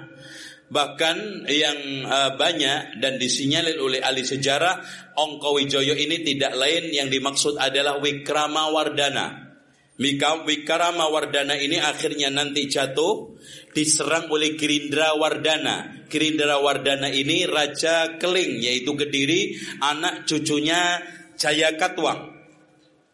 Bahkan 0.70 1.50
yang 1.50 1.78
eh, 2.06 2.30
banyak 2.38 3.02
dan 3.02 3.18
disinyalir 3.18 3.82
oleh 3.82 3.98
ahli 3.98 4.22
sejarah 4.22 4.78
Ongko 5.18 5.58
Wijoyo 5.58 5.92
ini 5.98 6.22
tidak 6.22 6.54
lain 6.54 6.94
yang 6.94 7.10
dimaksud 7.10 7.58
adalah 7.58 7.98
Wikrama 7.98 8.70
Wardana. 8.70 9.51
Wikarama 10.00 11.12
Wardana 11.12 11.52
ini 11.60 11.76
akhirnya 11.76 12.32
nanti 12.32 12.64
jatuh 12.64 13.36
diserang 13.76 14.32
oleh 14.32 14.56
Gerindra 14.56 15.12
Wardana. 15.20 16.08
Gerindra 16.08 16.60
Wardana 16.60 17.12
ini 17.12 17.44
Raja 17.44 18.16
Keling 18.16 18.64
yaitu 18.64 18.96
Kediri, 18.96 19.56
anak 19.84 20.24
cucunya 20.24 21.00
Jaya 21.36 21.76
Katwang. 21.76 22.32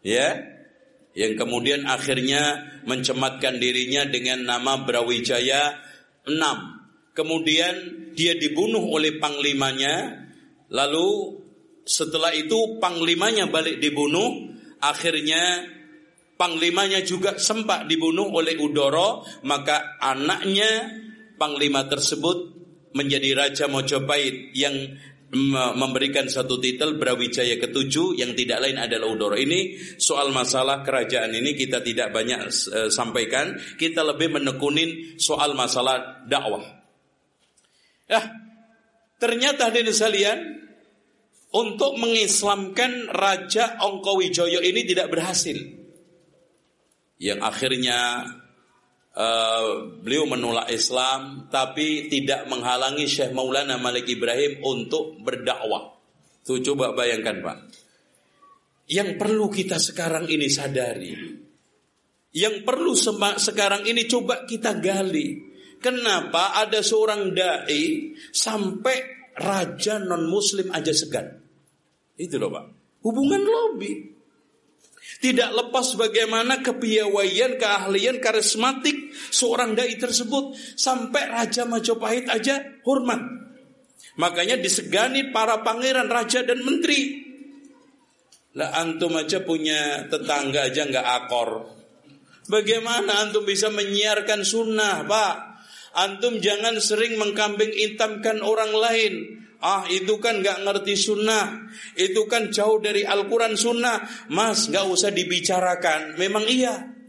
Ya. 0.03 0.55
Yang 1.17 1.41
kemudian 1.41 1.83
akhirnya 1.83 2.69
mencematkan 2.87 3.59
dirinya 3.59 4.07
dengan 4.07 4.47
nama 4.47 4.87
Brawijaya 4.87 5.75
6. 6.23 7.11
Kemudian 7.11 7.75
dia 8.15 8.39
dibunuh 8.39 8.87
oleh 8.95 9.19
panglimanya, 9.19 10.15
lalu 10.71 11.41
setelah 11.83 12.31
itu 12.31 12.79
panglimanya 12.79 13.51
balik 13.51 13.83
dibunuh, 13.83 14.55
akhirnya 14.79 15.67
panglimanya 16.39 17.03
juga 17.03 17.35
sempat 17.35 17.83
dibunuh 17.91 18.31
oleh 18.31 18.55
Udoro, 18.55 19.27
maka 19.43 19.99
anaknya 19.99 20.87
panglima 21.35 21.83
tersebut 21.91 22.55
menjadi 22.95 23.35
Raja 23.35 23.65
Mojopahit 23.67 24.55
yang 24.55 24.73
memberikan 25.77 26.25
satu 26.25 26.57
titel 26.57 26.97
Brawijaya 26.97 27.61
ketujuh 27.61 28.17
yang 28.17 28.33
tidak 28.33 28.65
lain 28.65 28.81
adalah 28.81 29.13
Udoro. 29.13 29.37
Ini 29.37 29.77
soal 30.01 30.33
masalah 30.33 30.81
kerajaan 30.81 31.35
ini 31.37 31.53
kita 31.53 31.85
tidak 31.85 32.09
banyak 32.09 32.49
uh, 32.49 32.89
sampaikan, 32.89 33.53
kita 33.77 34.01
lebih 34.01 34.33
menekunin 34.33 35.21
soal 35.21 35.53
masalah 35.53 36.25
dakwah. 36.25 36.65
Ya, 38.09 38.25
ternyata 39.21 39.69
hadirin 39.69 39.93
sekalian 39.93 40.39
untuk 41.53 42.01
mengislamkan 42.01 43.13
Raja 43.13 43.77
Ongkowijoyo 43.85 44.65
ini 44.65 44.81
tidak 44.89 45.13
berhasil. 45.13 45.61
Yang 47.19 47.39
akhirnya 47.43 47.99
Uh, 49.09 49.99
beliau 49.99 50.29
menolak 50.29 50.69
Islam 50.69 51.49
tapi 51.49 52.07
tidak 52.07 52.45
menghalangi 52.47 53.03
Syekh 53.09 53.33
Maulana 53.35 53.75
Malik 53.75 54.05
Ibrahim 54.07 54.61
untuk 54.63 55.19
berdakwah. 55.19 55.97
Tuh 56.45 56.61
coba 56.63 56.95
bayangkan 56.95 57.41
Pak. 57.41 57.57
Yang 58.87 59.19
perlu 59.19 59.51
kita 59.51 59.75
sekarang 59.81 60.29
ini 60.29 60.47
sadari. 60.47 61.11
Yang 62.31 62.63
perlu 62.63 62.93
sekarang 63.35 63.89
ini 63.89 64.05
coba 64.05 64.45
kita 64.45 64.77
gali. 64.77 65.41
Kenapa 65.83 66.55
ada 66.55 66.79
seorang 66.79 67.33
dai 67.35 68.13
sampai 68.29 69.33
raja 69.35 69.99
non 69.99 70.31
muslim 70.31 70.69
aja 70.71 70.95
segan? 70.95 71.27
Itu 72.15 72.39
loh 72.39 72.55
Pak. 72.55 72.65
Hubungan 73.03 73.41
lobby. 73.41 74.18
Tidak 75.17 75.49
lepas 75.51 75.97
bagaimana 75.97 76.61
kepiawaian, 76.61 77.57
keahlian, 77.57 78.21
karismatik 78.21 79.09
seorang 79.33 79.73
dai 79.73 79.97
tersebut 79.97 80.53
sampai 80.77 81.27
Raja 81.33 81.65
Majapahit 81.65 82.29
aja 82.29 82.61
hormat. 82.85 83.19
Makanya 84.21 84.61
disegani 84.61 85.33
para 85.33 85.65
pangeran, 85.65 86.11
raja 86.11 86.45
dan 86.45 86.61
menteri. 86.61 87.25
Lah 88.55 88.75
antum 88.77 89.15
aja 89.15 89.41
punya 89.41 90.07
tetangga 90.11 90.67
aja 90.67 90.87
nggak 90.87 91.07
akor. 91.23 91.71
Bagaimana 92.49 93.23
antum 93.23 93.45
bisa 93.45 93.69
menyiarkan 93.69 94.41
sunnah, 94.41 95.05
Pak? 95.05 95.35
Antum 95.95 96.41
jangan 96.41 96.77
sering 96.81 97.15
mengkambing 97.15 97.71
hitamkan 97.71 98.41
orang 98.41 98.73
lain. 98.73 99.13
Ah 99.59 99.83
itu 99.91 100.23
kan 100.23 100.39
gak 100.39 100.63
ngerti 100.63 100.95
sunnah 100.95 101.67
Itu 101.99 102.31
kan 102.31 102.47
jauh 102.47 102.79
dari 102.79 103.03
Al-Quran 103.03 103.59
sunnah 103.59 103.99
Mas 104.31 104.71
gak 104.71 104.87
usah 104.87 105.11
dibicarakan 105.11 106.15
Memang 106.15 106.47
iya 106.47 106.99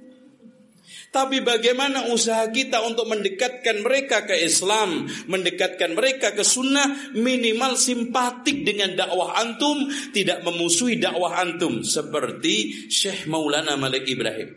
tapi 1.10 1.42
bagaimana 1.42 2.06
usaha 2.06 2.46
kita 2.54 2.86
untuk 2.86 3.10
mendekatkan 3.10 3.82
mereka 3.82 4.30
ke 4.30 4.46
Islam, 4.46 5.10
mendekatkan 5.26 5.98
mereka 5.98 6.38
ke 6.38 6.46
sunnah, 6.46 7.10
minimal 7.18 7.74
simpatik 7.74 8.62
dengan 8.62 8.94
dakwah 8.94 9.34
antum, 9.34 9.90
tidak 10.14 10.46
memusuhi 10.46 11.02
dakwah 11.02 11.42
antum. 11.42 11.82
Seperti 11.82 12.86
Syekh 12.86 13.26
Maulana 13.26 13.74
Malik 13.74 14.06
Ibrahim. 14.06 14.54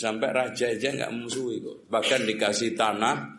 Sampai 0.00 0.32
raja 0.32 0.72
aja 0.72 0.88
nggak 0.96 1.12
memusuhi 1.12 1.60
kok. 1.60 1.92
Bahkan 1.92 2.20
dikasih 2.24 2.72
tanah, 2.72 3.36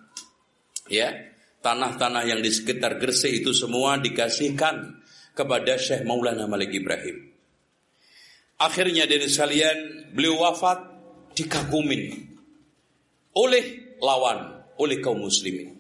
ya 0.94 1.33
tanah-tanah 1.64 2.28
yang 2.28 2.43
di 2.43 2.51
sekitar 2.51 2.99
Gresik 2.99 3.39
itu 3.41 3.55
semua 3.55 3.95
dikasihkan 3.95 4.99
kepada 5.32 5.80
Syekh 5.80 6.03
Maulana 6.03 6.45
Malik 6.45 6.76
Ibrahim. 6.76 7.32
Akhirnya 8.59 9.07
dari 9.07 9.26
sekalian 9.26 10.11
beliau 10.14 10.43
wafat 10.43 10.84
dikagumin 11.34 12.30
oleh 13.34 13.95
lawan, 13.97 14.61
oleh 14.78 15.01
kaum 15.01 15.24
muslimin. 15.26 15.74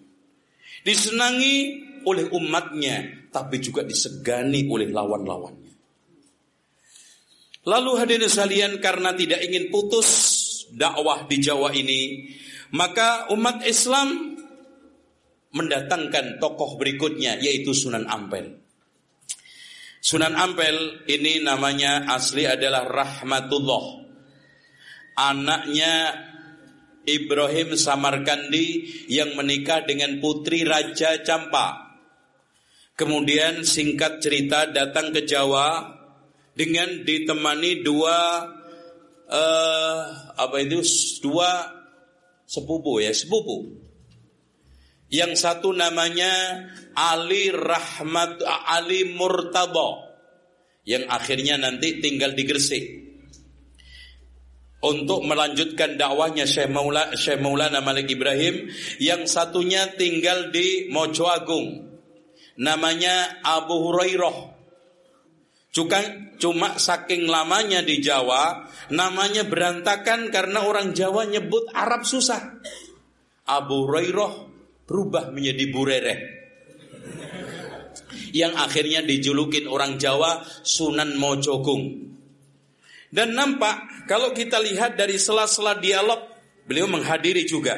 Disenangi 0.81 1.85
oleh 2.03 2.27
umatnya, 2.33 3.29
tapi 3.31 3.61
juga 3.63 3.85
disegani 3.85 4.67
oleh 4.67 4.89
lawan-lawannya. 4.91 5.73
Lalu 7.63 7.91
hadirin 7.95 8.27
sekalian 8.27 8.83
karena 8.83 9.15
tidak 9.15 9.39
ingin 9.39 9.71
putus 9.71 10.09
dakwah 10.75 11.23
di 11.23 11.39
Jawa 11.39 11.71
ini, 11.71 12.27
maka 12.75 13.31
umat 13.31 13.63
Islam 13.63 14.35
mendatangkan 15.53 16.41
tokoh 16.41 16.75
berikutnya 16.81 17.37
yaitu 17.39 17.71
Sunan 17.71 18.09
Ampel. 18.09 18.57
Sunan 20.03 20.35
Ampel 20.35 21.07
ini 21.07 21.39
namanya 21.39 22.09
asli 22.11 22.43
adalah 22.43 22.89
Rahmatullah. 22.89 24.03
Anaknya 25.13 25.93
Ibrahim 27.05 27.77
Samarkandi 27.77 28.67
yang 29.13 29.37
menikah 29.37 29.85
dengan 29.85 30.17
putri 30.19 30.65
Raja 30.65 31.21
Campa. 31.21 31.95
Kemudian 32.97 33.61
singkat 33.63 34.19
cerita 34.21 34.69
datang 34.69 35.13
ke 35.13 35.25
Jawa 35.25 35.93
dengan 36.53 37.01
ditemani 37.05 37.81
dua 37.81 38.45
uh, 39.29 39.99
apa 40.37 40.55
itu 40.61 40.85
dua 41.25 41.73
sepupu 42.45 43.01
ya 43.01 43.09
sepupu 43.09 43.82
yang 45.13 45.37
satu 45.37 45.69
namanya 45.77 46.65
Ali 46.97 47.53
Rahmat 47.53 48.41
Ali 48.65 49.13
Murtado. 49.13 50.09
Yang 50.83 51.05
akhirnya 51.07 51.55
nanti 51.61 52.01
tinggal 52.01 52.33
di 52.33 52.43
Gresik. 52.43 52.85
Untuk 54.83 55.23
melanjutkan 55.23 55.95
dakwahnya 55.95 56.43
Syekh 56.43 56.67
Maula 56.67 57.15
Syekh 57.15 57.39
Maulana 57.39 57.79
Malik 57.79 58.11
Ibrahim 58.11 58.67
yang 58.99 59.23
satunya 59.29 59.95
tinggal 59.95 60.51
di 60.51 60.91
Mojo 60.91 61.29
Agung 61.29 61.87
namanya 62.59 63.39
Abu 63.47 63.79
Hurairah. 63.79 64.51
Cuma, 65.73 65.99
cuma 66.35 66.69
saking 66.75 67.25
lamanya 67.31 67.79
di 67.79 68.03
Jawa, 68.03 68.67
namanya 68.91 69.47
berantakan 69.47 70.29
karena 70.29 70.67
orang 70.67 70.91
Jawa 70.91 71.31
nyebut 71.31 71.71
Arab 71.71 72.03
susah. 72.03 72.59
Abu 73.47 73.87
Hurairah 73.87 74.52
berubah 74.87 75.31
menjadi 75.31 75.63
burereh. 75.71 76.19
Yang 78.33 78.53
akhirnya 78.57 79.01
dijulukin 79.05 79.69
orang 79.69 80.01
Jawa 80.01 80.41
Sunan 80.65 81.17
Mojogung. 81.17 82.13
Dan 83.13 83.37
nampak 83.37 84.09
kalau 84.09 84.33
kita 84.33 84.57
lihat 84.57 84.97
dari 84.97 85.21
sela-sela 85.21 85.77
dialog 85.77 86.17
beliau 86.65 86.89
menghadiri 86.89 87.45
juga. 87.45 87.77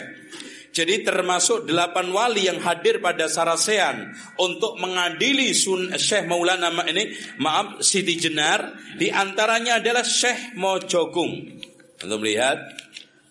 Jadi 0.76 1.08
termasuk 1.08 1.72
delapan 1.72 2.12
wali 2.12 2.52
yang 2.52 2.60
hadir 2.60 3.00
pada 3.00 3.32
Sarasean 3.32 4.12
untuk 4.36 4.76
mengadili 4.76 5.56
Sun 5.56 5.96
Syekh 5.96 6.28
Maulana 6.28 6.68
ini 6.92 7.16
maaf 7.40 7.80
Siti 7.80 8.20
Jenar 8.20 8.76
di 9.00 9.08
antaranya 9.08 9.80
adalah 9.80 10.04
Syekh 10.04 10.60
Mojogung. 10.60 11.64
Untuk 12.04 12.20
melihat 12.20 12.60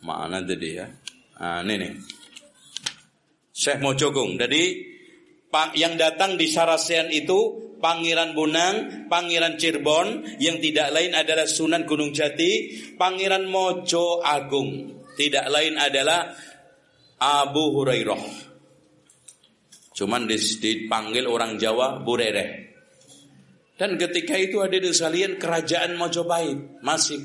mana 0.01 0.41
tadi 0.41 0.81
ya? 0.81 0.89
Ah, 1.37 1.61
ini 1.61 1.75
nih. 1.77 1.93
Syekh 3.55 3.79
Mojogong. 3.79 4.35
Jadi 4.35 4.93
yang 5.79 5.95
datang 5.95 6.35
di 6.35 6.51
Sarasean 6.51 7.15
itu 7.15 7.63
Pangeran 7.79 8.35
Bonang, 8.35 9.07
Pangeran 9.07 9.55
Cirebon, 9.55 10.41
yang 10.43 10.59
tidak 10.59 10.91
lain 10.91 11.15
adalah 11.15 11.47
Sunan 11.47 11.87
Gunung 11.87 12.11
Jati, 12.11 12.81
Pangeran 12.99 13.47
Mojo 13.47 14.19
Agung. 14.25 14.99
Tidak 15.15 15.47
lain 15.47 15.79
adalah 15.79 16.35
Abu 17.23 17.79
Hurairah. 17.79 18.25
Cuman 19.95 20.27
dipanggil 20.27 21.29
orang 21.31 21.55
Jawa 21.55 22.03
Burereh. 22.03 22.67
Dan 23.79 23.95
ketika 23.95 24.35
itu 24.35 24.59
ada 24.59 24.75
di 24.75 24.91
salian 24.91 25.39
kerajaan 25.39 25.95
Mojopahit 25.95 26.83
masih. 26.83 27.21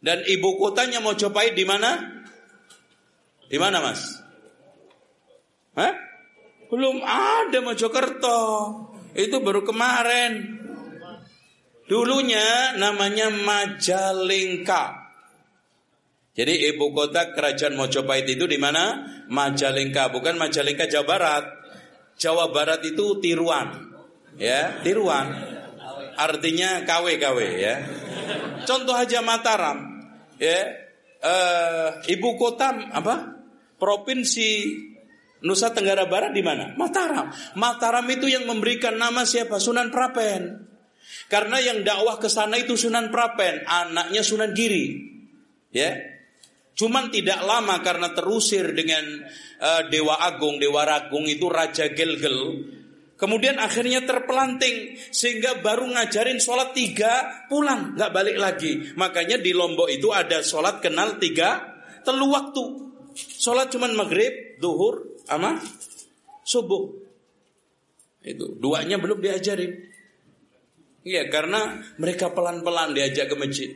Dan 0.00 0.24
ibu 0.24 0.56
kotanya 0.56 1.04
Mojopahit 1.04 1.52
di 1.52 1.68
mana? 1.68 2.22
Di 3.50 3.60
mana, 3.60 3.82
Mas? 3.84 4.21
Hah? 5.76 5.94
Belum 6.68 7.04
ada 7.04 7.58
Mojokerto. 7.60 8.40
Itu 9.12 9.44
baru 9.44 9.60
kemarin. 9.64 10.62
Dulunya 11.84 12.76
namanya 12.80 13.28
Majalengka. 13.28 15.02
Jadi 16.32 16.72
ibu 16.72 16.96
kota 16.96 17.36
kerajaan 17.36 17.76
Mojopahit 17.76 18.24
itu 18.24 18.48
di 18.48 18.56
mana? 18.56 19.04
Majalengka, 19.28 20.08
bukan 20.08 20.40
Majalengka 20.40 20.88
Jawa 20.88 21.04
Barat. 21.04 21.44
Jawa 22.16 22.48
Barat 22.48 22.80
itu 22.88 23.20
tiruan. 23.20 23.92
Ya, 24.40 24.80
tiruan. 24.80 25.28
Artinya 26.16 26.88
KW-KW 26.88 27.38
ya. 27.60 27.74
Contoh 28.64 28.96
aja 28.96 29.20
Mataram. 29.20 30.08
Ya. 30.40 30.80
Uh, 31.22 32.02
ibu 32.08 32.34
kota 32.40 32.72
apa? 32.90 33.44
Provinsi 33.76 34.74
Nusa 35.42 35.74
Tenggara 35.74 36.06
Barat 36.06 36.30
di 36.30 36.42
mana? 36.42 36.74
Mataram. 36.78 37.30
Mataram 37.58 38.06
itu 38.10 38.30
yang 38.30 38.46
memberikan 38.46 38.94
nama 38.94 39.26
siapa? 39.26 39.58
Sunan 39.58 39.90
Prapen. 39.90 40.70
Karena 41.26 41.58
yang 41.58 41.82
dakwah 41.82 42.16
ke 42.22 42.30
sana 42.30 42.56
itu 42.58 42.78
Sunan 42.78 43.10
Prapen, 43.10 43.66
anaknya 43.66 44.22
Sunan 44.22 44.54
Giri. 44.54 45.10
Ya, 45.72 46.12
Cuman 46.72 47.12
tidak 47.12 47.44
lama 47.44 47.84
karena 47.84 48.16
terusir 48.16 48.72
dengan 48.72 49.04
uh, 49.60 49.82
Dewa 49.92 50.24
Agung, 50.24 50.56
Dewa 50.56 50.88
Ragung 50.88 51.28
itu 51.28 51.48
Raja 51.52 51.92
Gelgel. 51.92 52.64
Kemudian 53.20 53.60
akhirnya 53.60 54.02
terpelanting 54.02 54.98
sehingga 55.14 55.62
baru 55.62 55.86
ngajarin 55.94 56.42
sholat 56.42 56.74
tiga 56.74 57.46
pulang 57.46 57.94
nggak 57.94 58.10
balik 58.10 58.36
lagi. 58.40 58.72
Makanya 58.98 59.38
di 59.38 59.54
Lombok 59.54 59.92
itu 59.92 60.10
ada 60.10 60.42
sholat 60.42 60.82
kenal 60.82 61.20
tiga 61.22 61.60
telu 62.02 62.32
waktu. 62.32 62.64
Sholat 63.14 63.68
cuman 63.70 63.92
maghrib, 63.92 64.58
duhur, 64.58 65.11
ama 65.30 65.58
subuh. 66.42 66.90
Itu 68.22 68.58
duanya 68.58 68.98
belum 69.02 69.18
diajarin. 69.18 69.72
Iya 71.02 71.26
karena 71.26 71.82
mereka 71.98 72.30
pelan-pelan 72.30 72.94
diajak 72.94 73.30
ke 73.30 73.36
masjid. 73.38 73.70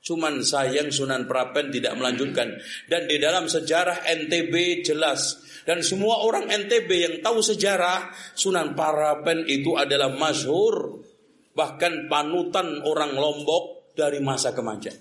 Cuman 0.00 0.40
sayang 0.40 0.88
Sunan 0.88 1.28
Prapen 1.28 1.68
tidak 1.68 1.98
melanjutkan. 1.98 2.56
Dan 2.88 3.04
di 3.10 3.20
dalam 3.20 3.50
sejarah 3.50 4.06
NTB 4.06 4.86
jelas. 4.86 5.42
Dan 5.68 5.84
semua 5.84 6.24
orang 6.24 6.48
NTB 6.48 6.88
yang 6.88 7.14
tahu 7.20 7.44
sejarah 7.44 8.14
Sunan 8.32 8.72
Prapen 8.72 9.44
itu 9.44 9.76
adalah 9.76 10.08
masyhur. 10.08 11.04
Bahkan 11.52 12.08
panutan 12.08 12.80
orang 12.86 13.12
Lombok 13.12 13.92
dari 13.92 14.22
masa 14.24 14.56
kemajuan. 14.56 14.96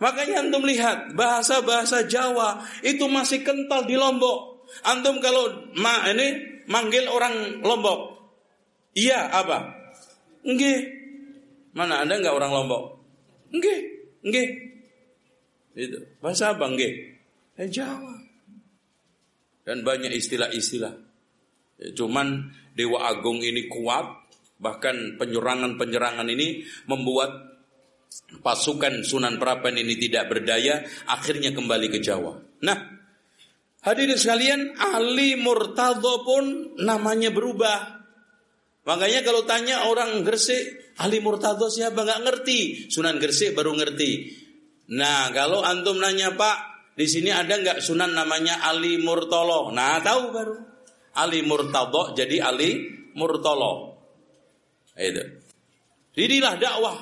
Makanya 0.00 0.42
antum 0.42 0.66
lihat 0.66 1.14
bahasa-bahasa 1.14 2.10
Jawa 2.10 2.64
itu 2.82 3.06
masih 3.06 3.46
kental 3.46 3.86
di 3.86 3.94
Lombok. 3.94 4.51
Antum 4.82 5.20
kalau 5.20 5.72
ma 5.76 6.08
ini 6.10 6.62
manggil 6.66 7.06
orang 7.08 7.60
Lombok. 7.60 8.00
Iya 8.96 9.28
apa? 9.32 9.72
Enggak. 10.44 10.80
Mana 11.72 12.04
ada 12.04 12.14
enggak 12.16 12.36
orang 12.36 12.52
Lombok? 12.52 12.84
Enggak. 13.52 13.80
Nggih. 14.22 14.48
Itu. 15.76 15.98
Bahasa 16.20 16.52
apa 16.52 16.68
nggih? 16.68 16.92
Eh 17.58 17.68
Jawa. 17.68 18.14
Dan 19.62 19.86
banyak 19.86 20.10
istilah-istilah. 20.12 20.94
Ya, 21.78 21.88
cuman 21.94 22.50
Dewa 22.74 23.06
Agung 23.06 23.40
ini 23.40 23.70
kuat, 23.70 24.06
bahkan 24.58 25.16
penyerangan-penyerangan 25.18 26.26
ini 26.30 26.66
membuat 26.90 27.30
pasukan 28.42 29.06
Sunan 29.06 29.38
Prapen 29.38 29.78
ini 29.78 29.96
tidak 29.96 30.28
berdaya, 30.32 30.82
akhirnya 31.06 31.54
kembali 31.54 31.88
ke 31.88 31.98
Jawa. 32.02 32.38
Nah, 32.64 33.01
hadirin 33.82 34.18
sekalian, 34.18 34.78
Ali 34.78 35.36
Murtado 35.38 36.22
pun 36.24 36.74
namanya 36.80 37.30
berubah. 37.34 38.02
Makanya 38.82 39.22
kalau 39.22 39.46
tanya 39.46 39.86
orang 39.86 40.26
Gresik, 40.26 40.94
Ali 40.98 41.22
Murtado 41.22 41.70
siapa 41.70 42.02
nggak 42.02 42.22
ngerti, 42.26 42.90
Sunan 42.90 43.22
Gresik 43.22 43.54
baru 43.54 43.78
ngerti. 43.78 44.42
Nah 44.96 45.30
kalau 45.30 45.62
antum 45.62 46.02
nanya 46.02 46.34
Pak, 46.34 46.90
di 46.98 47.06
sini 47.06 47.30
ada 47.30 47.56
nggak 47.62 47.78
Sunan 47.78 48.10
namanya 48.10 48.66
Ali 48.66 48.98
Murtolo? 48.98 49.70
Nah 49.70 50.02
tahu 50.02 50.22
baru. 50.34 50.56
Ali 51.12 51.44
Murtado 51.44 52.16
jadi 52.16 52.42
Ali 52.42 52.90
Murtolo. 53.14 54.02
Itu. 54.96 55.24
Inilah 56.18 56.54
dakwah. 56.60 56.98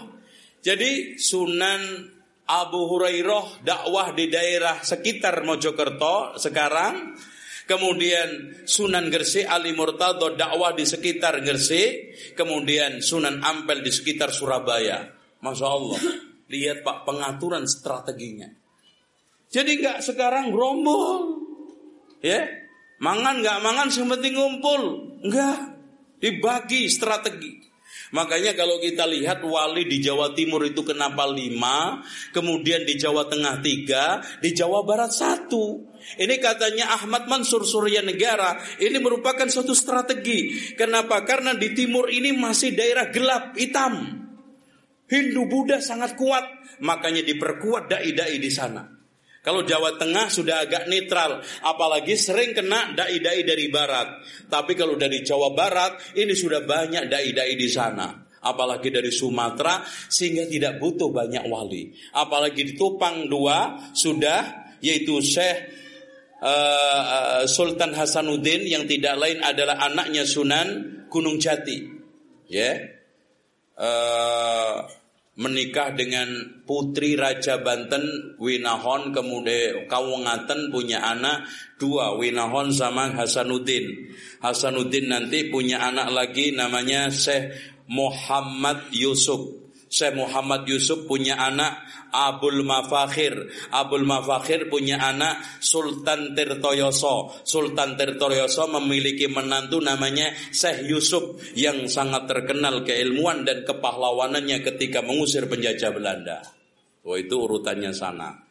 Jadi 0.61 1.17
Sunan 1.17 2.10
Abu 2.51 2.91
Hurairah 2.91 3.63
dakwah 3.63 4.11
di 4.11 4.27
daerah 4.27 4.83
sekitar 4.83 5.47
Mojokerto 5.47 6.35
sekarang 6.35 7.15
Kemudian 7.71 8.67
Sunan 8.67 9.15
Gresik 9.15 9.47
Ali 9.47 9.71
Murtado 9.71 10.35
dakwah 10.35 10.75
di 10.75 10.83
sekitar 10.83 11.39
Gresik. 11.39 12.19
Kemudian 12.35 12.99
Sunan 12.99 13.47
Ampel 13.47 13.87
di 13.87 13.95
sekitar 13.95 14.35
Surabaya. 14.35 15.07
Masya 15.39 15.67
Allah. 15.71 16.03
Lihat 16.51 16.83
Pak 16.83 17.07
pengaturan 17.07 17.71
strateginya. 17.71 18.51
Jadi 19.55 19.87
nggak 19.87 20.03
sekarang 20.03 20.51
rombol. 20.51 21.39
Ya. 22.27 22.43
Mangan 22.99 23.39
nggak 23.39 23.59
mangan 23.63 23.87
yang 23.87 24.11
penting 24.19 24.35
ngumpul. 24.35 24.83
Enggak. 25.23 25.79
Dibagi 26.19 26.91
strategi. 26.91 27.70
Makanya 28.11 28.59
kalau 28.59 28.83
kita 28.83 29.07
lihat 29.07 29.39
wali 29.47 29.87
di 29.87 30.03
Jawa 30.03 30.35
Timur 30.35 30.67
itu 30.67 30.83
kenapa 30.83 31.31
lima, 31.31 32.03
kemudian 32.35 32.83
di 32.83 32.99
Jawa 32.99 33.31
Tengah 33.31 33.63
tiga, 33.63 34.19
di 34.43 34.51
Jawa 34.51 34.83
Barat 34.83 35.15
satu. 35.15 35.87
Ini 36.19 36.43
katanya 36.43 36.91
Ahmad 36.99 37.31
Mansur 37.31 37.63
Surya 37.63 38.03
Negara. 38.03 38.59
Ini 38.83 38.99
merupakan 38.99 39.47
suatu 39.47 39.79
strategi. 39.79 40.75
Kenapa? 40.75 41.23
Karena 41.23 41.55
di 41.55 41.71
timur 41.71 42.11
ini 42.11 42.35
masih 42.35 42.75
daerah 42.75 43.15
gelap, 43.15 43.55
hitam. 43.55 44.19
Hindu 45.11 45.47
Buddha 45.51 45.83
sangat 45.83 46.15
kuat, 46.15 46.47
makanya 46.83 47.23
diperkuat 47.27 47.91
dai-dai 47.91 48.39
di 48.39 48.51
sana. 48.51 49.00
Kalau 49.41 49.65
Jawa 49.65 49.97
Tengah 49.97 50.29
sudah 50.29 50.69
agak 50.69 50.85
netral, 50.93 51.41
apalagi 51.65 52.13
sering 52.13 52.53
kena 52.53 52.93
dai-dai 52.93 53.41
dari 53.41 53.73
barat. 53.73 54.21
Tapi 54.53 54.77
kalau 54.77 55.01
dari 55.01 55.25
Jawa 55.25 55.57
Barat, 55.57 56.13
ini 56.13 56.37
sudah 56.37 56.61
banyak 56.61 57.09
dai-dai 57.09 57.57
di 57.57 57.69
sana. 57.73 58.29
Apalagi 58.41 58.93
dari 58.93 59.09
Sumatera, 59.09 59.81
sehingga 59.85 60.45
tidak 60.45 60.77
butuh 60.77 61.09
banyak 61.09 61.45
wali. 61.49 61.93
Apalagi 62.13 62.69
di 62.69 62.73
Tupang 62.77 63.33
dua 63.33 63.89
sudah, 63.97 64.73
yaitu 64.85 65.21
Syekh 65.25 65.73
uh, 66.45 67.45
Sultan 67.49 67.97
Hasanuddin 67.97 68.65
yang 68.69 68.85
tidak 68.85 69.17
lain 69.17 69.41
adalah 69.41 69.81
anaknya 69.89 70.25
Sunan 70.29 70.69
Gunung 71.09 71.41
Jati. 71.41 71.81
Ya. 72.49 72.61
Yeah. 72.61 72.77
Uh, 73.81 75.00
menikah 75.41 75.97
dengan 75.97 76.29
putri 76.69 77.17
Raja 77.17 77.65
Banten 77.65 78.37
Winahon 78.37 79.09
kemudian 79.09 79.89
Kawungaten 79.89 80.69
punya 80.69 81.01
anak 81.01 81.49
dua 81.81 82.13
Winahon 82.21 82.69
sama 82.69 83.09
Hasanuddin. 83.17 84.13
Hasanuddin 84.45 85.09
nanti 85.09 85.49
punya 85.49 85.81
anak 85.81 86.13
lagi 86.13 86.53
namanya 86.53 87.09
Syekh 87.09 87.57
Muhammad 87.89 88.93
Yusuf. 88.93 89.60
Syekh 89.91 90.15
Muhammad 90.15 90.71
Yusuf 90.71 91.11
punya 91.11 91.35
anak 91.35 91.83
Abul 92.15 92.63
Mafakhir. 92.63 93.51
Abul 93.75 94.07
Mafakhir 94.07 94.71
punya 94.71 95.03
anak 95.03 95.43
Sultan 95.59 96.39
Tirtoyoso. 96.39 97.43
Sultan 97.43 97.99
Tirtoyoso 97.99 98.71
memiliki 98.71 99.27
menantu 99.27 99.83
namanya 99.83 100.31
Syekh 100.55 100.87
Yusuf 100.87 101.43
yang 101.59 101.91
sangat 101.91 102.31
terkenal 102.31 102.87
keilmuan 102.87 103.43
dan 103.43 103.67
kepahlawanannya 103.67 104.63
ketika 104.63 105.03
mengusir 105.03 105.51
penjajah 105.51 105.91
Belanda. 105.91 106.39
Oh 107.03 107.19
itu 107.19 107.35
urutannya 107.35 107.91
sana. 107.91 108.47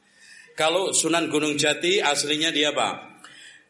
Kalau 0.59 0.91
Sunan 0.91 1.31
Gunung 1.31 1.55
Jati 1.55 2.03
aslinya 2.03 2.51
dia 2.51 2.75
apa? 2.75 3.09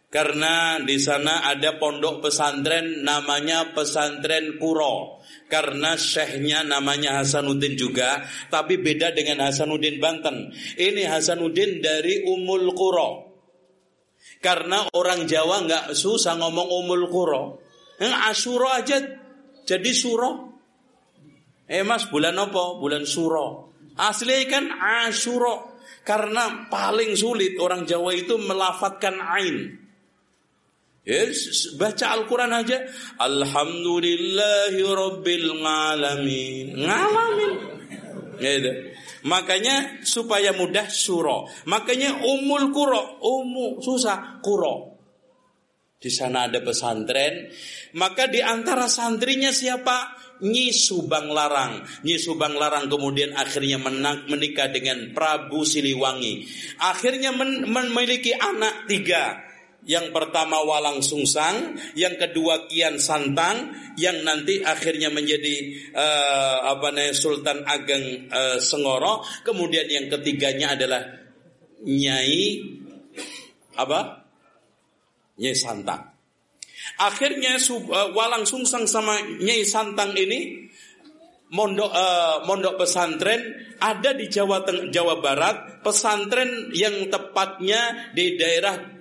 Karena 0.10 0.82
di 0.82 0.98
sana 0.98 1.46
ada 1.46 1.78
pondok 1.78 2.26
pesantren 2.26 3.06
namanya 3.06 3.78
pesantren 3.78 4.58
Kuro. 4.58 5.22
Karena 5.46 5.94
syekhnya 5.94 6.66
namanya 6.66 7.22
Hasanuddin 7.22 7.78
juga, 7.78 8.26
tapi 8.50 8.82
beda 8.82 9.14
dengan 9.14 9.46
Hasanuddin 9.46 10.02
Banten. 10.02 10.50
Ini 10.82 11.06
Hasanuddin 11.06 11.78
dari 11.82 12.26
Umul 12.26 12.74
Kuro. 12.74 13.30
Karena 14.42 14.88
orang 14.98 15.30
Jawa 15.30 15.68
nggak 15.68 15.86
susah 15.94 16.42
ngomong 16.42 16.68
Umul 16.70 17.06
Kuro. 17.12 17.62
Yang 18.00 18.16
Asuro 18.34 18.70
aja 18.72 18.98
jadi 19.68 19.92
Suro. 19.92 20.58
Eh 21.70 21.86
mas 21.86 22.08
bulan 22.10 22.34
apa? 22.40 22.80
Bulan 22.82 23.06
Suro. 23.06 23.78
Asli 24.00 24.48
kan 24.50 24.74
Asuro. 24.74 25.78
Karena 26.02 26.66
paling 26.72 27.14
sulit 27.14 27.60
orang 27.60 27.86
Jawa 27.86 28.16
itu 28.16 28.40
melafatkan 28.40 29.20
ain. 29.20 29.79
Yes, 31.10 31.74
baca 31.74 32.14
Al-Quran 32.14 32.54
aja. 32.54 32.86
Alhamdulillahi 33.18 34.78
Rabbil 34.86 35.50
Alamin. 35.58 36.78
Ngalamin. 36.78 37.54
Gitu. 38.38 38.72
Makanya 39.26 40.06
supaya 40.06 40.54
mudah 40.54 40.86
suro. 40.86 41.50
Makanya 41.66 42.22
umul 42.22 42.70
kuro. 42.70 43.18
Umu 43.26 43.82
susah 43.82 44.38
kuro. 44.46 45.02
Di 45.98 46.14
sana 46.14 46.46
ada 46.46 46.62
pesantren. 46.62 47.50
Maka 47.98 48.30
di 48.30 48.46
antara 48.46 48.86
santrinya 48.86 49.50
siapa? 49.50 50.14
Nyi 50.46 50.70
Subang 50.72 51.34
Larang. 51.34 51.84
Nyi 52.06 52.22
Subang 52.22 52.54
Larang 52.54 52.86
kemudian 52.86 53.34
akhirnya 53.34 53.82
menikah 53.82 54.70
dengan 54.70 55.10
Prabu 55.12 55.66
Siliwangi. 55.66 56.46
Akhirnya 56.86 57.34
memiliki 57.34 58.32
anak 58.38 58.86
tiga. 58.86 59.49
Yang 59.88 60.12
pertama 60.12 60.60
Walang 60.62 61.00
Sungsang, 61.00 61.80
yang 61.96 62.20
kedua 62.20 62.68
Kian 62.68 63.00
Santang, 63.00 63.74
yang 63.96 64.22
nanti 64.28 64.60
akhirnya 64.62 65.08
menjadi 65.10 65.56
uh, 65.96 66.76
apa 66.76 66.94
namanya 66.94 67.16
Sultan 67.16 67.64
Ageng 67.64 68.28
uh, 68.30 68.58
Sengoro. 68.60 69.24
Kemudian 69.42 69.88
yang 69.88 70.06
ketiganya 70.12 70.76
adalah 70.76 71.02
Nyai 71.80 72.60
apa? 73.80 74.30
Nyai 75.40 75.56
Santang. 75.56 76.12
Akhirnya 77.00 77.56
uh, 77.56 78.12
Walang 78.12 78.44
Sungsang 78.44 78.84
sama 78.84 79.16
Nyai 79.40 79.64
Santang 79.64 80.12
ini 80.20 80.70
mondok 81.50 81.90
uh, 81.90 82.46
mondok 82.46 82.78
pesantren 82.78 83.42
ada 83.80 84.12
di 84.14 84.28
Jawa 84.28 84.68
Teng 84.68 84.92
Jawa 84.92 85.24
Barat, 85.24 85.82
pesantren 85.82 86.70
yang 86.76 87.08
tepatnya 87.08 88.12
di 88.12 88.36
daerah 88.36 88.99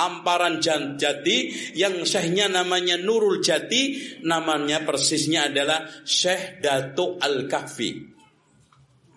Amparan 0.00 0.64
Jati 0.64 1.52
yang 1.76 2.00
syekhnya 2.08 2.48
namanya 2.48 2.96
Nurul 2.96 3.44
Jati, 3.44 4.16
namanya 4.24 4.80
persisnya 4.88 5.52
adalah 5.52 5.84
Syekh 6.08 6.64
Datuk 6.64 7.20
Al-Kahfi. 7.20 7.90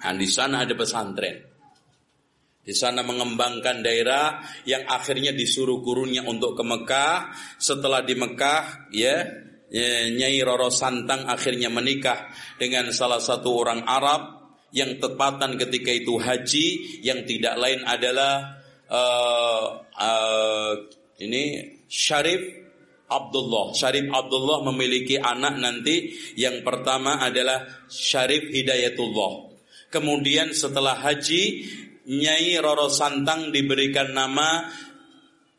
Nah, 0.03 0.11
di 0.19 0.27
sana 0.27 0.67
ada 0.67 0.75
pesantren. 0.75 1.53
Di 2.63 2.71
sana 2.71 3.03
mengembangkan 3.03 3.83
daerah 3.83 4.39
yang 4.63 4.87
akhirnya 4.87 5.35
disuruh 5.35 5.83
gurunya 5.83 6.23
untuk 6.23 6.55
ke 6.55 6.63
Mekah. 6.63 7.35
Setelah 7.59 8.03
di 8.07 8.15
Mekah, 8.15 8.91
ya, 8.95 9.19
ya 9.67 10.07
Nyai 10.07 10.39
Roro 10.43 10.71
Santang 10.71 11.27
akhirnya 11.27 11.67
menikah 11.67 12.31
dengan 12.55 12.87
salah 12.95 13.19
satu 13.19 13.51
orang 13.51 13.83
Arab 13.83 14.43
yang 14.71 14.95
tepatan 14.97 15.59
ketika 15.59 15.91
itu 15.91 16.15
haji 16.15 16.67
yang 17.03 17.27
tidak 17.27 17.59
lain 17.59 17.83
adalah 17.83 18.62
uh, 18.93 19.65
uh, 19.81 20.71
ini 21.17 21.73
Syarif 21.89 22.41
Abdullah. 23.09 23.73
Syarif 23.73 24.09
Abdullah 24.13 24.61
memiliki 24.69 25.17
anak 25.17 25.57
nanti 25.57 26.13
yang 26.37 26.61
pertama 26.61 27.17
adalah 27.21 27.85
Syarif 27.89 28.53
Hidayatullah. 28.53 29.53
Kemudian 29.89 30.53
setelah 30.53 30.97
haji 30.97 31.69
Nyai 32.03 32.59
Roro 32.59 32.91
Santang 32.91 33.53
diberikan 33.55 34.11
nama 34.11 34.67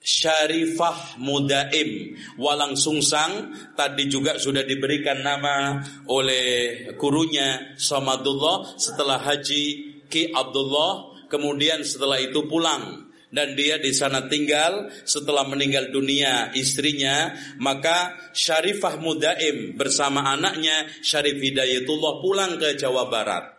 Syarifah 0.04 1.16
Mudaim 1.16 2.12
Walang 2.36 2.76
Sungsang 2.76 3.56
tadi 3.72 4.04
juga 4.12 4.36
sudah 4.36 4.60
diberikan 4.60 5.24
nama 5.24 5.80
oleh 6.12 6.92
gurunya 7.00 7.72
Samadullah 7.80 8.76
setelah 8.76 9.16
haji 9.24 9.64
Ki 10.12 10.28
Abdullah 10.28 11.24
kemudian 11.32 11.80
setelah 11.80 12.20
itu 12.20 12.44
pulang 12.44 13.13
dan 13.34 13.58
dia 13.58 13.82
di 13.82 13.90
sana 13.90 14.30
tinggal 14.30 14.86
setelah 15.02 15.42
meninggal 15.42 15.90
dunia 15.90 16.54
istrinya 16.54 17.34
maka 17.58 18.30
Syarifah 18.30 19.02
Mudaim 19.02 19.74
bersama 19.74 20.30
anaknya 20.30 20.86
Syarif 21.02 21.42
Hidayatullah 21.42 22.22
pulang 22.22 22.54
ke 22.56 22.78
Jawa 22.78 23.10
Barat. 23.10 23.50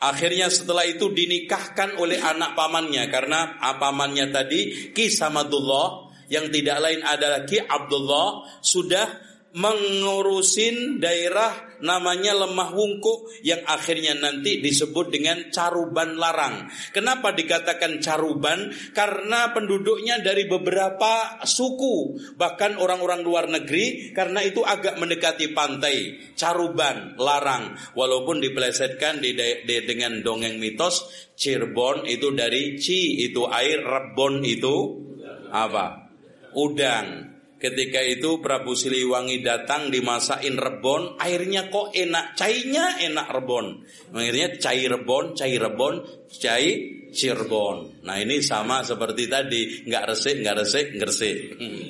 Akhirnya 0.00 0.48
setelah 0.48 0.88
itu 0.88 1.12
dinikahkan 1.12 2.00
oleh 2.00 2.18
anak 2.18 2.56
pamannya 2.56 3.04
karena 3.12 3.60
pamannya 3.60 4.32
tadi 4.32 4.90
Ki 4.90 5.12
Samadullah 5.12 6.12
yang 6.32 6.48
tidak 6.48 6.80
lain 6.80 7.00
adalah 7.04 7.44
Ki 7.44 7.60
Abdullah 7.60 8.48
sudah 8.64 9.06
mengurusin 9.54 10.98
daerah 10.98 11.73
namanya 11.84 12.32
lemah 12.32 12.72
wungkuk 12.72 13.28
yang 13.44 13.60
akhirnya 13.68 14.16
nanti 14.16 14.64
disebut 14.64 15.12
dengan 15.12 15.52
caruban 15.52 16.16
larang. 16.16 16.72
Kenapa 16.90 17.36
dikatakan 17.36 18.00
caruban? 18.00 18.72
Karena 18.96 19.52
penduduknya 19.52 20.24
dari 20.24 20.48
beberapa 20.48 21.44
suku, 21.44 22.16
bahkan 22.40 22.80
orang-orang 22.80 23.20
luar 23.20 23.44
negeri 23.52 24.16
karena 24.16 24.40
itu 24.40 24.64
agak 24.64 24.96
mendekati 24.96 25.52
pantai. 25.52 26.16
Caruban 26.34 27.20
larang 27.20 27.76
walaupun 27.92 28.40
dipelesetkan 28.40 29.20
di, 29.20 29.36
di, 29.36 29.76
dengan 29.84 30.24
dongeng 30.24 30.56
mitos 30.56 31.28
Cirebon 31.34 32.06
itu 32.06 32.30
dari 32.30 32.78
Ci 32.78 33.26
itu 33.26 33.44
air, 33.50 33.82
Rebon 33.82 34.40
itu 34.46 35.04
apa? 35.50 36.10
Udang. 36.54 37.33
Ketika 37.64 38.04
itu 38.04 38.44
Prabu 38.44 38.76
Siliwangi 38.76 39.40
datang 39.40 39.88
dimasakin 39.88 40.60
rebon, 40.60 41.16
airnya 41.16 41.72
kok 41.72 41.96
enak, 41.96 42.36
cairnya 42.36 43.00
enak 43.00 43.24
rebon. 43.32 43.80
Akhirnya 44.12 44.60
cair 44.60 44.92
rebon, 44.92 45.32
cair 45.32 45.64
rebon, 45.64 46.04
cair 46.28 47.08
Cirebon. 47.14 48.04
Nah 48.04 48.18
ini 48.20 48.42
sama 48.42 48.82
seperti 48.82 49.30
tadi, 49.30 49.86
nggak 49.86 50.04
resik, 50.12 50.44
nggak 50.44 50.56
resik, 50.60 50.86
ngersik. 50.98 51.36
Hmm. 51.56 51.84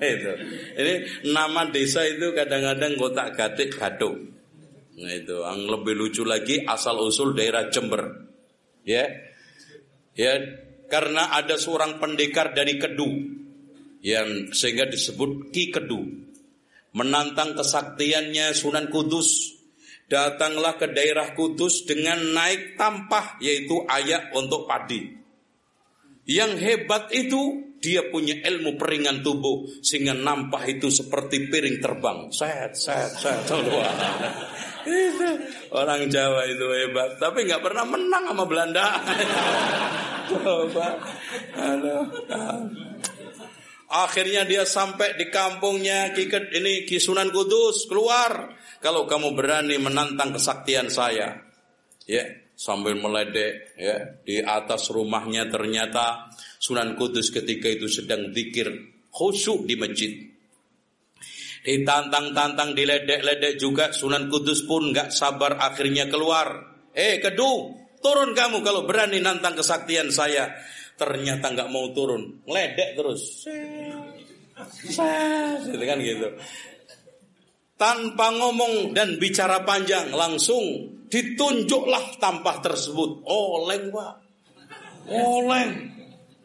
itu. 0.20 0.32
Ini 0.74 0.94
nama 1.30 1.70
desa 1.70 2.04
itu 2.04 2.34
kadang-kadang 2.36 2.98
kotak 2.98 3.38
gatik 3.38 3.72
gaduk. 3.78 4.16
Nah 5.00 5.12
itu, 5.16 5.38
yang 5.40 5.64
lebih 5.64 5.96
lucu 5.96 6.26
lagi 6.26 6.66
asal 6.66 7.00
usul 7.00 7.32
daerah 7.32 7.72
Jember. 7.72 8.28
Ya, 8.84 9.06
ya 10.18 10.34
karena 10.90 11.30
ada 11.30 11.56
seorang 11.56 12.02
pendekar 12.02 12.52
dari 12.52 12.76
Kedu 12.76 13.40
yang 14.00 14.52
sehingga 14.52 14.88
disebut 14.88 15.52
Ki 15.52 15.68
Kedu. 15.72 16.00
Menantang 16.96 17.54
kesaktiannya 17.54 18.50
Sunan 18.56 18.90
Kudus. 18.90 19.60
Datanglah 20.10 20.74
ke 20.74 20.90
daerah 20.90 21.38
Kudus 21.38 21.86
dengan 21.86 22.18
naik 22.34 22.74
tampah 22.74 23.38
yaitu 23.38 23.86
ayak 23.86 24.34
untuk 24.34 24.66
padi. 24.66 25.06
Yang 26.26 26.52
hebat 26.62 27.14
itu 27.14 27.70
dia 27.80 28.04
punya 28.12 28.36
ilmu 28.44 28.76
peringan 28.76 29.24
tubuh 29.24 29.64
sehingga 29.80 30.12
nampah 30.12 30.68
itu 30.68 30.92
seperti 30.92 31.48
piring 31.48 31.80
terbang. 31.80 32.28
Set, 32.28 32.76
set, 32.76 33.08
set. 33.16 33.40
itu 33.48 33.72
orang 35.72 36.08
Jawa 36.12 36.44
itu 36.48 36.66
hebat, 36.70 37.16
tapi 37.16 37.48
nggak 37.48 37.62
pernah 37.64 37.84
menang 37.88 38.24
sama 38.32 38.44
Belanda. 38.44 38.86
Coba. 40.30 40.88
Akhirnya 43.90 44.46
dia 44.46 44.62
sampai 44.62 45.18
di 45.18 45.26
kampungnya 45.34 46.14
Kiket 46.14 46.54
ini 46.54 46.86
Kisunan 46.86 47.26
Kudus 47.34 47.90
keluar. 47.90 48.54
Kalau 48.78 49.02
kamu 49.02 49.34
berani 49.34 49.82
menantang 49.82 50.30
kesaktian 50.30 50.86
saya, 50.86 51.34
ya 52.06 52.24
sambil 52.54 52.94
meledek 52.94 53.74
ya 53.74 54.20
di 54.22 54.38
atas 54.38 54.94
rumahnya 54.94 55.50
ternyata 55.50 56.30
Sunan 56.62 56.94
Kudus 56.94 57.34
ketika 57.34 57.66
itu 57.66 57.90
sedang 57.90 58.30
zikir 58.30 58.70
khusyuk 59.10 59.66
di 59.66 59.74
masjid. 59.74 60.12
Ditantang-tantang 61.66 62.78
diledek-ledek 62.78 63.58
juga 63.58 63.90
Sunan 63.90 64.30
Kudus 64.30 64.70
pun 64.70 64.94
nggak 64.94 65.10
sabar 65.10 65.58
akhirnya 65.58 66.06
keluar. 66.06 66.78
Eh 66.94 67.18
kedu, 67.18 67.74
turun 67.98 68.38
kamu 68.38 68.62
kalau 68.62 68.86
berani 68.86 69.18
nantang 69.18 69.58
kesaktian 69.58 70.14
saya 70.14 70.46
ternyata 71.00 71.48
nggak 71.48 71.72
mau 71.72 71.88
turun, 71.96 72.44
ledek 72.44 73.00
terus. 73.00 73.48
Gitu 75.64 75.84
kan 75.88 75.96
gitu. 76.04 76.28
Tanpa 77.80 78.28
ngomong 78.36 78.92
dan 78.92 79.16
bicara 79.16 79.64
panjang, 79.64 80.12
langsung 80.12 80.92
ditunjuklah 81.08 82.20
tampah 82.20 82.60
tersebut. 82.60 83.24
Oleng, 83.24 83.88
Pak. 83.88 84.14
Oleng. 85.08 85.72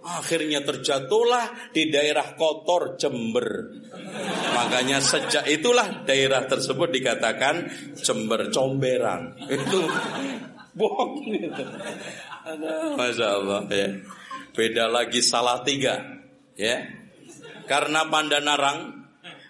Akhirnya 0.06 0.62
terjatuhlah 0.62 1.74
di 1.76 1.90
daerah 1.92 2.38
kotor 2.38 2.96
Jember. 2.96 3.74
Makanya 4.54 5.02
sejak 5.02 5.50
itulah 5.50 6.06
daerah 6.08 6.46
tersebut 6.46 6.94
dikatakan 6.94 7.68
Jember 8.00 8.48
Comberan. 8.54 9.34
Itu 9.50 9.82
bohong 10.78 11.26
gitu. 11.26 11.64
Masya 12.96 13.28
Allah 13.28 13.66
ya. 13.74 13.90
Beda 14.56 14.88
lagi 14.88 15.20
salah 15.20 15.60
tiga. 15.68 16.00
Ya. 16.56 16.88
Karena 17.68 18.08
Pandanarang 18.08 19.04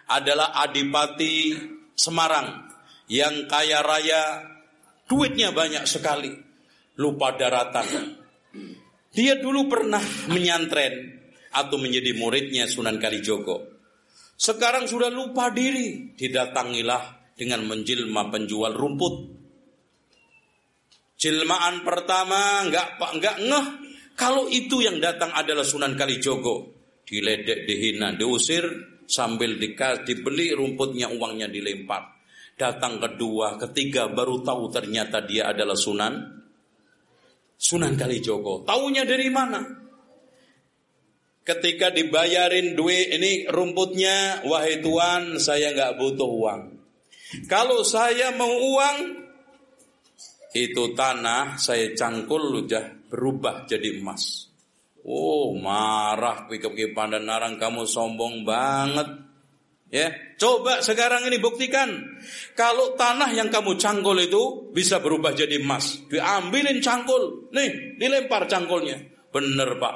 adalah 0.10 0.58
adipati 0.66 1.54
Semarang 1.96 2.66
yang 3.08 3.46
kaya 3.46 3.80
raya, 3.86 4.44
duitnya 5.06 5.54
banyak 5.54 5.86
sekali. 5.86 6.34
Lupa 6.98 7.38
daratan. 7.38 8.18
Dia 9.16 9.40
dulu 9.40 9.72
pernah 9.72 10.02
menyantren 10.28 11.24
atau 11.56 11.80
menjadi 11.80 12.12
muridnya 12.20 12.68
Sunan 12.68 13.00
Kalijogo. 13.00 13.64
Sekarang 14.36 14.90
sudah 14.90 15.08
lupa 15.08 15.54
diri, 15.54 16.18
didatangilah 16.20 17.32
dengan 17.40 17.64
menjelma 17.64 18.28
penjual 18.28 18.76
rumput. 18.76 19.16
Jelmaan 21.16 21.88
pertama 21.88 22.68
nggak 22.68 23.00
pak 23.00 23.12
nggak 23.16 23.38
ngeh 23.48 23.68
kalau 24.16 24.48
itu 24.48 24.80
yang 24.80 25.04
datang 25.04 25.36
adalah 25.36 25.68
Sunan 25.68 26.00
Kalijogo, 26.00 26.72
Diledek, 27.04 27.68
dihina, 27.68 28.16
diusir 28.16 28.64
sambil 29.06 29.60
dibeli 29.60 30.56
rumputnya 30.56 31.12
uangnya 31.12 31.52
dilempar. 31.52 32.16
Datang 32.56 32.98
kedua, 33.04 33.60
ketiga 33.60 34.08
baru 34.08 34.40
tahu 34.42 34.72
ternyata 34.72 35.22
dia 35.22 35.52
adalah 35.52 35.76
Sunan 35.76 36.16
Sunan 37.56 38.00
Kalijogo. 38.00 38.64
Taunya 38.64 39.04
dari 39.04 39.28
mana? 39.28 39.64
Ketika 41.46 41.94
dibayarin 41.94 42.74
duit 42.74 43.14
ini 43.14 43.46
rumputnya, 43.46 44.42
wahai 44.50 44.82
tuan, 44.82 45.38
saya 45.38 45.76
nggak 45.76 46.02
butuh 46.02 46.26
uang. 46.26 46.62
Kalau 47.46 47.86
saya 47.86 48.34
mau 48.34 48.50
uang, 48.50 48.98
itu 50.56 50.96
tanah 50.96 51.60
saya 51.60 51.92
cangkul 51.94 52.66
udah 52.66 52.95
berubah 53.16 53.64
jadi 53.64 54.04
emas. 54.04 54.52
Oh 55.08 55.56
marah 55.56 56.52
pikir-pikir 56.52 56.92
pandan 56.92 57.24
narang 57.24 57.56
kamu 57.56 57.88
sombong 57.88 58.44
banget. 58.44 59.24
Ya, 59.88 60.12
coba 60.36 60.84
sekarang 60.84 61.24
ini 61.32 61.40
buktikan. 61.40 61.88
Kalau 62.58 63.00
tanah 63.00 63.32
yang 63.32 63.48
kamu 63.48 63.80
cangkul 63.80 64.20
itu 64.20 64.74
bisa 64.76 65.00
berubah 65.00 65.32
jadi 65.32 65.62
emas, 65.62 66.04
diambilin 66.12 66.84
cangkul, 66.84 67.48
nih 67.56 67.96
dilempar 67.96 68.50
cangkulnya. 68.52 69.00
Bener 69.32 69.80
pak. 69.80 69.96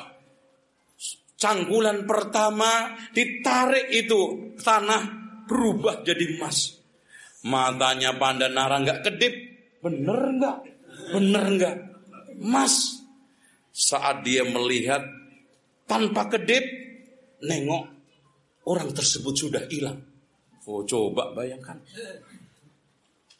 Cangkulan 1.35 2.07
pertama 2.07 2.95
ditarik 3.11 3.91
itu 3.91 4.53
tanah 4.61 5.03
berubah 5.49 6.05
jadi 6.07 6.37
emas. 6.37 6.79
Matanya 7.43 8.15
pandan 8.15 8.55
narang 8.55 8.87
nggak 8.87 9.03
kedip, 9.03 9.35
bener 9.83 10.37
nggak? 10.37 10.57
Bener 11.17 11.45
nggak? 11.59 11.75
Emas 12.39 12.98
saat 13.79 14.27
dia 14.27 14.43
melihat 14.43 14.99
tanpa 15.87 16.27
kedip, 16.27 16.61
nengok 17.47 17.83
orang 18.67 18.91
tersebut 18.91 19.31
sudah 19.31 19.63
hilang. 19.71 20.03
Oh 20.67 20.83
coba 20.83 21.31
bayangkan. 21.31 21.79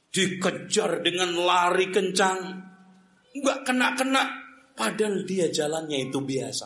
Dikejar 0.09 1.03
dengan 1.03 1.35
lari 1.35 1.91
kencang. 1.91 2.39
Enggak 3.35 3.67
kena-kena. 3.67 4.23
Padahal 4.73 5.27
dia 5.27 5.51
jalannya 5.51 6.07
itu 6.07 6.23
biasa. 6.23 6.65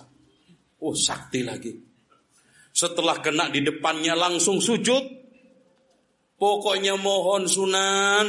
Oh 0.85 0.93
sakti 0.93 1.41
lagi. 1.41 1.73
Setelah 2.71 3.19
kena 3.19 3.49
di 3.49 3.65
depannya 3.65 4.13
langsung 4.13 4.61
sujud. 4.61 5.03
Pokoknya 6.37 6.95
mohon 6.95 7.49
sunan. 7.49 8.27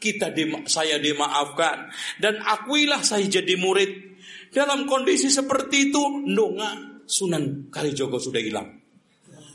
Kita 0.00 0.34
di, 0.34 0.50
saya 0.66 0.98
dimaafkan. 0.98 1.86
Dan 2.18 2.42
akuilah 2.42 3.06
saya 3.06 3.28
jadi 3.30 3.54
murid 3.54 4.13
dalam 4.54 4.86
kondisi 4.86 5.26
seperti 5.28 5.90
itu, 5.90 6.22
ndonga 6.30 7.02
Sunan 7.04 7.68
Kalijogo 7.68 8.16
sudah 8.16 8.38
hilang. 8.40 8.70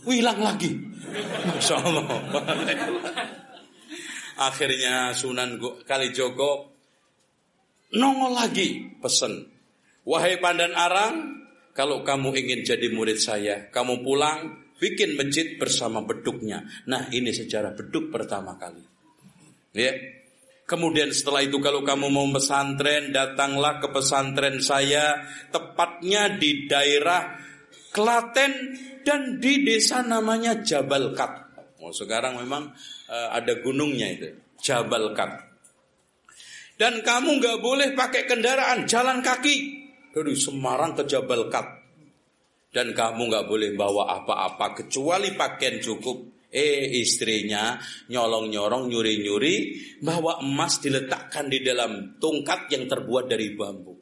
Hilang 0.06 0.40
lagi. 0.44 0.70
Masya 1.48 1.76
Allah. 1.80 2.06
Akhirnya 4.44 5.16
Sunan 5.16 5.58
Kalijogo 5.88 6.76
nongol 7.96 8.38
lagi 8.38 9.00
pesen. 9.00 9.50
Wahai 10.04 10.38
Pandan 10.38 10.76
Arang, 10.76 11.48
kalau 11.74 12.04
kamu 12.04 12.36
ingin 12.36 12.62
jadi 12.68 12.92
murid 12.92 13.18
saya, 13.22 13.72
kamu 13.72 14.04
pulang 14.04 14.68
bikin 14.82 15.16
masjid 15.16 15.56
bersama 15.56 16.02
beduknya. 16.04 16.66
Nah, 16.90 17.08
ini 17.14 17.30
sejarah 17.32 17.72
beduk 17.78 18.10
pertama 18.10 18.58
kali. 18.58 18.82
Ya, 19.76 19.94
Kemudian 20.70 21.10
setelah 21.10 21.42
itu 21.42 21.58
kalau 21.58 21.82
kamu 21.82 22.14
mau 22.14 22.30
pesantren, 22.30 23.10
datanglah 23.10 23.82
ke 23.82 23.90
pesantren 23.90 24.62
saya, 24.62 25.26
tepatnya 25.50 26.38
di 26.38 26.70
daerah 26.70 27.42
Klaten 27.90 28.78
dan 29.02 29.42
di 29.42 29.66
desa 29.66 30.06
namanya 30.06 30.62
Jabal 30.62 31.18
Kat. 31.18 31.50
Oh, 31.82 31.90
sekarang 31.90 32.38
memang 32.38 32.70
uh, 33.10 33.30
ada 33.34 33.58
gunungnya 33.66 34.14
itu, 34.14 34.30
Jabal 34.62 35.18
Kat. 35.18 35.42
Dan 36.78 37.02
kamu 37.02 37.42
nggak 37.42 37.60
boleh 37.66 37.98
pakai 37.98 38.30
kendaraan, 38.30 38.86
jalan 38.86 39.26
kaki 39.26 39.56
dari 40.14 40.38
Semarang 40.38 40.94
ke 40.94 41.10
Jabal 41.10 41.50
Kat. 41.50 41.66
Dan 42.70 42.94
kamu 42.94 43.34
nggak 43.34 43.50
boleh 43.50 43.74
bawa 43.74 44.22
apa-apa 44.22 44.86
kecuali 44.86 45.34
pakaian 45.34 45.82
cukup 45.82 46.39
Eh 46.50 47.06
istrinya 47.06 47.78
nyolong-nyolong 48.10 48.90
nyuri-nyuri 48.90 49.56
bahwa 50.02 50.42
emas 50.42 50.82
diletakkan 50.82 51.46
di 51.46 51.62
dalam 51.62 52.18
tungkat 52.18 52.74
yang 52.74 52.90
terbuat 52.90 53.30
dari 53.30 53.54
bambu. 53.54 53.94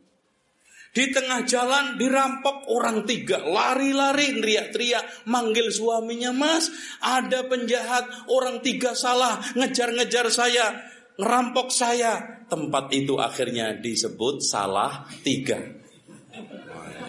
Di 0.96 1.12
tengah 1.12 1.44
jalan 1.44 2.00
dirampok 2.00 2.72
orang 2.72 3.04
tiga, 3.04 3.44
lari-lari, 3.44 4.40
teriak-teriak, 4.40 5.28
manggil 5.28 5.70
suaminya, 5.70 6.32
mas, 6.32 6.72
ada 7.04 7.46
penjahat, 7.46 8.08
orang 8.32 8.64
tiga 8.64 8.96
salah, 8.96 9.44
ngejar-ngejar 9.54 10.32
saya, 10.32 10.88
ngerampok 11.20 11.70
saya. 11.70 12.42
Tempat 12.48 12.96
itu 12.96 13.20
akhirnya 13.20 13.76
disebut 13.78 14.40
salah 14.40 15.06
tiga. 15.22 15.60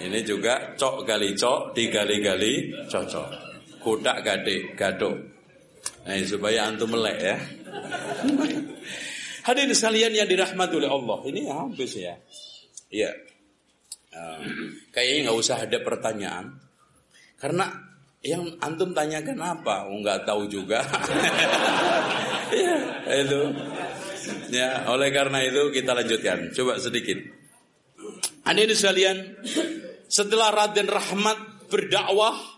Ini 0.02 0.20
juga 0.26 0.74
cok 0.74 1.06
gali 1.06 1.32
cok, 1.38 1.72
digali-gali 1.72 2.74
cocok 2.90 3.47
kodak 3.82 4.22
gade 4.26 4.74
gado. 4.74 5.38
Nah, 6.04 6.16
supaya 6.24 6.68
antum 6.68 6.92
melek 6.92 7.18
ya. 7.20 7.36
Hadirin 9.44 9.72
sekalian 9.72 10.12
yang 10.12 10.28
dirahmati 10.28 10.74
oleh 10.76 10.90
Allah. 10.90 11.18
Ini 11.24 11.40
habis 11.48 11.92
ya. 11.96 12.16
Iya. 12.92 13.12
Uh, 14.12 14.40
kayaknya 14.92 15.28
nggak 15.28 15.38
usah 15.40 15.64
ada 15.64 15.78
pertanyaan. 15.84 16.56
Karena 17.38 17.68
yang 18.24 18.44
antum 18.60 18.92
tanyakan 18.92 19.38
apa? 19.40 19.88
Oh, 19.88 20.00
nggak 20.00 20.26
tahu 20.26 20.48
juga. 20.48 20.84
ya, 22.56 22.76
itu. 23.14 23.40
Ya, 24.52 24.84
oleh 24.88 25.08
karena 25.12 25.44
itu 25.44 25.70
kita 25.72 25.92
lanjutkan. 25.92 26.52
Coba 26.52 26.80
sedikit. 26.80 27.20
Hadirin 28.48 28.76
sekalian, 28.76 29.16
setelah 30.08 30.52
Raden 30.52 30.88
Rahmat 30.88 31.68
berdakwah 31.68 32.57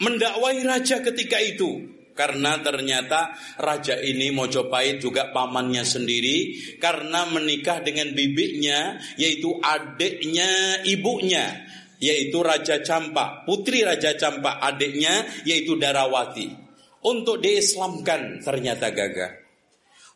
mendakwai 0.00 0.64
raja 0.64 1.04
ketika 1.04 1.38
itu 1.38 2.00
karena 2.16 2.60
ternyata 2.60 3.32
raja 3.56 3.96
ini 3.96 4.28
Mojopahit 4.34 5.00
juga 5.00 5.32
pamannya 5.32 5.86
sendiri 5.86 6.56
karena 6.76 7.24
menikah 7.30 7.80
dengan 7.80 8.12
bibinya 8.12 9.00
yaitu 9.16 9.56
adiknya 9.60 10.82
ibunya 10.84 11.70
yaitu 12.00 12.40
Raja 12.40 12.80
Campak, 12.80 13.44
putri 13.44 13.84
Raja 13.84 14.16
Campak 14.16 14.58
adiknya 14.58 15.28
yaitu 15.44 15.76
Darawati. 15.76 16.72
Untuk 17.00 17.40
diislamkan 17.40 18.44
ternyata 18.44 18.92
gagah. 18.92 19.32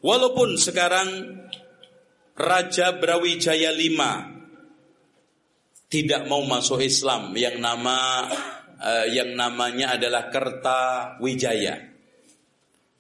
Walaupun 0.05 0.61
sekarang 0.61 1.09
Raja 2.37 2.93
Brawijaya 3.01 3.73
V 3.73 4.01
tidak 5.89 6.29
mau 6.29 6.45
masuk 6.45 6.85
Islam 6.85 7.33
yang 7.41 7.57
nama 7.57 8.29
uh, 8.85 9.07
yang 9.09 9.33
namanya 9.33 9.97
adalah 9.97 10.29
Kerta 10.29 10.81
Wijaya. 11.25 11.81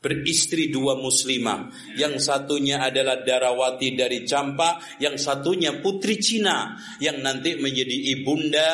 Beristri 0.00 0.68
dua 0.68 1.00
muslimah. 1.00 1.72
Yang 1.96 2.28
satunya 2.28 2.80
adalah 2.80 3.24
Darawati 3.24 3.96
dari 3.96 4.24
Campa, 4.28 4.76
yang 5.00 5.16
satunya 5.16 5.80
putri 5.80 6.20
Cina 6.20 6.76
yang 7.00 7.24
nanti 7.24 7.56
menjadi 7.56 8.12
ibunda 8.12 8.68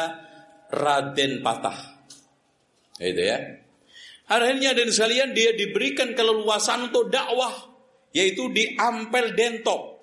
Raden 0.70 1.38
Patah. 1.42 1.78
Itu 2.98 3.22
ya. 3.22 3.38
Akhirnya 4.30 4.74
dan 4.74 4.90
sekalian 4.90 5.30
dia 5.34 5.54
diberikan 5.54 6.14
keleluasan 6.14 6.90
untuk 6.90 7.10
dakwah 7.10 7.70
yaitu 8.14 8.50
di 8.50 8.78
Ampel 8.78 9.34
Dentok 9.34 10.02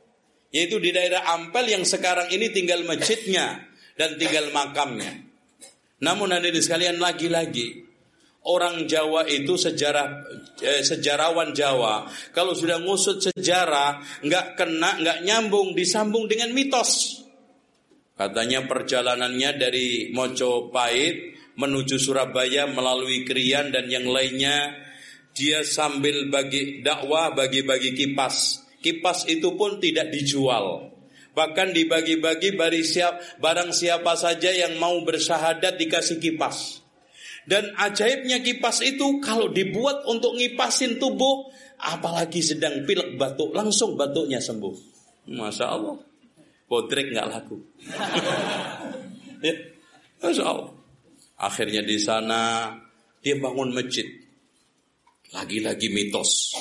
yaitu 0.51 0.79
di 0.79 0.95
daerah 0.95 1.27
Ampel 1.35 1.71
yang 1.71 1.83
sekarang 1.83 2.31
ini 2.31 2.51
tinggal 2.51 2.83
masjidnya 2.87 3.67
dan 3.99 4.15
tinggal 4.15 4.51
makamnya. 4.55 5.26
Namun 5.97 6.29
di 6.37 6.61
sekalian 6.61 7.01
lagi-lagi 7.01 7.87
orang 8.47 8.87
Jawa 8.87 9.27
itu 9.27 9.59
sejarah 9.59 10.23
eh, 10.63 10.81
sejarawan 10.81 11.51
Jawa 11.51 12.07
kalau 12.31 12.55
sudah 12.55 12.79
ngusut 12.79 13.19
sejarah 13.19 14.23
nggak 14.23 14.55
kena 14.55 15.01
nggak 15.03 15.19
nyambung 15.27 15.75
disambung 15.75 16.25
dengan 16.31 16.55
mitos. 16.55 17.23
Katanya 18.17 18.65
perjalanannya 18.65 19.61
dari 19.61 20.09
Mojopahit 20.09 21.37
menuju 21.53 22.01
Surabaya 22.01 22.65
melalui 22.65 23.21
Krian 23.21 23.69
dan 23.69 23.85
yang 23.93 24.09
lainnya 24.09 24.73
dia 25.37 25.61
sambil 25.61 26.25
bagi 26.33 26.81
dakwah 26.81 27.37
bagi-bagi 27.37 27.93
kipas. 27.93 28.65
Kipas 28.81 29.29
itu 29.29 29.53
pun 29.53 29.77
tidak 29.77 30.09
dijual. 30.09 30.96
Bahkan 31.37 31.69
dibagi-bagi 31.69 32.57
siap, 32.81 33.37
barang 33.37 33.69
siapa 33.69 34.17
saja 34.17 34.49
yang 34.49 34.81
mau 34.81 34.97
bersahadat 35.05 35.77
dikasih 35.77 36.17
kipas. 36.17 36.81
Dan 37.45 37.77
ajaibnya 37.77 38.41
kipas 38.41 38.81
itu 38.81 39.21
kalau 39.21 39.45
dibuat 39.53 40.01
untuk 40.09 40.33
ngipasin 40.33 40.97
tubuh, 40.97 41.45
apalagi 41.77 42.41
sedang 42.41 42.81
pilek 42.89 43.21
batuk, 43.21 43.53
langsung 43.53 43.93
batuknya 43.93 44.41
sembuh. 44.41 44.75
Masya 45.29 45.65
Allah. 45.69 45.95
Bodrek 46.65 47.13
nggak 47.13 47.27
laku. 47.29 47.55
ya, 49.45 49.53
Masya 50.25 50.43
Allah. 50.43 50.73
Akhirnya 51.37 51.85
di 51.85 52.01
sana 52.01 52.73
dia 53.21 53.37
bangun 53.37 53.77
masjid. 53.77 54.09
Lagi-lagi 55.37 55.93
mitos. 55.93 56.57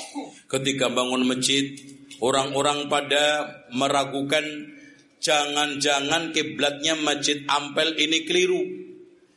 Ketika 0.47 0.93
bangun 0.93 1.25
masjid, 1.25 1.65
orang-orang 2.21 2.87
pada 2.87 3.25
meragukan 3.73 4.45
jangan-jangan 5.21 6.31
kiblatnya 6.31 6.95
Masjid 7.01 7.43
Ampel 7.49 7.97
ini 7.99 8.25
keliru. 8.29 8.63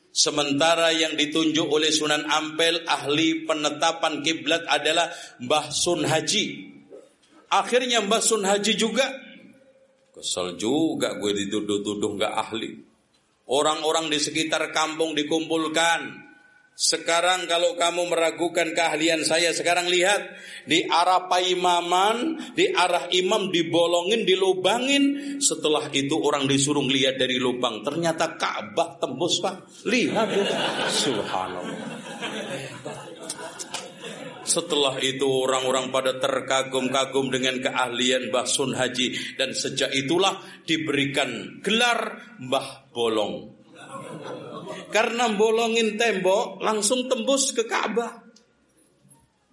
Sementara 0.09 0.89
yang 0.89 1.13
ditunjuk 1.13 1.69
oleh 1.69 1.93
Sunan 1.93 2.25
Ampel 2.25 2.81
ahli 2.89 3.45
penetapan 3.45 4.25
kiblat 4.25 4.65
adalah 4.65 5.07
Mbah 5.39 5.69
Sun 5.69 6.03
Haji. 6.03 6.45
Akhirnya 7.53 8.01
Mbah 8.03 8.21
Sun 8.21 8.43
Haji 8.43 8.73
juga 8.73 9.05
kesel 10.19 10.59
juga 10.59 11.15
gue 11.15 11.31
dituduh-tuduh 11.31 12.19
nggak 12.19 12.33
ahli. 12.35 12.75
Orang-orang 13.49 14.11
di 14.13 14.19
sekitar 14.21 14.69
kampung 14.75 15.15
dikumpulkan. 15.15 16.28
Sekarang 16.79 17.43
kalau 17.43 17.75
kamu 17.75 18.07
meragukan 18.07 18.71
keahlian 18.71 19.27
saya, 19.27 19.51
sekarang 19.51 19.91
lihat 19.91 20.31
di 20.63 20.87
arah 20.87 21.27
paimaman, 21.27 22.39
di 22.55 22.71
arah 22.71 23.11
imam 23.11 23.51
dibolongin, 23.51 24.23
dilubangin. 24.23 25.03
Setelah 25.43 25.91
itu 25.91 26.15
orang 26.15 26.47
disuruh 26.47 26.87
lihat 26.87 27.19
dari 27.19 27.35
lubang, 27.35 27.83
ternyata 27.83 28.39
Ka'bah 28.39 28.95
tembus 28.95 29.43
pak. 29.43 29.67
Lihat, 29.91 30.31
subhanallah. 30.87 31.99
Setelah 34.47 34.95
itu 35.03 35.27
orang-orang 35.27 35.91
pada 35.91 36.15
terkagum-kagum 36.15 37.27
dengan 37.27 37.59
keahlian 37.59 38.31
Mbah 38.31 38.47
Sun 38.47 38.71
Haji 38.71 39.35
dan 39.35 39.51
sejak 39.51 39.91
itulah 39.91 40.39
diberikan 40.63 41.59
gelar 41.59 42.23
Mbah 42.39 42.87
Bolong. 42.95 43.58
Karena 44.89 45.29
bolongin 45.33 45.97
tembok 45.97 46.61
langsung 46.65 47.05
tembus 47.05 47.53
ke 47.53 47.65
Ka'bah. 47.69 48.25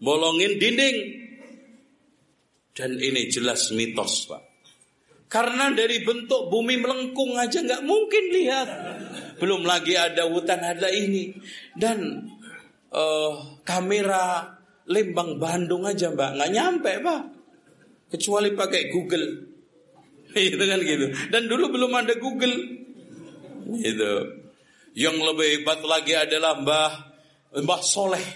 Bolongin 0.01 0.57
dinding. 0.57 0.99
Dan 2.77 3.01
ini 3.01 3.33
jelas 3.33 3.73
mitos, 3.73 4.29
Pak. 4.29 4.57
Karena 5.27 5.75
dari 5.75 6.07
bentuk 6.07 6.49
bumi 6.49 6.79
melengkung 6.79 7.35
aja 7.35 7.59
nggak 7.59 7.83
mungkin 7.83 8.25
lihat. 8.31 8.69
Belum 9.43 9.67
lagi 9.67 9.99
ada 9.99 10.31
hutan 10.31 10.63
ada 10.63 10.87
ini. 10.87 11.35
Dan 11.75 12.31
uh, 12.95 13.61
kamera 13.67 14.55
Lembang 14.87 15.43
Bandung 15.43 15.83
aja 15.83 16.15
mbak 16.15 16.39
nggak 16.39 16.53
nyampe 16.55 16.93
pak. 17.03 17.23
Kecuali 18.15 18.55
pakai 18.55 18.83
Google. 18.95 19.27
Itu 20.39 20.63
kan 20.63 20.79
gitu. 20.79 21.11
Dan 21.35 21.51
dulu 21.51 21.75
belum 21.75 21.91
ada 21.91 22.15
Google. 22.23 22.86
Gitu. 23.75 24.13
Yang 24.97 25.17
lebih 25.33 25.47
hebat 25.61 25.81
lagi 25.85 26.15
adalah 26.17 26.57
Mbah 26.63 26.93
Mbah 27.57 27.83
Soleh. 27.83 28.27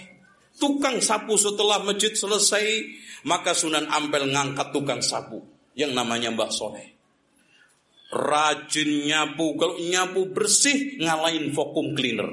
Tukang 0.61 1.01
sapu 1.01 1.39
setelah 1.39 1.81
masjid 1.81 2.13
selesai, 2.13 2.85
maka 3.25 3.57
Sunan 3.57 3.89
Ampel 3.89 4.29
ngangkat 4.29 4.69
tukang 4.69 5.01
sapu 5.01 5.41
yang 5.73 5.95
namanya 5.95 6.29
Mbah 6.29 6.51
Soleh. 6.53 6.87
Rajin 8.11 9.07
nyapu, 9.07 9.55
kalau 9.55 9.79
nyapu 9.79 10.35
bersih 10.35 10.99
ngalahin 10.99 11.55
vacuum 11.55 11.95
cleaner. 11.95 12.29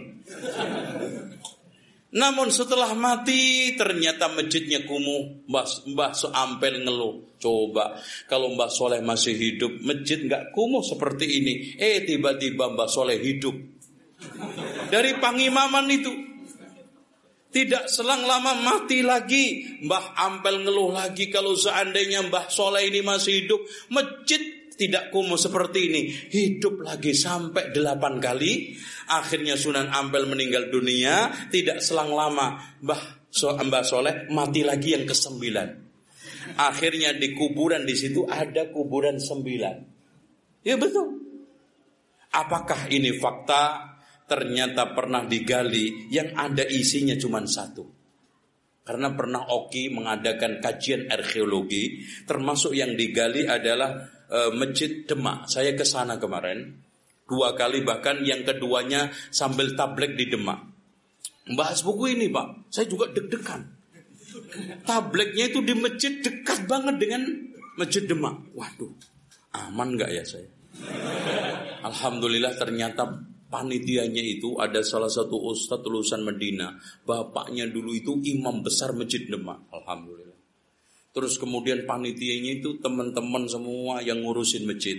Namun 2.08 2.48
setelah 2.48 2.96
mati 2.96 3.76
ternyata 3.76 4.32
masjidnya 4.32 4.88
kumuh. 4.88 5.44
Mbah, 5.44 5.92
Mbah 5.92 6.12
Ampel 6.32 6.80
ngeluh. 6.80 7.36
Coba 7.36 8.00
kalau 8.26 8.56
Mbah 8.56 8.72
Soleh 8.72 9.04
masih 9.04 9.36
hidup, 9.36 9.78
masjid 9.84 10.24
nggak 10.24 10.56
kumuh 10.56 10.80
seperti 10.80 11.28
ini. 11.28 11.54
Eh 11.76 12.02
tiba-tiba 12.08 12.72
Mbah 12.72 12.88
Soleh 12.88 13.20
hidup 13.20 13.54
dari 14.88 15.14
pangimaman 15.20 15.86
itu. 15.92 16.12
Tidak 17.48 17.88
selang 17.88 18.28
lama 18.28 18.60
mati 18.60 19.00
lagi. 19.00 19.64
Mbah 19.80 20.20
Ampel 20.20 20.68
ngeluh 20.68 20.92
lagi 20.92 21.32
kalau 21.32 21.56
seandainya 21.56 22.28
Mbah 22.28 22.52
Soleh 22.52 22.92
ini 22.92 23.00
masih 23.00 23.44
hidup. 23.44 23.60
Masjid 23.88 24.57
tidak 24.78 25.10
kumuh 25.10 25.34
seperti 25.34 25.90
ini. 25.90 26.02
Hidup 26.30 26.86
lagi 26.86 27.10
sampai 27.10 27.74
delapan 27.74 28.22
kali. 28.22 28.78
Akhirnya 29.10 29.58
Sunan 29.58 29.90
Ampel 29.90 30.30
meninggal 30.30 30.70
dunia. 30.70 31.34
Tidak 31.50 31.82
selang 31.82 32.14
lama 32.14 32.78
Mbah, 32.78 33.26
so, 33.26 33.58
Mbah 33.58 33.82
Soleh 33.82 34.30
mati 34.30 34.62
lagi 34.62 34.94
yang 34.94 35.02
kesembilan. 35.02 35.90
Akhirnya 36.62 37.10
di 37.18 37.34
kuburan 37.34 37.82
di 37.82 37.98
situ 37.98 38.22
ada 38.30 38.70
kuburan 38.70 39.18
sembilan. 39.18 39.76
Ya 40.62 40.78
betul. 40.78 41.26
Apakah 42.30 42.86
ini 42.94 43.18
fakta 43.18 43.82
ternyata 44.30 44.94
pernah 44.94 45.26
digali 45.26 46.06
yang 46.14 46.38
ada 46.38 46.62
isinya 46.62 47.18
cuma 47.18 47.42
satu. 47.42 47.98
Karena 48.86 49.12
pernah 49.12 49.52
Oki 49.52 49.92
mengadakan 49.92 50.64
kajian 50.64 51.12
arkeologi, 51.12 52.00
termasuk 52.24 52.72
yang 52.72 52.96
digali 52.96 53.44
adalah 53.44 54.17
e, 54.28 54.38
Masjid 54.54 55.04
Demak. 55.08 55.48
Saya 55.48 55.74
ke 55.74 55.82
sana 55.82 56.20
kemarin 56.20 56.78
dua 57.28 57.52
kali 57.52 57.84
bahkan 57.84 58.24
yang 58.24 58.44
keduanya 58.44 59.12
sambil 59.32 59.72
tablek 59.76 60.16
di 60.16 60.28
Demak. 60.28 60.64
Bahas 61.48 61.80
buku 61.80 62.12
ini 62.12 62.28
Pak, 62.28 62.68
saya 62.68 62.84
juga 62.88 63.08
deg-degan. 63.08 63.64
Tableknya 64.84 65.48
itu 65.48 65.64
di 65.64 65.72
masjid 65.72 66.20
dekat 66.20 66.68
banget 66.68 67.00
dengan 67.00 67.24
Masjid 67.80 68.04
Demak. 68.04 68.52
Waduh, 68.52 68.92
aman 69.56 69.96
nggak 69.96 70.10
ya 70.12 70.24
saya? 70.24 70.48
Alhamdulillah 71.84 72.52
ternyata 72.60 73.08
panitianya 73.48 74.20
itu 74.20 74.60
ada 74.60 74.84
salah 74.84 75.08
satu 75.08 75.40
ustadz 75.48 75.88
lulusan 75.88 76.20
Medina. 76.20 76.76
Bapaknya 77.06 77.64
dulu 77.70 77.96
itu 77.96 78.20
imam 78.20 78.60
besar 78.60 78.92
Masjid 78.92 79.24
Demak. 79.24 79.64
Alhamdulillah. 79.72 80.27
Terus 81.12 81.40
kemudian 81.40 81.88
panitianya 81.88 82.62
itu 82.62 82.78
teman-teman 82.78 83.48
semua 83.48 84.04
yang 84.04 84.22
ngurusin 84.22 84.68
masjid. 84.68 84.98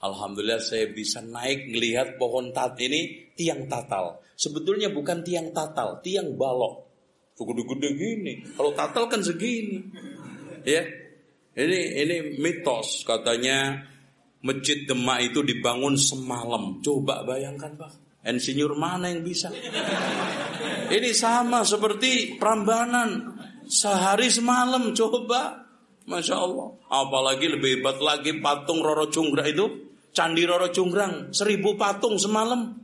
Alhamdulillah 0.00 0.64
saya 0.64 0.88
bisa 0.88 1.20
naik 1.20 1.68
melihat 1.68 2.16
pohon 2.16 2.56
tat 2.56 2.76
ini 2.80 3.32
tiang 3.36 3.68
tatal. 3.68 4.24
Sebetulnya 4.32 4.88
bukan 4.88 5.20
tiang 5.20 5.52
tatal, 5.52 6.00
tiang 6.00 6.36
balok. 6.40 6.88
Gede-gede 7.40 7.88
gini. 7.96 8.34
Kalau 8.52 8.72
tatal 8.76 9.08
kan 9.08 9.24
segini. 9.24 9.80
Ya. 10.64 10.84
Ini 11.50 11.80
ini 12.04 12.16
mitos 12.38 13.02
katanya 13.02 13.84
Masjid 14.40 14.88
Demak 14.88 15.32
itu 15.32 15.44
dibangun 15.44 15.96
semalam. 16.00 16.80
Coba 16.80 17.24
bayangkan 17.28 17.76
Pak. 17.76 17.92
Insinyur 18.24 18.76
mana 18.76 19.08
yang 19.08 19.24
bisa? 19.24 19.48
Ini 20.92 21.10
sama 21.16 21.64
seperti 21.64 22.36
Prambanan. 22.36 23.29
Sehari 23.70 24.26
semalam 24.26 24.90
coba. 24.90 25.70
Masya 26.10 26.34
Allah. 26.34 26.74
Apalagi 26.90 27.46
lebih 27.46 27.78
hebat 27.78 28.02
lagi 28.02 28.42
patung 28.42 28.82
Roro 28.82 29.06
Cunggrang 29.06 29.46
itu. 29.46 29.94
Candi 30.10 30.42
Roro 30.42 30.74
Cunggrang. 30.74 31.30
Seribu 31.30 31.78
patung 31.78 32.18
semalam. 32.18 32.74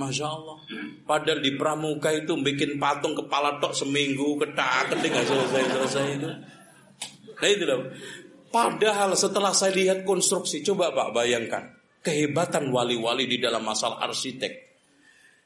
Masya 0.00 0.26
Allah. 0.32 0.56
Padahal 1.04 1.44
di 1.44 1.52
Pramuka 1.60 2.08
itu 2.08 2.32
bikin 2.40 2.80
patung 2.80 3.12
kepala 3.12 3.60
tok 3.60 3.76
seminggu. 3.76 4.40
Ketak, 4.40 4.96
ketik 4.96 5.12
selesai-selesai 5.12 6.06
itu. 6.16 6.30
Nah 7.36 7.48
itu 7.52 7.64
loh. 7.68 7.92
Padahal 8.48 9.12
setelah 9.14 9.52
saya 9.52 9.76
lihat 9.76 10.02
konstruksi, 10.02 10.64
coba 10.64 10.90
Pak 10.90 11.14
bayangkan 11.14 11.70
kehebatan 12.00 12.72
wali-wali 12.72 13.28
di 13.28 13.38
dalam 13.38 13.62
masalah 13.62 14.00
arsitek. 14.08 14.72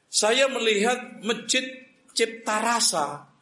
Saya 0.07 0.47
melihat 0.47 1.19
masjid 1.21 1.61
Cipta 2.15 2.63
Rasa 2.63 3.34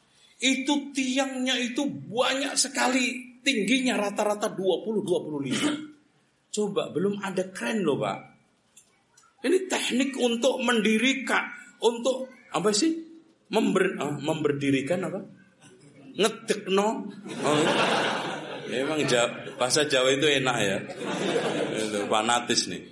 itu 0.44 0.92
tiangnya 0.92 1.56
itu 1.56 1.88
banyak 1.88 2.60
sekali 2.60 3.40
tingginya 3.40 3.96
rata-rata 3.96 4.52
20-25. 4.52 6.52
Coba 6.52 6.92
belum 6.92 7.24
ada 7.24 7.48
keren 7.56 7.88
loh 7.88 8.04
Pak. 8.04 8.18
Ini 9.44 9.68
teknik 9.68 10.16
untuk 10.20 10.60
mendirikan, 10.64 11.44
untuk 11.84 12.32
apa 12.52 12.72
sih? 12.76 12.92
Member, 13.52 13.84
uh, 14.00 14.16
memberdirikan 14.20 15.04
apa? 15.08 15.20
Ngedek 16.16 16.72
no. 16.72 17.08
Oh, 17.44 17.60
Memang 18.72 19.04
bahasa 19.60 19.84
Jawa 19.84 20.16
itu 20.16 20.28
enak 20.28 20.58
ya. 20.64 20.80
Itu 21.76 22.08
fanatis 22.08 22.72
nih. 22.72 22.84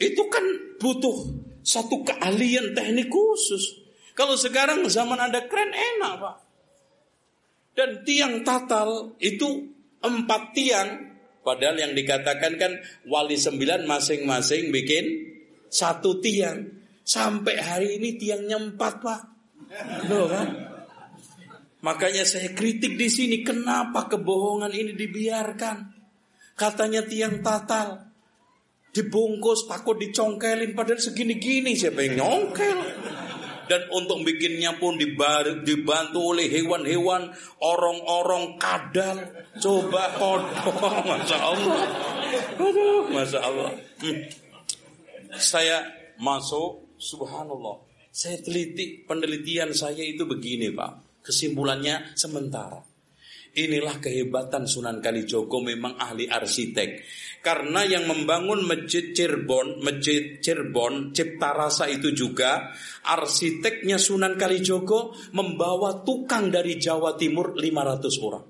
Itu 0.00 0.22
kan 0.32 0.44
butuh 0.80 1.16
satu 1.60 2.00
keahlian 2.04 2.72
teknik 2.72 3.12
khusus. 3.12 3.83
Kalau 4.14 4.38
sekarang 4.38 4.86
zaman 4.86 5.18
ada 5.18 5.50
keren 5.50 5.74
enak 5.74 6.12
pak. 6.22 6.36
Dan 7.74 7.90
tiang 8.06 8.46
tatal 8.46 9.18
itu 9.18 9.66
empat 9.98 10.42
tiang. 10.54 10.88
Padahal 11.42 11.76
yang 11.76 11.92
dikatakan 11.92 12.56
kan 12.56 12.72
wali 13.10 13.34
sembilan 13.34 13.84
masing-masing 13.84 14.70
bikin 14.70 15.04
satu 15.66 16.22
tiang. 16.22 16.62
Sampai 17.04 17.60
hari 17.60 18.00
ini 18.00 18.14
tiangnya 18.16 18.56
empat 18.56 18.94
pak. 19.02 19.20
Loh 20.08 20.30
kan? 20.30 20.48
Makanya 21.84 22.24
saya 22.24 22.56
kritik 22.56 22.96
di 22.96 23.12
sini 23.12 23.44
kenapa 23.44 24.08
kebohongan 24.08 24.72
ini 24.72 24.96
dibiarkan. 24.96 25.76
Katanya 26.54 27.04
tiang 27.04 27.42
tatal 27.42 28.14
dibungkus 28.94 29.66
takut 29.66 29.98
dicongkelin 29.98 30.72
padahal 30.72 31.02
segini-gini 31.02 31.74
siapa 31.74 32.06
yang 32.06 32.22
nyongkel? 32.22 32.78
Dan 33.64 33.88
untuk 33.92 34.20
bikinnya 34.24 34.76
pun 34.76 34.96
dibantu 34.98 36.20
oleh 36.20 36.46
hewan-hewan, 36.48 37.32
orang-orang 37.60 38.60
kadal, 38.60 39.18
coba 39.60 40.12
kodok, 40.16 40.76
masya 41.10 41.38
Allah, 41.40 41.82
aduh, 42.60 43.04
masya 43.12 43.40
Allah. 43.40 43.70
Hmm. 44.00 44.18
Saya 45.34 45.82
masuk, 46.20 46.94
subhanallah, 47.00 47.82
saya 48.14 48.38
teliti 48.38 49.02
penelitian 49.02 49.74
saya 49.74 50.06
itu 50.06 50.22
begini 50.22 50.70
pak, 50.70 51.22
kesimpulannya 51.26 52.14
sementara. 52.14 52.78
Inilah 53.54 54.02
kehebatan 54.02 54.66
Sunan 54.66 54.98
Kalijogo 54.98 55.62
memang 55.62 55.94
ahli 55.94 56.26
arsitek. 56.26 56.90
Karena 57.44 57.84
yang 57.84 58.08
membangun 58.08 58.64
Masjid 58.64 59.12
Cirebon, 59.12 59.84
Masjid 59.84 60.40
Cirebon, 60.40 61.12
Cipta 61.12 61.52
Rasa 61.52 61.92
itu 61.92 62.08
juga 62.16 62.72
arsiteknya 63.04 64.00
Sunan 64.00 64.40
Kalijogo 64.40 65.12
membawa 65.36 66.00
tukang 66.00 66.48
dari 66.48 66.80
Jawa 66.80 67.20
Timur 67.20 67.52
500 67.52 68.24
orang. 68.24 68.44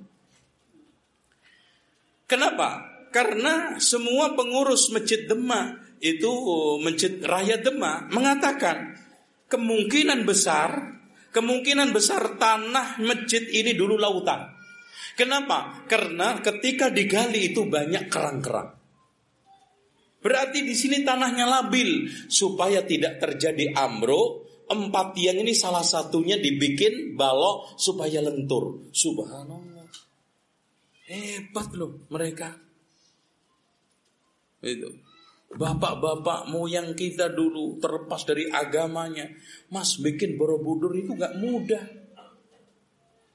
Kenapa? 2.31 2.69
Karena 3.11 3.83
semua 3.83 4.39
pengurus 4.39 4.95
Masjid 4.95 5.27
Demak 5.27 5.99
itu 5.99 6.31
Masjid 6.79 7.19
Raya 7.19 7.59
Demak 7.59 8.15
mengatakan 8.15 8.95
kemungkinan 9.51 10.23
besar 10.23 10.95
kemungkinan 11.35 11.91
besar 11.91 12.39
tanah 12.39 13.03
masjid 13.03 13.43
ini 13.51 13.75
dulu 13.75 13.99
lautan. 13.99 14.55
Kenapa? 15.19 15.83
Karena 15.91 16.39
ketika 16.39 16.91
digali 16.91 17.51
itu 17.51 17.67
banyak 17.67 18.07
kerang-kerang. 18.07 18.74
Berarti 20.25 20.65
di 20.65 20.73
sini 20.73 21.05
tanahnya 21.05 21.45
labil 21.45 22.09
supaya 22.33 22.81
tidak 22.81 23.21
terjadi 23.21 23.77
amro. 23.77 24.49
Empat 24.65 25.13
tiang 25.13 25.45
ini 25.45 25.53
salah 25.53 25.85
satunya 25.85 26.41
dibikin 26.41 27.13
balok 27.13 27.77
supaya 27.77 28.25
lentur. 28.25 28.89
Subhanallah. 28.89 29.85
Hebat 31.05 31.69
loh 31.77 32.09
mereka. 32.09 32.57
Itu. 34.65 34.89
Bapak-bapak 35.53 36.49
moyang 36.49 36.97
kita 36.97 37.29
dulu 37.29 37.77
terlepas 37.77 38.25
dari 38.25 38.49
agamanya. 38.49 39.29
Mas 39.69 40.01
bikin 40.01 40.41
Borobudur 40.41 40.97
itu 40.97 41.13
gak 41.13 41.37
mudah. 41.37 41.85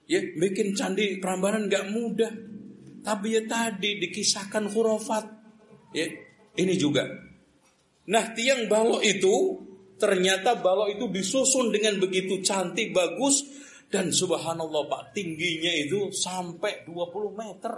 Ya, 0.10 0.26
bikin 0.26 0.74
candi 0.74 1.22
Prambanan 1.22 1.70
nggak 1.70 1.94
mudah. 1.94 2.34
Tapi 3.06 3.38
ya 3.38 3.45
tadi 3.45 4.02
dikisahkan 4.02 4.66
hurufat. 4.74 5.26
Ya, 5.94 6.10
ini 6.57 6.73
juga. 6.80 7.05
Nah, 8.09 8.26
tiang 8.34 8.65
balok 8.65 9.05
itu 9.05 9.34
ternyata 9.99 10.57
balok 10.57 10.97
itu 10.97 11.05
disusun 11.11 11.69
dengan 11.69 12.01
begitu 12.01 12.41
cantik, 12.41 12.95
bagus 12.95 13.45
dan 13.89 14.13
subhanallah 14.13 14.85
Pak, 14.85 15.17
tingginya 15.17 15.73
itu 15.73 16.09
sampai 16.13 16.85
20 16.85 17.34
meter. 17.34 17.73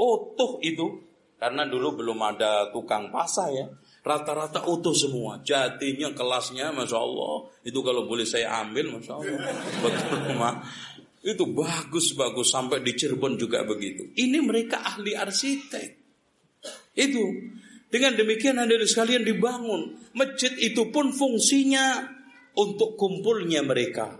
Utuh 0.00 0.60
itu 0.64 1.00
karena 1.40 1.64
dulu 1.64 2.04
belum 2.04 2.18
ada 2.20 2.68
tukang 2.72 3.08
pasah 3.08 3.48
ya. 3.48 3.66
Rata-rata 4.00 4.64
utuh 4.64 4.96
semua. 4.96 5.44
Jatinya, 5.44 6.08
kelasnya, 6.16 6.72
Masya 6.72 6.96
Allah. 6.96 7.52
Itu 7.60 7.84
kalau 7.84 8.08
boleh 8.08 8.24
saya 8.24 8.64
ambil, 8.64 8.96
Masya 8.96 9.12
Allah. 9.12 9.40
Betul, 9.84 10.16
itu 11.20 11.44
bagus-bagus 11.52 12.48
sampai 12.48 12.80
di 12.80 12.96
Cirebon 12.96 13.36
juga 13.36 13.60
begitu. 13.60 14.08
Ini 14.16 14.40
mereka 14.40 14.80
ahli 14.80 15.12
arsitek. 15.12 15.88
Itu. 16.96 17.24
Dengan 17.90 18.14
demikian 18.14 18.56
Anda 18.62 18.78
sekalian 18.86 19.26
dibangun. 19.26 19.98
Masjid 20.14 20.54
itu 20.62 20.94
pun 20.94 21.10
fungsinya 21.10 22.06
untuk 22.54 22.94
kumpulnya 22.94 23.66
mereka. 23.66 24.14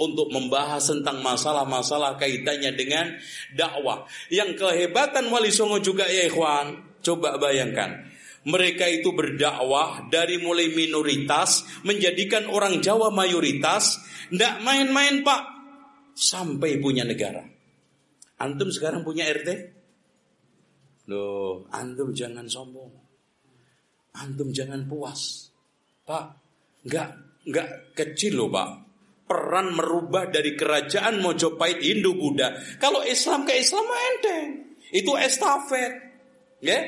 Untuk 0.00 0.32
membahas 0.32 0.88
tentang 0.88 1.20
masalah-masalah 1.20 2.16
kaitannya 2.16 2.72
dengan 2.72 3.12
dakwah. 3.52 4.08
Yang 4.32 4.64
kehebatan 4.64 5.28
Wali 5.28 5.52
Songo 5.52 5.84
juga 5.84 6.08
ya 6.08 6.24
ikhwan. 6.24 6.96
Coba 7.04 7.36
bayangkan. 7.36 8.08
Mereka 8.48 8.88
itu 8.88 9.12
berdakwah 9.12 10.08
dari 10.08 10.40
mulai 10.40 10.72
minoritas 10.72 11.68
menjadikan 11.84 12.48
orang 12.48 12.80
Jawa 12.80 13.12
mayoritas. 13.12 14.00
Tidak 14.32 14.64
main-main 14.64 15.20
pak 15.20 15.42
sampai 16.16 16.80
punya 16.80 17.04
negara. 17.04 17.44
Antum 18.40 18.72
sekarang 18.72 19.04
punya 19.04 19.28
RT? 19.28 19.76
Loh, 21.12 21.68
antum 21.68 22.16
jangan 22.16 22.48
sombong. 22.48 22.99
Antum 24.18 24.50
jangan 24.50 24.82
puas. 24.90 25.50
Pak, 26.02 26.24
enggak 26.86 27.08
enggak 27.46 27.68
kecil 27.94 28.42
loh, 28.42 28.50
Pak. 28.50 28.70
Peran 29.30 29.78
merubah 29.78 30.26
dari 30.26 30.58
kerajaan 30.58 31.22
Mojopahit 31.22 31.78
Hindu 31.78 32.18
Buddha. 32.18 32.50
Kalau 32.82 33.06
Islam 33.06 33.46
ke 33.46 33.54
Islam 33.54 33.86
enteng. 33.86 34.48
Itu 34.90 35.14
estafet. 35.14 35.92
Ya? 36.58 36.82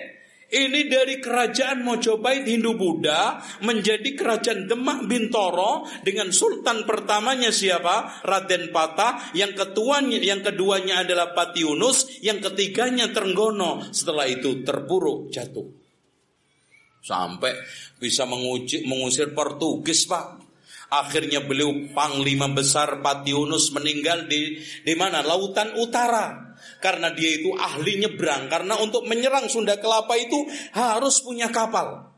Ini 0.52 0.84
dari 0.84 1.16
kerajaan 1.16 1.80
Mojopahit 1.80 2.44
Hindu 2.44 2.76
Buddha 2.76 3.40
menjadi 3.64 4.12
kerajaan 4.12 4.68
Demak 4.68 5.08
Bintoro 5.08 5.88
dengan 6.04 6.28
sultan 6.28 6.84
pertamanya 6.84 7.48
siapa? 7.48 8.20
Raden 8.20 8.68
Patah, 8.68 9.32
yang 9.32 9.56
ketuanya 9.56 10.20
yang 10.20 10.44
keduanya 10.44 11.08
adalah 11.08 11.32
Patiunus, 11.32 12.20
yang 12.20 12.44
ketiganya 12.44 13.08
Trenggono. 13.16 13.94
Setelah 13.96 14.28
itu 14.28 14.60
terpuruk 14.60 15.32
jatuh. 15.32 15.81
Sampai 17.02 17.50
bisa 17.98 18.22
menguji, 18.24 18.86
mengusir 18.86 19.34
Portugis, 19.34 20.06
Pak. 20.06 20.38
Akhirnya 20.92 21.42
beliau 21.42 21.88
panglima 21.96 22.46
besar 22.52 23.00
Patiunus 23.00 23.72
meninggal 23.72 24.28
di 24.28 24.60
di 24.84 24.94
mana? 24.94 25.24
Lautan 25.24 25.74
Utara 25.80 26.52
karena 26.82 27.14
dia 27.14 27.38
itu 27.38 27.54
ahli 27.54 28.02
nyebrang. 28.02 28.50
Karena 28.50 28.76
untuk 28.76 29.06
menyerang 29.06 29.46
Sunda 29.46 29.78
Kelapa 29.78 30.18
itu 30.18 30.46
harus 30.74 31.22
punya 31.22 31.48
kapal. 31.48 32.10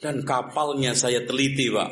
Dan 0.00 0.22
kapalnya 0.24 0.94
saya 0.94 1.22
teliti 1.26 1.68
pak. 1.68 1.90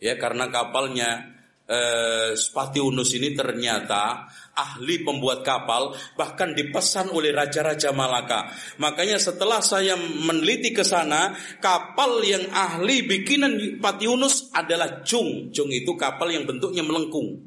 Ya 0.00 0.16
karena 0.16 0.48
kapalnya 0.48 1.35
eh, 1.66 2.32
Spatiunus 2.38 3.10
ini 3.18 3.34
ternyata 3.34 4.26
ahli 4.56 5.04
pembuat 5.04 5.44
kapal 5.44 5.92
bahkan 6.16 6.56
dipesan 6.56 7.12
oleh 7.12 7.34
raja-raja 7.34 7.92
Malaka. 7.92 8.48
Makanya 8.80 9.20
setelah 9.20 9.60
saya 9.60 9.98
meneliti 9.98 10.72
ke 10.72 10.86
sana, 10.86 11.36
kapal 11.60 12.24
yang 12.24 12.48
ahli 12.54 13.04
bikinan 13.04 13.82
Patiunus 13.82 14.48
adalah 14.56 15.04
Jung. 15.04 15.52
Jung 15.52 15.68
itu 15.74 15.92
kapal 15.98 16.32
yang 16.32 16.48
bentuknya 16.48 16.80
melengkung. 16.80 17.44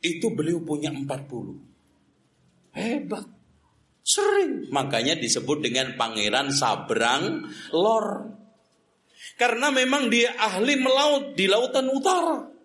Itu 0.00 0.32
beliau 0.32 0.60
punya 0.64 0.92
40. 0.92 2.76
Hebat. 2.76 3.26
Sering. 4.00 4.72
Makanya 4.72 5.14
disebut 5.20 5.60
dengan 5.60 5.94
pangeran 5.94 6.50
Sabrang 6.50 7.46
Lor. 7.70 8.32
Karena 9.36 9.68
memang 9.68 10.08
dia 10.08 10.36
ahli 10.36 10.76
melaut 10.80 11.36
di 11.36 11.44
lautan 11.48 11.88
utara. 11.92 12.59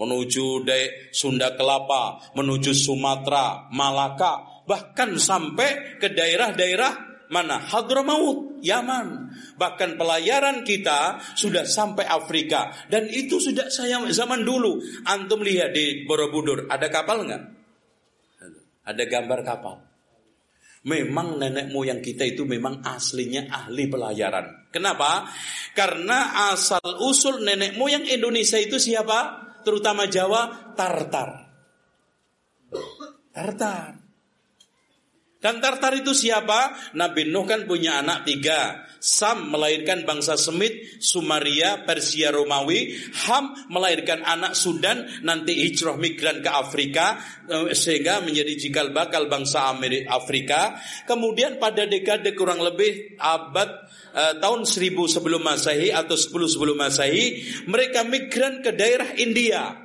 Menuju 0.00 0.64
dari 0.64 1.12
Sunda 1.12 1.52
Kelapa, 1.52 2.32
menuju 2.32 2.72
Sumatera, 2.72 3.68
Malaka, 3.68 4.64
bahkan 4.64 5.20
sampai 5.20 6.00
ke 6.00 6.08
daerah-daerah 6.08 7.10
mana? 7.30 7.62
Hadramaut, 7.62 8.58
Yaman. 8.58 9.30
Bahkan 9.54 9.94
pelayaran 9.94 10.66
kita 10.66 11.22
sudah 11.38 11.62
sampai 11.62 12.02
Afrika. 12.04 12.74
Dan 12.90 13.06
itu 13.06 13.38
sudah 13.38 13.70
saya 13.70 14.02
zaman 14.10 14.42
dulu. 14.42 14.82
Antum 15.06 15.46
lihat 15.46 15.70
di 15.70 16.04
Borobudur, 16.04 16.66
ada 16.66 16.90
kapal 16.90 17.22
nggak? 17.22 17.42
Ada 18.82 19.04
gambar 19.06 19.40
kapal. 19.46 19.76
Memang 20.80 21.38
nenek 21.38 21.70
moyang 21.70 22.00
kita 22.02 22.24
itu 22.26 22.42
memang 22.48 22.82
aslinya 22.82 23.46
ahli 23.52 23.86
pelayaran. 23.86 24.66
Kenapa? 24.74 25.28
Karena 25.76 26.50
asal 26.50 26.82
usul 27.04 27.46
nenek 27.46 27.78
moyang 27.78 28.02
Indonesia 28.10 28.58
itu 28.58 28.80
siapa? 28.80 29.49
Terutama 29.62 30.08
Jawa, 30.08 30.72
Tartar. 30.74 31.30
Tartar. 33.30 34.00
Dan 35.40 35.56
Tartar 35.64 35.96
itu 35.96 36.12
siapa? 36.12 36.92
Nabi 37.00 37.32
Nuh 37.32 37.48
kan 37.48 37.64
punya 37.64 38.04
anak 38.04 38.28
tiga. 38.28 38.84
Sam 39.00 39.48
melahirkan 39.48 40.04
bangsa 40.04 40.36
Semit, 40.36 41.00
Sumaria, 41.00 41.88
Persia, 41.88 42.28
Romawi. 42.28 42.92
Ham 43.24 43.56
melahirkan 43.72 44.20
anak 44.20 44.52
Sudan, 44.52 45.08
nanti 45.24 45.56
hijrah 45.56 45.96
migran 45.96 46.44
ke 46.44 46.50
Afrika, 46.52 47.16
eh, 47.48 47.72
sehingga 47.72 48.20
menjadi 48.20 48.52
cikal 48.60 48.92
bakal 48.92 49.32
bangsa 49.32 49.72
Afrika. 50.12 50.76
Kemudian 51.08 51.56
pada 51.56 51.88
dekade 51.88 52.36
kurang 52.36 52.60
lebih 52.60 53.16
abad 53.16 53.88
uh, 54.12 54.34
tahun 54.38 54.66
1000 54.66 54.94
sebelum 55.08 55.42
Masehi 55.42 55.94
atau 55.94 56.14
10 56.14 56.54
sebelum 56.54 56.76
Masehi, 56.76 57.42
mereka 57.66 58.06
migran 58.06 58.60
ke 58.60 58.74
daerah 58.74 59.10
India. 59.16 59.76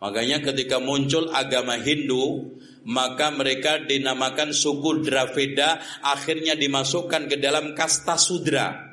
Makanya 0.00 0.40
ketika 0.40 0.80
muncul 0.80 1.28
agama 1.28 1.76
Hindu, 1.76 2.56
maka 2.88 3.28
mereka 3.28 3.84
dinamakan 3.84 4.56
suku 4.56 5.04
Dravida 5.04 5.76
akhirnya 6.00 6.56
dimasukkan 6.56 7.28
ke 7.28 7.36
dalam 7.36 7.76
kasta 7.76 8.16
Sudra. 8.16 8.90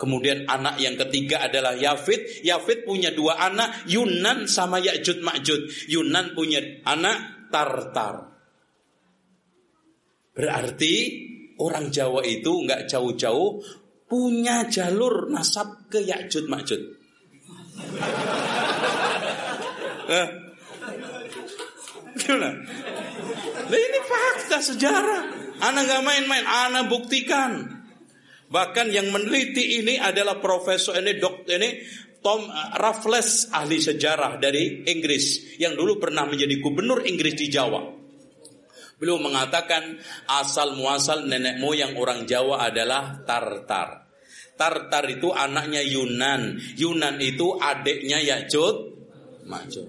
Kemudian 0.00 0.48
anak 0.48 0.80
yang 0.80 0.96
ketiga 0.96 1.44
adalah 1.44 1.76
Yafid. 1.76 2.44
Yafid 2.44 2.88
punya 2.88 3.12
dua 3.12 3.36
anak, 3.36 3.84
Yunan 3.84 4.48
sama 4.48 4.80
Ya'jud 4.80 5.20
Ma'jud. 5.20 5.92
Yunan 5.92 6.32
punya 6.32 6.60
anak 6.88 7.48
Tartar. 7.52 8.32
Berarti 10.32 10.94
orang 11.60 11.92
Jawa 11.92 12.24
itu 12.24 12.64
nggak 12.64 12.88
jauh-jauh 12.88 13.60
punya 14.10 14.66
jalur 14.66 15.30
nasab 15.30 15.86
ke 15.86 16.02
Ya'jud 16.02 16.50
Ma'jud. 16.50 16.82
Eh, 20.10 20.26
gimana? 22.18 22.50
Nah, 23.70 23.78
ini 23.78 23.98
fakta 24.02 24.58
sejarah. 24.58 25.22
Anak 25.62 25.86
nggak 25.86 26.02
main-main, 26.02 26.42
anak 26.42 26.90
buktikan. 26.90 27.78
Bahkan 28.50 28.90
yang 28.90 29.14
meneliti 29.14 29.78
ini 29.78 30.02
adalah 30.02 30.42
profesor 30.42 30.98
ini 30.98 31.14
dokter 31.14 31.62
ini 31.62 31.70
Tom 32.18 32.50
Raffles 32.50 33.54
ahli 33.54 33.78
sejarah 33.78 34.42
dari 34.42 34.82
Inggris 34.90 35.56
yang 35.62 35.78
dulu 35.78 36.02
pernah 36.02 36.26
menjadi 36.26 36.58
gubernur 36.58 37.06
Inggris 37.06 37.38
di 37.38 37.46
Jawa. 37.46 37.99
Beliau 39.00 39.16
mengatakan 39.16 39.96
asal 40.28 40.76
muasal 40.76 41.24
nenek 41.24 41.56
moyang 41.56 41.96
orang 41.96 42.28
Jawa 42.28 42.68
adalah 42.68 43.24
Tartar. 43.24 44.12
Tartar 44.60 45.08
itu 45.08 45.32
anaknya 45.32 45.80
Yunan. 45.80 46.60
Yunan 46.76 47.16
itu 47.16 47.56
adiknya 47.56 48.20
Ya'jud 48.20 49.00
Ma'jud. 49.48 49.88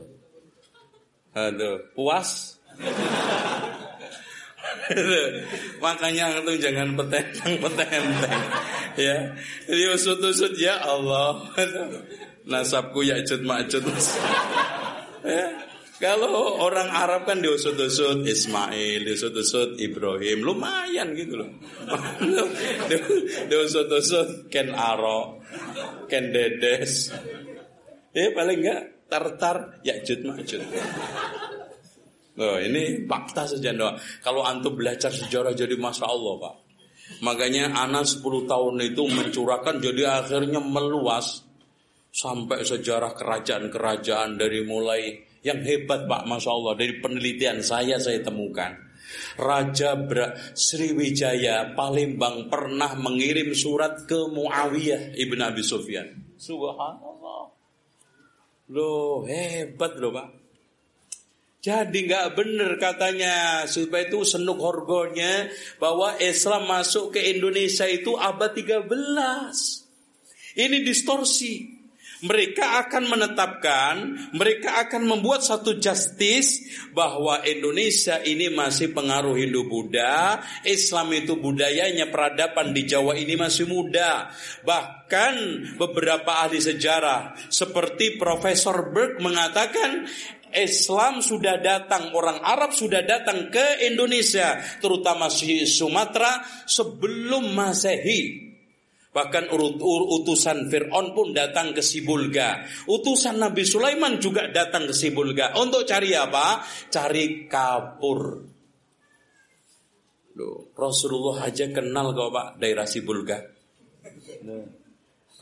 Aduh, 1.37 1.77
puas? 1.93 2.57
Makanya 5.83 6.41
itu 6.41 6.57
jangan 6.59 6.97
petentang 6.97 7.53
petentang 7.61 8.41
ya. 8.97 9.31
Jadi 9.69 9.83
usut-usut 9.95 10.57
ya 10.57 10.81
Allah. 10.81 11.45
Nasabku 12.51 13.05
ya 13.07 13.21
cut 13.21 13.41
macut. 13.45 13.85
ya. 15.23 15.45
Kalau 16.01 16.57
orang 16.57 16.89
Arab 16.89 17.29
kan 17.29 17.45
diusut-usut 17.45 18.25
Ismail, 18.25 19.05
diusut-usut 19.05 19.77
Ibrahim, 19.77 20.41
lumayan 20.41 21.13
gitu 21.13 21.37
loh. 21.37 21.49
diusut-usut 23.53 24.49
Ken 24.49 24.73
Aro, 24.73 25.37
Ken 26.09 26.33
Dedes. 26.33 27.13
Ya 28.17 28.33
paling 28.33 28.65
enggak 28.65 29.05
tartar 29.05 29.77
ya 29.85 30.01
cut 30.01 30.25
macut. 30.25 30.61
Loh, 32.41 32.57
ini 32.57 33.05
fakta 33.05 33.45
doa. 33.61 33.93
Kalau 34.25 34.41
antum 34.41 34.73
belajar 34.73 35.13
sejarah 35.13 35.53
jadi 35.53 35.77
masya 35.77 36.09
Allah 36.09 36.33
pak. 36.41 36.55
Makanya 37.21 37.77
anak 37.77 38.09
10 38.09 38.49
tahun 38.49 38.75
itu 38.81 39.03
mencurahkan 39.05 39.77
jadi 39.77 40.23
akhirnya 40.23 40.63
meluas 40.63 41.45
sampai 42.09 42.65
sejarah 42.65 43.13
kerajaan-kerajaan 43.13 44.39
dari 44.39 44.63
mulai 44.65 45.30
yang 45.41 45.61
hebat 45.65 46.05
pak 46.05 46.25
masya 46.29 46.53
Allah 46.53 46.73
dari 46.77 47.01
penelitian 47.01 47.65
saya 47.65 47.97
saya 47.97 48.21
temukan. 48.21 48.77
Raja 49.35 49.97
Bra 49.97 50.31
Sriwijaya 50.55 51.75
Palembang 51.75 52.47
pernah 52.47 52.95
mengirim 52.95 53.51
surat 53.51 54.07
ke 54.07 54.29
Muawiyah 54.31 55.17
ibn 55.19 55.41
Abi 55.43 55.65
Sufyan. 55.65 56.37
Subhanallah. 56.39 57.51
Loh 58.71 59.27
hebat 59.27 59.99
loh 59.99 60.15
pak. 60.15 60.27
Jadi 61.61 62.09
nggak 62.09 62.33
benar 62.33 62.71
katanya 62.81 63.35
supaya 63.69 64.09
itu 64.09 64.25
senuk 64.25 64.57
horgonya 64.57 65.45
bahwa 65.77 66.17
Islam 66.17 66.65
masuk 66.65 67.13
ke 67.13 67.21
Indonesia 67.37 67.85
itu 67.85 68.17
abad 68.17 68.57
13. 68.57 68.89
Ini 70.57 70.77
distorsi. 70.81 71.80
Mereka 72.21 72.85
akan 72.85 73.09
menetapkan, 73.09 73.95
mereka 74.37 74.85
akan 74.85 75.09
membuat 75.09 75.41
satu 75.41 75.81
justice 75.81 76.69
bahwa 76.93 77.41
Indonesia 77.41 78.21
ini 78.21 78.53
masih 78.53 78.93
pengaruh 78.93 79.33
Hindu 79.33 79.65
Buddha, 79.65 80.37
Islam 80.61 81.17
itu 81.17 81.41
budayanya 81.41 82.13
peradaban 82.13 82.77
di 82.77 82.85
Jawa 82.85 83.17
ini 83.17 83.33
masih 83.33 83.65
muda. 83.65 84.29
Bahkan 84.61 85.33
beberapa 85.81 86.45
ahli 86.45 86.61
sejarah 86.61 87.49
seperti 87.49 88.21
Profesor 88.21 88.93
Berg 88.93 89.17
mengatakan 89.17 90.05
Islam 90.53 91.23
sudah 91.23 91.57
datang, 91.57 92.13
orang 92.13 92.43
Arab 92.43 92.75
sudah 92.75 93.01
datang 93.01 93.49
ke 93.49 93.87
Indonesia, 93.87 94.59
terutama 94.83 95.31
Sumatera 95.31 96.43
sebelum 96.67 97.55
Masehi. 97.55 98.50
Bahkan 99.11 99.51
utusan 99.51 100.71
Fir'aun 100.71 101.11
pun 101.11 101.35
datang 101.35 101.75
ke 101.75 101.83
Sibulga. 101.83 102.63
Utusan 102.87 103.43
Nabi 103.43 103.67
Sulaiman 103.67 104.23
juga 104.23 104.47
datang 104.47 104.87
ke 104.87 104.95
Sibulga. 104.95 105.51
Untuk 105.59 105.83
cari 105.83 106.15
apa? 106.15 106.63
Cari 106.87 107.43
kapur. 107.51 108.39
Loh, 110.31 110.71
Rasulullah 110.71 111.43
aja 111.43 111.67
kenal 111.75 112.15
kok 112.15 112.31
Pak 112.31 112.47
daerah 112.63 112.87
Sibulga. 112.87 113.43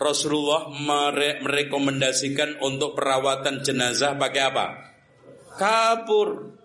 Rasulullah 0.02 0.74
mere 0.74 1.38
merekomendasikan 1.46 2.66
untuk 2.66 2.98
perawatan 2.98 3.62
jenazah 3.62 4.18
pakai 4.18 4.42
apa? 4.50 4.66
Kapur. 5.62 6.58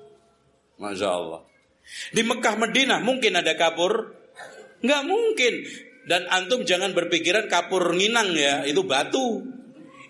Masya 0.81 1.09
Allah. 1.13 1.45
Di 2.17 2.25
Mekah 2.25 2.57
Medina 2.57 2.97
mungkin 3.05 3.37
ada 3.37 3.53
kapur? 3.61 4.17
Nggak 4.81 5.03
mungkin. 5.05 5.55
Dan 6.05 6.29
antum 6.29 6.69
jangan 6.69 6.93
berpikiran 6.93 7.49
kapur 7.49 7.97
nginang 7.97 8.37
ya, 8.37 8.65
itu 8.69 8.85
batu. 8.85 9.41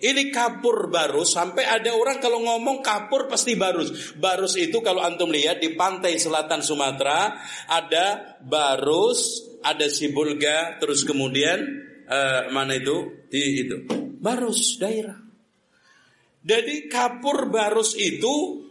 Ini 0.04 0.28
kapur 0.34 0.92
barus 0.92 1.32
sampai 1.32 1.64
ada 1.64 1.96
orang 1.96 2.20
kalau 2.20 2.42
ngomong 2.44 2.84
kapur 2.84 3.24
pasti 3.24 3.56
barus. 3.56 4.12
Barus 4.18 4.58
itu 4.60 4.84
kalau 4.84 5.00
antum 5.00 5.32
lihat 5.32 5.64
di 5.64 5.72
pantai 5.72 6.20
selatan 6.20 6.60
Sumatera 6.60 7.32
ada 7.70 8.36
barus, 8.44 9.40
ada 9.64 9.88
sibulga, 9.88 10.76
terus 10.76 11.08
kemudian 11.08 11.56
uh, 12.04 12.52
mana 12.52 12.76
itu 12.76 13.24
di 13.32 13.64
itu 13.64 14.04
barus 14.24 14.80
daerah. 14.80 15.20
Jadi 16.44 16.88
kapur 16.92 17.48
barus 17.48 17.96
itu 17.96 18.63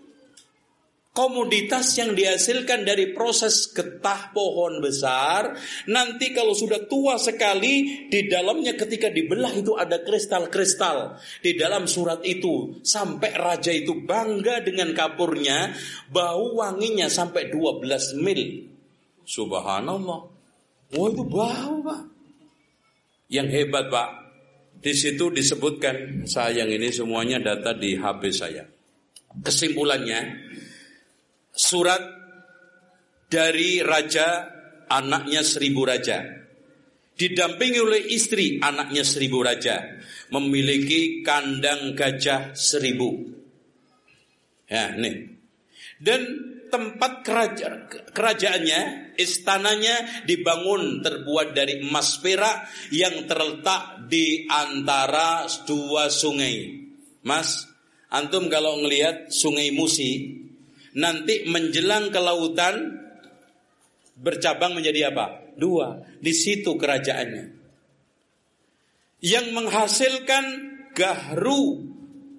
komoditas 1.14 1.94
yang 2.02 2.18
dihasilkan 2.18 2.90
dari 2.90 3.14
proses 3.14 3.70
getah 3.70 4.34
pohon 4.34 4.82
besar 4.82 5.54
nanti 5.86 6.34
kalau 6.34 6.58
sudah 6.58 6.90
tua 6.90 7.22
sekali 7.22 8.10
di 8.10 8.26
dalamnya 8.26 8.74
ketika 8.74 9.14
dibelah 9.14 9.54
itu 9.54 9.78
ada 9.78 10.02
kristal-kristal 10.02 11.22
di 11.46 11.54
dalam 11.54 11.86
surat 11.86 12.26
itu. 12.26 12.82
Sampai 12.82 13.38
raja 13.38 13.70
itu 13.70 14.02
bangga 14.04 14.66
dengan 14.66 14.90
kapurnya 14.98 15.78
bau 16.10 16.58
wanginya 16.58 17.06
sampai 17.06 17.54
12 17.54 18.18
mil. 18.18 18.42
Subhanallah. 19.24 20.20
Wah 20.98 21.08
itu 21.14 21.24
bau 21.30 21.76
pak. 21.86 22.02
Yang 23.30 23.48
hebat 23.54 23.86
pak. 23.94 24.10
Di 24.84 24.92
situ 24.98 25.30
disebutkan 25.32 26.28
sayang 26.28 26.68
ini 26.68 26.92
semuanya 26.92 27.40
data 27.40 27.72
di 27.72 27.96
HP 27.96 28.22
saya. 28.34 28.68
Kesimpulannya 29.34 30.43
surat 31.54 32.02
dari 33.30 33.80
raja 33.86 34.50
anaknya 34.90 35.46
seribu 35.46 35.86
raja. 35.86 36.42
Didampingi 37.14 37.78
oleh 37.78 38.02
istri 38.10 38.58
anaknya 38.58 39.06
seribu 39.06 39.46
raja. 39.46 40.02
Memiliki 40.34 41.22
kandang 41.22 41.94
gajah 41.94 42.58
seribu. 42.58 43.22
Ya, 44.66 44.98
nih. 44.98 45.30
Dan 46.02 46.22
tempat 46.74 47.22
keraja, 47.22 47.86
kerajaannya, 48.18 49.14
istananya 49.22 50.26
dibangun 50.26 51.06
terbuat 51.06 51.54
dari 51.54 51.86
emas 51.86 52.18
perak 52.18 52.66
yang 52.90 53.30
terletak 53.30 54.10
di 54.10 54.50
antara 54.50 55.46
dua 55.70 56.10
sungai. 56.10 56.82
Mas, 57.22 57.70
antum 58.10 58.50
kalau 58.50 58.82
ngelihat 58.82 59.30
sungai 59.30 59.70
Musi, 59.70 60.43
nanti 60.98 61.46
menjelang 61.50 62.14
ke 62.14 62.20
lautan 62.22 62.76
bercabang 64.18 64.78
menjadi 64.78 65.14
apa? 65.14 65.56
Dua. 65.58 66.02
Di 66.22 66.34
situ 66.34 66.78
kerajaannya. 66.78 67.46
Yang 69.24 69.48
menghasilkan 69.56 70.46
gahru, 70.94 71.88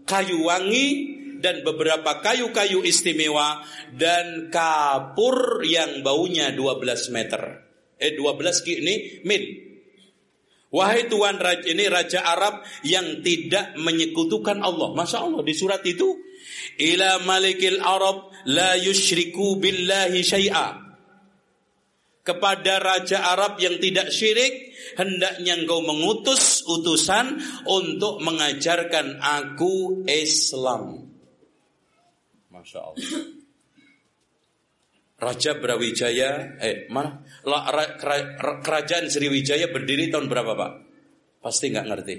kayu 0.05 0.45
wangi, 0.45 1.15
dan 1.45 1.61
beberapa 1.61 2.25
kayu-kayu 2.25 2.81
istimewa 2.81 3.61
dan 3.93 4.49
kapur 4.49 5.61
yang 5.61 6.01
baunya 6.01 6.49
12 6.57 7.13
meter. 7.13 7.61
Eh 8.01 8.17
12 8.17 8.81
ini 8.81 8.95
mil. 9.29 9.45
Wahai 10.75 11.07
Tuhan 11.07 11.39
Raja 11.39 11.71
ini 11.71 11.87
Raja 11.87 12.27
Arab 12.27 12.65
yang 12.83 13.23
tidak 13.23 13.79
menyekutukan 13.79 14.59
Allah. 14.59 14.91
Masya 14.97 15.23
Allah 15.23 15.45
di 15.47 15.55
surat 15.55 15.85
itu 15.87 16.19
ila 16.81 17.23
malikil 17.23 17.81
Arab 17.81 18.33
la 18.49 18.77
yushriku 18.79 19.57
billahi 19.61 20.21
syai'a. 20.21 20.85
kepada 22.25 22.81
raja 22.81 23.37
Arab 23.37 23.61
yang 23.61 23.77
tidak 23.77 24.09
syirik, 24.09 24.73
hendaknya 24.97 25.61
engkau 25.61 25.85
mengutus 25.85 26.65
utusan 26.65 27.37
untuk 27.69 28.25
mengajarkan 28.25 29.21
aku 29.21 30.09
Islam. 30.09 31.05
Masya 32.49 32.81
Allah. 32.81 33.05
Raja 35.21 35.53
Brawijaya, 35.61 36.59
eh 36.65 36.89
mana? 36.89 37.21
Kerajaan 38.65 39.13
Sriwijaya 39.13 39.69
berdiri 39.69 40.09
tahun 40.09 40.27
berapa 40.33 40.53
pak? 40.57 40.73
Pasti 41.45 41.71
nggak 41.71 41.87
ngerti. 41.93 42.17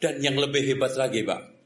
Dan 0.00 0.24
yang 0.24 0.40
lebih 0.40 0.64
hebat 0.64 0.96
lagi 0.96 1.20
pak, 1.20 1.60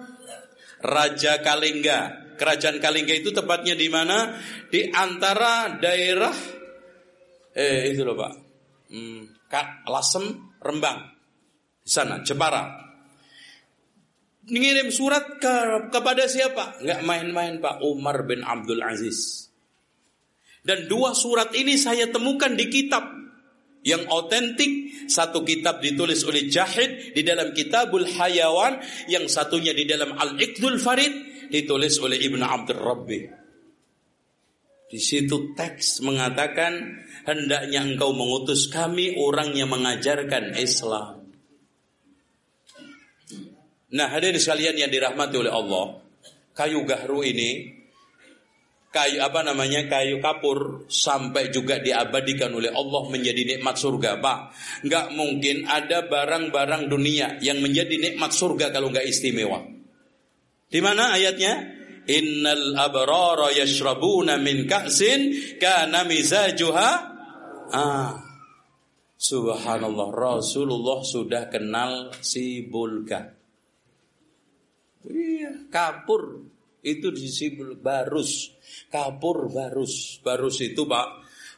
Raja 0.82 1.38
Kalingga. 1.38 2.34
Kerajaan 2.34 2.82
Kalingga 2.82 3.14
itu 3.14 3.30
tepatnya 3.30 3.78
di 3.78 3.86
mana? 3.86 4.34
Di 4.66 4.90
antara 4.90 5.78
daerah 5.78 6.34
eh 7.54 7.94
itu 7.94 8.02
loh 8.02 8.18
Pak. 8.18 8.32
Hmm, 8.90 9.22
Lasem, 9.86 10.50
Rembang. 10.58 10.98
Di 11.82 11.90
sana, 11.90 12.22
Jepara 12.26 12.87
ngirim 14.48 14.88
surat 14.88 15.38
ke, 15.38 15.54
kepada 15.92 16.24
siapa? 16.26 16.80
Nggak 16.80 17.00
main-main 17.04 17.54
Pak 17.60 17.84
Umar 17.84 18.24
bin 18.24 18.42
Abdul 18.42 18.80
Aziz. 18.82 19.48
Dan 20.64 20.90
dua 20.90 21.14
surat 21.16 21.54
ini 21.56 21.78
saya 21.80 22.10
temukan 22.10 22.52
di 22.52 22.68
kitab 22.68 23.04
yang 23.86 24.04
otentik. 24.10 24.90
Satu 25.08 25.40
kitab 25.40 25.80
ditulis 25.80 26.20
oleh 26.28 26.52
Jahid 26.52 27.16
di 27.16 27.24
dalam 27.24 27.56
Kitabul 27.56 28.04
Hayawan, 28.04 28.76
yang 29.08 29.24
satunya 29.24 29.72
di 29.72 29.88
dalam 29.88 30.12
Al-Iqdul 30.12 30.76
Farid 30.76 31.48
ditulis 31.48 31.96
oleh 32.04 32.20
Ibnu 32.20 32.44
Abdul 32.44 32.76
Rabbi. 32.76 33.20
Di 34.88 35.00
situ 35.00 35.52
teks 35.52 36.00
mengatakan 36.00 37.04
hendaknya 37.28 37.84
engkau 37.84 38.12
mengutus 38.16 38.68
kami 38.72 39.16
orang 39.20 39.52
yang 39.56 39.72
mengajarkan 39.72 40.56
Islam. 40.56 41.17
Nah 43.88 44.12
hadirin 44.12 44.36
sekalian 44.36 44.76
yang 44.76 44.92
dirahmati 44.92 45.36
oleh 45.40 45.48
Allah, 45.48 45.96
kayu 46.52 46.84
gahru 46.84 47.24
ini, 47.24 47.72
kayu 48.92 49.24
apa 49.24 49.40
namanya 49.40 49.88
kayu 49.88 50.20
kapur 50.20 50.84
sampai 50.92 51.48
juga 51.48 51.80
diabadikan 51.80 52.52
oleh 52.52 52.68
Allah 52.68 53.08
menjadi 53.08 53.56
nikmat 53.56 53.80
surga. 53.80 54.20
Pak, 54.20 54.38
nggak 54.84 55.06
mungkin 55.16 55.64
ada 55.64 56.04
barang-barang 56.04 56.84
dunia 56.92 57.40
yang 57.40 57.64
menjadi 57.64 57.96
nikmat 57.96 58.28
surga 58.28 58.68
kalau 58.76 58.92
nggak 58.92 59.08
istimewa. 59.08 59.64
Di 60.68 60.84
mana 60.84 61.16
ayatnya? 61.16 61.80
Innal 62.08 62.72
abrara 62.76 63.52
yashrabuna 63.52 64.40
min 64.40 64.64
ka'sin 64.64 65.56
kana 65.60 66.08
mizajuha 66.08 66.90
ah 67.68 68.16
Subhanallah 69.18 70.08
Rasulullah 70.16 71.04
sudah 71.04 71.52
kenal 71.52 72.16
si 72.24 72.64
bulga 72.64 73.37
Iya, 75.06 75.70
kapur 75.70 76.50
itu 76.82 77.10
disebut 77.14 77.78
barus. 77.78 78.54
Kapur 78.90 79.46
barus. 79.50 80.18
Barus 80.22 80.58
itu 80.62 80.86
Pak, 80.86 81.08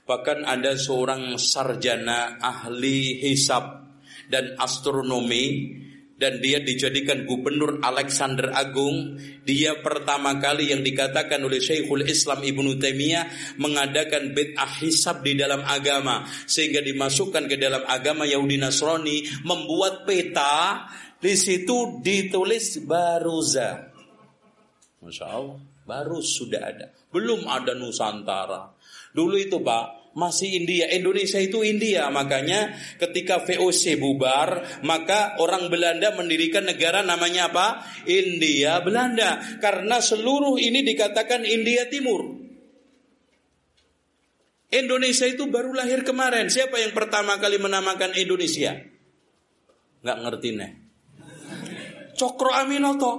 bahkan 0.04 0.44
ada 0.44 0.76
seorang 0.76 1.40
sarjana 1.40 2.36
ahli 2.40 3.20
hisab 3.24 3.88
dan 4.28 4.56
astronomi 4.60 5.76
dan 6.20 6.36
dia 6.44 6.60
dijadikan 6.60 7.24
gubernur 7.24 7.80
Alexander 7.80 8.52
Agung. 8.52 9.16
Dia 9.40 9.80
pertama 9.80 10.36
kali 10.36 10.68
yang 10.68 10.84
dikatakan 10.84 11.40
oleh 11.40 11.64
Syekhul 11.64 12.04
Islam 12.04 12.44
Ibnu 12.44 12.76
Taimiyah 12.76 13.56
mengadakan 13.56 14.36
bid'ah 14.36 14.68
hisab 14.84 15.24
di 15.24 15.32
dalam 15.32 15.64
agama 15.64 16.28
sehingga 16.44 16.84
dimasukkan 16.84 17.48
ke 17.48 17.56
dalam 17.56 17.88
agama 17.88 18.28
Yahudi 18.28 18.60
Nasrani 18.60 19.24
membuat 19.48 20.04
peta 20.04 20.84
di 21.20 21.34
situ 21.36 22.00
ditulis 22.00 22.80
Baruza. 22.88 23.92
Masya 25.04 25.26
Allah, 25.28 25.60
baru 25.84 26.20
sudah 26.24 26.60
ada. 26.64 26.86
Belum 27.12 27.44
ada 27.44 27.76
Nusantara. 27.76 28.72
Dulu 29.12 29.36
itu 29.36 29.60
Pak, 29.60 30.16
masih 30.16 30.64
India. 30.64 30.88
Indonesia 30.90 31.36
itu 31.36 31.60
India. 31.60 32.08
Makanya 32.08 32.72
ketika 32.96 33.44
VOC 33.44 34.00
bubar, 34.00 34.80
maka 34.84 35.36
orang 35.40 35.68
Belanda 35.68 36.14
mendirikan 36.16 36.64
negara 36.64 37.04
namanya 37.04 37.52
apa? 37.52 37.84
India 38.08 38.80
Belanda. 38.80 39.60
Karena 39.60 40.00
seluruh 40.00 40.56
ini 40.56 40.80
dikatakan 40.84 41.44
India 41.44 41.86
Timur. 41.88 42.40
Indonesia 44.70 45.26
itu 45.26 45.50
baru 45.50 45.74
lahir 45.74 46.06
kemarin. 46.06 46.46
Siapa 46.46 46.78
yang 46.78 46.94
pertama 46.94 47.42
kali 47.42 47.58
menamakan 47.58 48.14
Indonesia? 48.14 48.78
Nggak 50.06 50.18
ngerti 50.22 50.48
nih. 50.54 50.79
Cokro 52.20 52.52
Aminoto. 52.52 53.12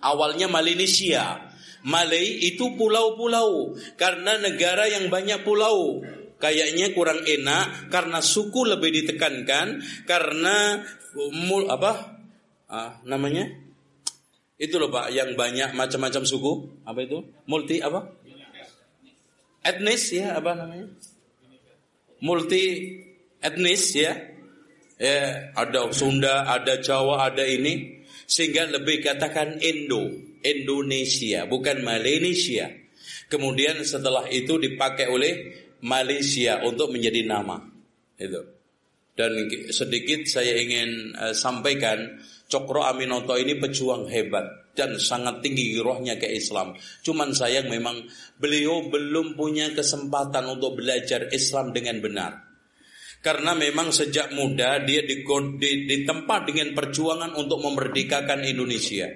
Awalnya 0.00 0.48
Malenesia. 0.48 1.52
Malay 1.84 2.42
itu 2.48 2.72
pulau-pulau 2.74 3.76
karena 4.00 4.40
negara 4.40 4.88
yang 4.88 5.12
banyak 5.12 5.44
pulau. 5.44 6.00
Kayaknya 6.40 6.96
kurang 6.96 7.22
enak 7.22 7.92
karena 7.92 8.24
suku 8.24 8.64
lebih 8.64 8.90
ditekankan 8.96 9.84
karena 10.08 10.82
mul, 11.36 11.68
apa? 11.68 12.16
Ah, 12.66 12.98
namanya? 13.04 13.46
Itu 14.56 14.80
loh 14.80 14.88
Pak, 14.88 15.12
yang 15.12 15.36
banyak 15.36 15.76
macam-macam 15.76 16.24
suku. 16.24 16.82
Apa 16.82 17.04
itu? 17.04 17.22
Multi 17.44 17.84
apa? 17.84 18.08
Etnis 19.62 20.16
ya, 20.16 20.34
apa 20.34 20.56
namanya? 20.56 20.90
Multi 22.24 22.64
etnis 23.44 23.94
ya 23.94 24.35
ya 24.96 25.52
ada 25.52 25.92
Sunda, 25.92 26.48
ada 26.48 26.80
Jawa, 26.80 27.28
ada 27.28 27.44
ini 27.44 28.04
sehingga 28.26 28.66
lebih 28.66 29.06
katakan 29.06 29.62
Indo, 29.62 30.10
Indonesia, 30.42 31.46
bukan 31.46 31.86
Malaysia. 31.86 32.66
Kemudian 33.30 33.82
setelah 33.86 34.26
itu 34.30 34.58
dipakai 34.58 35.06
oleh 35.06 35.32
Malaysia 35.82 36.62
untuk 36.66 36.90
menjadi 36.90 37.22
nama. 37.26 37.58
Itu. 38.18 38.42
Dan 39.16 39.48
sedikit 39.72 40.28
saya 40.28 40.60
ingin 40.60 41.16
uh, 41.16 41.32
sampaikan 41.32 42.20
Cokro 42.46 42.84
Aminoto 42.84 43.34
ini 43.40 43.56
pejuang 43.56 44.06
hebat 44.12 44.76
dan 44.76 45.00
sangat 45.00 45.40
tinggi 45.40 45.80
rohnya 45.80 46.20
ke 46.20 46.28
Islam. 46.28 46.76
Cuman 47.00 47.32
sayang 47.32 47.72
memang 47.72 48.06
beliau 48.36 48.86
belum 48.92 49.34
punya 49.34 49.72
kesempatan 49.72 50.46
untuk 50.52 50.78
belajar 50.78 51.32
Islam 51.32 51.72
dengan 51.72 51.98
benar. 51.98 52.45
Karena 53.24 53.58
memang 53.58 53.90
sejak 53.90 54.30
muda 54.32 54.78
dia 54.86 55.02
ditempa 55.02 56.46
dengan 56.46 56.72
perjuangan 56.72 57.34
untuk 57.34 57.58
memerdekakan 57.58 58.46
Indonesia. 58.46 59.10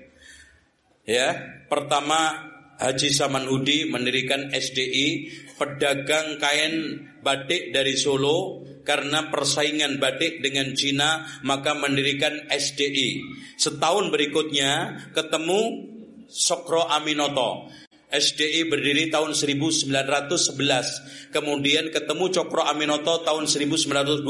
Ya, 1.07 1.29
pertama 1.71 2.51
Haji 2.81 3.13
Samanhudi 3.13 3.93
mendirikan 3.93 4.51
SDI, 4.51 5.29
pedagang 5.61 6.41
kain 6.41 7.07
batik 7.21 7.77
dari 7.77 7.93
Solo 7.93 8.65
karena 8.83 9.29
persaingan 9.29 10.01
batik 10.01 10.41
dengan 10.41 10.73
Cina 10.73 11.29
maka 11.45 11.77
mendirikan 11.77 12.49
SDI. 12.49 13.21
Setahun 13.61 14.09
berikutnya 14.09 14.97
ketemu 15.13 15.93
Sokro 16.31 16.89
Aminoto 16.89 17.69
SDI 18.11 18.67
berdiri 18.67 19.09
tahun 19.09 19.33
1911. 19.33 21.31
Kemudian 21.31 21.95
ketemu 21.95 22.25
Cokro 22.35 22.67
Aminoto 22.67 23.23
tahun 23.23 23.47
1912 23.47 24.27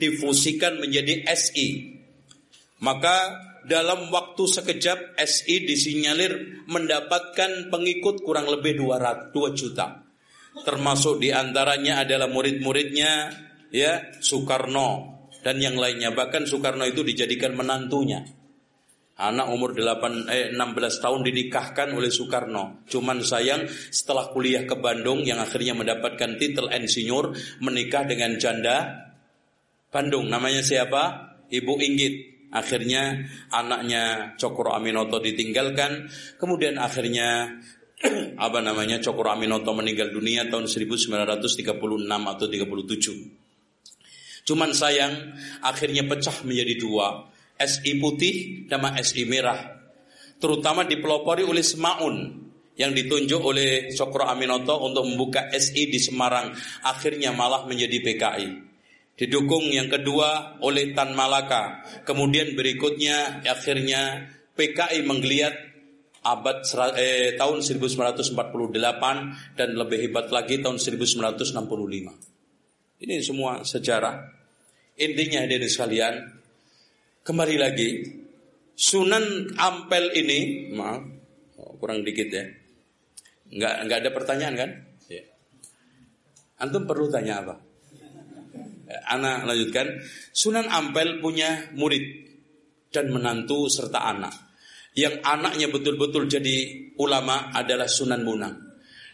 difusikan 0.00 0.80
menjadi 0.80 1.28
SI. 1.28 2.00
Maka 2.80 3.16
dalam 3.64 4.12
waktu 4.12 4.44
sekejap 4.44 5.16
SI 5.20 5.64
disinyalir 5.64 6.64
mendapatkan 6.68 7.72
pengikut 7.72 8.20
kurang 8.24 8.48
lebih 8.48 8.76
200, 8.80 9.32
2 9.32 9.52
juta. 9.56 10.04
Termasuk 10.64 11.18
di 11.18 11.34
antaranya 11.34 12.06
adalah 12.06 12.30
murid-muridnya 12.30 13.32
ya 13.74 14.14
Soekarno 14.20 15.20
dan 15.42 15.58
yang 15.58 15.74
lainnya. 15.74 16.14
Bahkan 16.14 16.46
Soekarno 16.46 16.86
itu 16.86 17.02
dijadikan 17.02 17.58
menantunya. 17.58 18.43
Anak 19.14 19.46
umur 19.46 19.78
8 19.78 20.26
eh 20.26 20.50
16 20.50 20.58
tahun 20.98 21.22
dinikahkan 21.22 21.94
oleh 21.94 22.10
Soekarno. 22.10 22.82
Cuman 22.90 23.22
sayang 23.22 23.70
setelah 23.70 24.34
kuliah 24.34 24.66
ke 24.66 24.74
Bandung 24.74 25.22
yang 25.22 25.38
akhirnya 25.38 25.78
mendapatkan 25.78 26.34
titel 26.34 26.66
insinyur 26.66 27.30
menikah 27.62 28.02
dengan 28.10 28.34
janda 28.42 29.06
Bandung. 29.94 30.26
Namanya 30.26 30.66
siapa? 30.66 31.30
Ibu 31.46 31.78
Inggit. 31.78 32.14
Akhirnya 32.54 33.22
anaknya 33.54 34.34
Cokro 34.34 34.74
Aminoto 34.74 35.22
ditinggalkan. 35.22 36.10
Kemudian 36.34 36.82
akhirnya 36.82 37.62
apa 38.46 38.58
namanya 38.58 38.98
Cokro 38.98 39.30
Aminoto 39.30 39.70
meninggal 39.78 40.10
dunia 40.10 40.50
tahun 40.50 40.66
1936 40.66 41.70
atau 42.10 42.46
37. 42.50 43.44
Cuman 44.44 44.70
sayang 44.74 45.38
akhirnya 45.62 46.04
pecah 46.04 46.44
menjadi 46.44 46.74
dua, 46.76 47.30
SI 47.58 48.02
putih 48.02 48.66
sama 48.66 48.98
SI 49.00 49.24
merah. 49.26 49.74
Terutama 50.38 50.84
dipelopori 50.84 51.46
oleh 51.46 51.62
Semaun 51.62 52.44
yang 52.74 52.90
ditunjuk 52.90 53.38
oleh 53.38 53.94
Cokro 53.94 54.26
Aminoto 54.26 54.82
untuk 54.82 55.06
membuka 55.06 55.46
SI 55.54 55.86
di 55.86 56.02
Semarang 56.02 56.50
akhirnya 56.82 57.30
malah 57.30 57.70
menjadi 57.70 58.02
PKI. 58.02 58.48
Didukung 59.14 59.70
yang 59.70 59.86
kedua 59.86 60.58
oleh 60.58 60.90
Tan 60.90 61.14
Malaka. 61.14 61.86
Kemudian 62.02 62.58
berikutnya 62.58 63.46
akhirnya 63.46 64.26
PKI 64.58 65.06
menggeliat 65.06 65.54
abad 66.24 66.66
eh, 66.98 67.38
tahun 67.38 67.62
1948 67.62 68.34
dan 69.54 69.68
lebih 69.78 70.10
hebat 70.10 70.34
lagi 70.34 70.58
tahun 70.58 70.82
1965. 70.82 73.06
Ini 73.06 73.14
semua 73.22 73.62
sejarah. 73.62 74.34
Intinya 74.98 75.46
dari 75.46 75.68
sekalian, 75.68 76.14
kembali 77.24 77.56
lagi 77.56 77.90
Sunan 78.74 79.54
Ampel 79.54 80.10
ini, 80.18 80.68
maaf, 80.74 80.98
oh, 81.62 81.78
kurang 81.78 82.02
dikit 82.02 82.26
ya. 82.26 82.42
Enggak 83.54 83.74
enggak 83.86 83.98
ada 84.02 84.10
pertanyaan 84.10 84.54
kan? 84.58 84.70
Ya. 85.06 85.22
Antum 86.58 86.90
perlu 86.90 87.06
tanya 87.06 87.38
apa? 87.38 87.54
Anak 89.14 89.46
lanjutkan. 89.46 90.02
Sunan 90.34 90.66
Ampel 90.66 91.22
punya 91.22 91.70
murid 91.78 92.02
dan 92.90 93.14
menantu 93.14 93.70
serta 93.70 94.10
anak 94.10 94.34
yang 94.98 95.22
anaknya 95.22 95.70
betul-betul 95.70 96.26
jadi 96.26 96.90
ulama 96.98 97.54
adalah 97.54 97.86
Sunan 97.86 98.26
Bunang. 98.26 98.58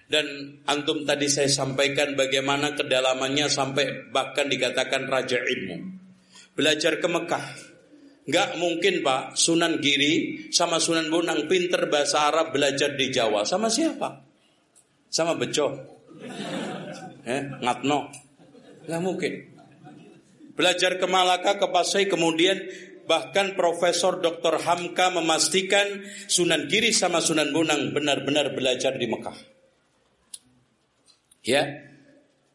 Dan 0.09 0.57
antum 0.67 1.05
tadi 1.05 1.29
saya 1.29 1.53
sampaikan 1.53 2.17
bagaimana 2.17 2.73
kedalamannya 2.73 3.47
sampai 3.47 4.09
bahkan 4.09 4.49
dikatakan 4.49 5.05
raja 5.05 5.37
ilmu. 5.37 6.01
Belajar 6.57 6.97
ke 6.97 7.09
Mekah. 7.13 7.70
Gak 8.31 8.63
mungkin 8.63 9.03
Pak 9.03 9.35
Sunan 9.35 9.83
Giri 9.83 10.47
sama 10.55 10.79
Sunan 10.79 11.11
Bunang 11.11 11.51
pinter 11.51 11.91
bahasa 11.91 12.31
Arab 12.31 12.55
belajar 12.55 12.95
di 12.95 13.11
Jawa. 13.11 13.43
Sama 13.43 13.67
siapa? 13.67 14.23
Sama 15.11 15.35
Beco. 15.35 15.75
Eh, 17.27 17.43
Ngatno. 17.59 18.07
Gak 18.87 19.03
mungkin. 19.03 19.33
Belajar 20.55 21.01
ke 21.01 21.07
Malaka, 21.11 21.59
ke 21.59 21.67
Pasai, 21.73 22.07
kemudian 22.07 22.61
Bahkan 23.11 23.59
Profesor 23.59 24.23
Dr. 24.23 24.63
Hamka 24.63 25.11
memastikan 25.11 26.07
Sunan 26.31 26.71
Giri 26.71 26.95
sama 26.95 27.19
Sunan 27.19 27.51
Bonang 27.51 27.91
benar-benar 27.91 28.55
belajar 28.55 28.95
di 28.95 29.11
Mekah. 29.11 29.35
Ya. 31.43 31.91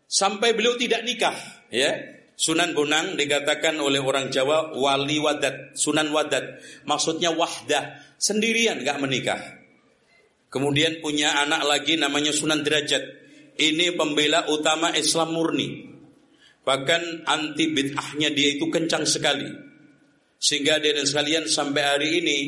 Sampai 0.08 0.56
beliau 0.56 0.80
tidak 0.80 1.04
nikah, 1.04 1.36
ya. 1.68 2.15
Sunan 2.36 2.76
Bonang 2.76 3.16
dikatakan 3.16 3.80
oleh 3.80 4.04
orang 4.04 4.28
Jawa 4.28 4.76
wali 4.76 5.24
wadat, 5.24 5.80
Sunan 5.80 6.12
wadat. 6.12 6.60
Maksudnya 6.84 7.32
wahdah, 7.32 8.16
sendirian 8.20 8.84
gak 8.84 9.00
menikah. 9.00 9.40
Kemudian 10.52 11.00
punya 11.00 11.40
anak 11.44 11.64
lagi 11.64 11.96
namanya 11.96 12.36
Sunan 12.36 12.64
Derajat. 12.64 13.04
Ini 13.56 13.96
pembela 13.96 14.52
utama 14.52 14.92
Islam 14.92 15.32
murni. 15.32 15.88
Bahkan 16.68 17.24
anti 17.24 17.72
bid'ahnya 17.72 18.36
dia 18.36 18.60
itu 18.60 18.68
kencang 18.68 19.08
sekali. 19.08 19.48
Sehingga 20.36 20.84
dari 20.84 21.08
sekalian 21.08 21.48
sampai 21.48 21.84
hari 21.84 22.10
ini 22.20 22.40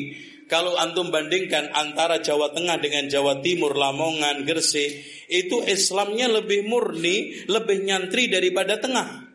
kalau 0.48 0.80
antum 0.80 1.12
bandingkan 1.12 1.68
antara 1.76 2.24
Jawa 2.24 2.56
Tengah 2.56 2.80
dengan 2.80 3.04
Jawa 3.08 3.44
Timur, 3.44 3.76
Lamongan, 3.76 4.48
Gresik, 4.48 5.04
itu 5.28 5.60
Islamnya 5.68 6.28
lebih 6.32 6.64
murni, 6.64 7.44
lebih 7.44 7.84
nyantri 7.84 8.32
daripada 8.32 8.80
Tengah. 8.80 9.27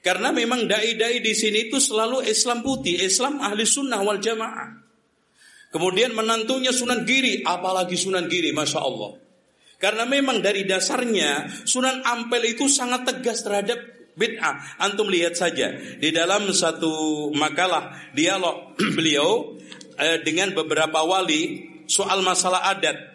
Karena 0.00 0.32
memang 0.32 0.64
dai-dai 0.64 1.20
di 1.20 1.32
sini 1.36 1.68
itu 1.68 1.76
selalu 1.76 2.24
Islam 2.24 2.64
putih, 2.64 3.04
Islam 3.04 3.36
ahli 3.44 3.68
sunnah 3.68 4.00
wal 4.00 4.16
jamaah. 4.16 4.80
Kemudian 5.70 6.16
menantunya 6.18 6.74
Sunan 6.74 7.06
Giri, 7.06 7.46
apalagi 7.46 7.94
Sunan 7.94 8.26
Giri, 8.26 8.50
masya 8.50 8.82
Allah. 8.82 9.14
Karena 9.78 10.04
memang 10.04 10.42
dari 10.42 10.66
dasarnya 10.66 11.46
Sunan 11.64 12.02
Ampel 12.02 12.58
itu 12.58 12.66
sangat 12.66 13.06
tegas 13.06 13.46
terhadap 13.46 13.78
bid'ah. 14.18 14.82
Antum 14.82 15.08
lihat 15.08 15.38
saja 15.38 15.72
di 15.96 16.10
dalam 16.10 16.50
satu 16.50 17.28
makalah 17.32 18.12
dialog 18.12 18.76
beliau 18.98 19.56
eh, 19.96 20.20
dengan 20.26 20.52
beberapa 20.52 21.00
wali 21.06 21.70
soal 21.86 22.20
masalah 22.20 22.66
adat. 22.72 23.09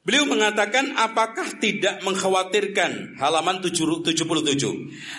Beliau 0.00 0.24
mengatakan 0.24 0.96
apakah 0.96 1.60
tidak 1.60 2.00
mengkhawatirkan 2.00 3.20
halaman 3.20 3.60
77 3.60 4.00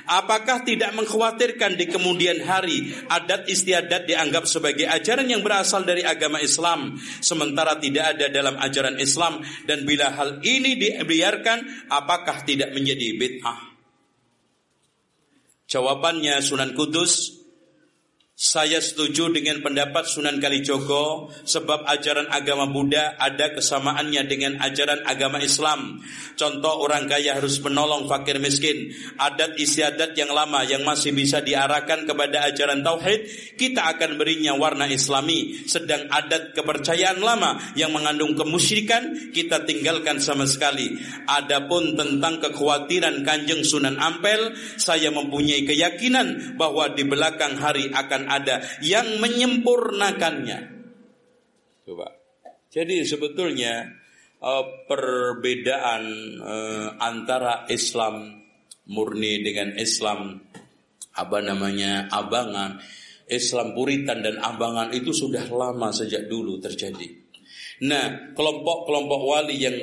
Apakah 0.09 0.65
tidak 0.65 0.97
mengkhawatirkan 0.97 1.77
di 1.77 1.85
kemudian 1.85 2.41
hari 2.41 2.89
adat 3.05 3.45
istiadat 3.45 4.09
dianggap 4.09 4.49
sebagai 4.49 4.89
ajaran 4.89 5.29
yang 5.29 5.45
berasal 5.45 5.85
dari 5.85 6.01
agama 6.01 6.41
Islam 6.41 6.97
sementara 7.21 7.77
tidak 7.77 8.17
ada 8.17 8.33
dalam 8.33 8.57
ajaran 8.57 8.97
Islam? 8.97 9.45
Dan 9.69 9.85
bila 9.85 10.17
hal 10.17 10.41
ini 10.41 10.73
dibiarkan 10.73 11.85
apakah 11.93 12.41
tidak 12.41 12.73
menjadi 12.73 13.21
bid'ah? 13.21 13.61
Jawabannya 15.69 16.41
Sunan 16.41 16.73
Kudus 16.73 17.40
saya 18.41 18.81
setuju 18.81 19.29
dengan 19.29 19.61
pendapat 19.61 20.09
Sunan 20.09 20.41
Kalijogo 20.41 21.29
sebab 21.45 21.85
ajaran 21.85 22.25
agama 22.33 22.65
Buddha 22.65 23.13
ada 23.21 23.53
kesamaannya 23.53 24.25
dengan 24.25 24.57
ajaran 24.57 25.05
agama 25.05 25.37
Islam. 25.37 26.01
Contoh 26.33 26.81
orang 26.81 27.05
kaya 27.05 27.37
harus 27.37 27.61
menolong 27.61 28.09
fakir 28.09 28.41
miskin. 28.41 28.97
Adat 29.21 29.61
istiadat 29.61 30.17
yang 30.17 30.33
lama 30.33 30.65
yang 30.65 30.81
masih 30.81 31.13
bisa 31.13 31.45
diarahkan 31.45 32.09
kepada 32.09 32.49
ajaran 32.49 32.81
tauhid, 32.81 33.29
kita 33.61 33.85
akan 33.93 34.17
berinya 34.17 34.57
warna 34.57 34.89
islami. 34.89 35.61
Sedang 35.69 36.09
adat 36.09 36.57
kepercayaan 36.57 37.21
lama 37.21 37.61
yang 37.77 37.93
mengandung 37.93 38.33
kemusyrikan, 38.33 39.29
kita 39.29 39.69
tinggalkan 39.69 40.17
sama 40.17 40.49
sekali. 40.49 40.97
Adapun 41.29 41.93
tentang 41.93 42.41
kekhawatiran 42.41 43.21
Kanjeng 43.21 43.61
Sunan 43.61 44.01
Ampel, 44.01 44.57
saya 44.81 45.13
mempunyai 45.13 45.61
keyakinan 45.61 46.57
bahwa 46.57 46.89
di 46.89 47.05
belakang 47.05 47.61
hari 47.61 47.93
akan 47.93 48.30
ada 48.31 48.63
yang 48.79 49.19
menyempurnakannya. 49.19 50.59
Coba. 51.83 52.07
Jadi 52.71 53.03
sebetulnya 53.03 53.83
uh, 54.39 54.87
perbedaan 54.87 56.03
uh, 56.39 56.87
antara 57.03 57.67
Islam 57.67 58.39
murni 58.87 59.43
dengan 59.43 59.75
Islam 59.75 60.39
apa 61.11 61.37
namanya 61.43 62.07
abangan, 62.07 62.79
Islam 63.27 63.75
puritan 63.75 64.23
dan 64.23 64.39
abangan 64.39 64.95
itu 64.95 65.11
sudah 65.11 65.43
lama 65.51 65.91
sejak 65.91 66.31
dulu 66.31 66.63
terjadi. 66.63 67.19
Nah, 67.81 68.31
kelompok-kelompok 68.37 69.21
wali 69.25 69.57
yang 69.59 69.77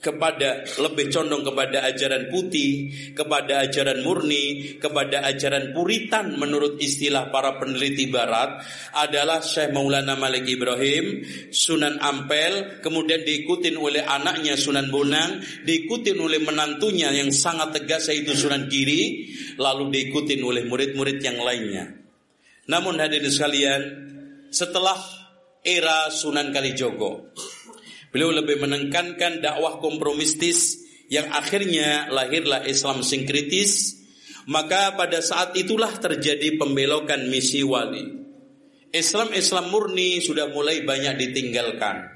kepada 0.00 0.64
lebih 0.80 1.12
condong 1.12 1.44
kepada 1.44 1.84
ajaran 1.84 2.32
putih, 2.32 2.88
kepada 3.12 3.68
ajaran 3.68 4.00
murni, 4.00 4.76
kepada 4.80 5.28
ajaran 5.28 5.76
puritan 5.76 6.40
menurut 6.40 6.80
istilah 6.80 7.28
para 7.28 7.60
peneliti 7.60 8.08
barat 8.08 8.64
adalah 8.96 9.44
Syekh 9.44 9.76
Maulana 9.76 10.16
Malik 10.16 10.48
Ibrahim, 10.48 11.20
Sunan 11.52 12.00
Ampel, 12.00 12.80
kemudian 12.80 13.20
diikutin 13.28 13.76
oleh 13.76 14.00
anaknya 14.00 14.56
Sunan 14.56 14.88
Bonang, 14.88 15.44
diikutin 15.68 16.16
oleh 16.16 16.40
menantunya 16.40 17.12
yang 17.12 17.28
sangat 17.28 17.76
tegas 17.76 18.08
yaitu 18.08 18.32
Sunan 18.32 18.72
Giri, 18.72 19.28
lalu 19.60 19.92
diikutin 19.92 20.40
oleh 20.40 20.64
murid-murid 20.64 21.20
yang 21.20 21.36
lainnya. 21.44 21.92
Namun 22.72 22.96
hadirin 22.96 23.28
sekalian, 23.28 23.82
setelah 24.48 24.96
era 25.60 26.08
Sunan 26.08 26.56
Kalijogo, 26.56 27.36
Beliau 28.10 28.34
lebih 28.34 28.58
menekankan 28.58 29.38
dakwah 29.38 29.78
kompromistis 29.78 30.82
yang 31.10 31.30
akhirnya 31.30 32.10
lahirlah 32.10 32.66
Islam 32.66 33.06
sinkritis. 33.06 34.02
Maka 34.50 34.98
pada 34.98 35.22
saat 35.22 35.54
itulah 35.54 35.94
terjadi 36.00 36.58
pembelokan 36.58 37.30
misi 37.30 37.62
wali. 37.62 38.02
Islam-Islam 38.90 39.70
murni 39.70 40.18
sudah 40.18 40.50
mulai 40.50 40.82
banyak 40.82 41.14
ditinggalkan. 41.22 42.10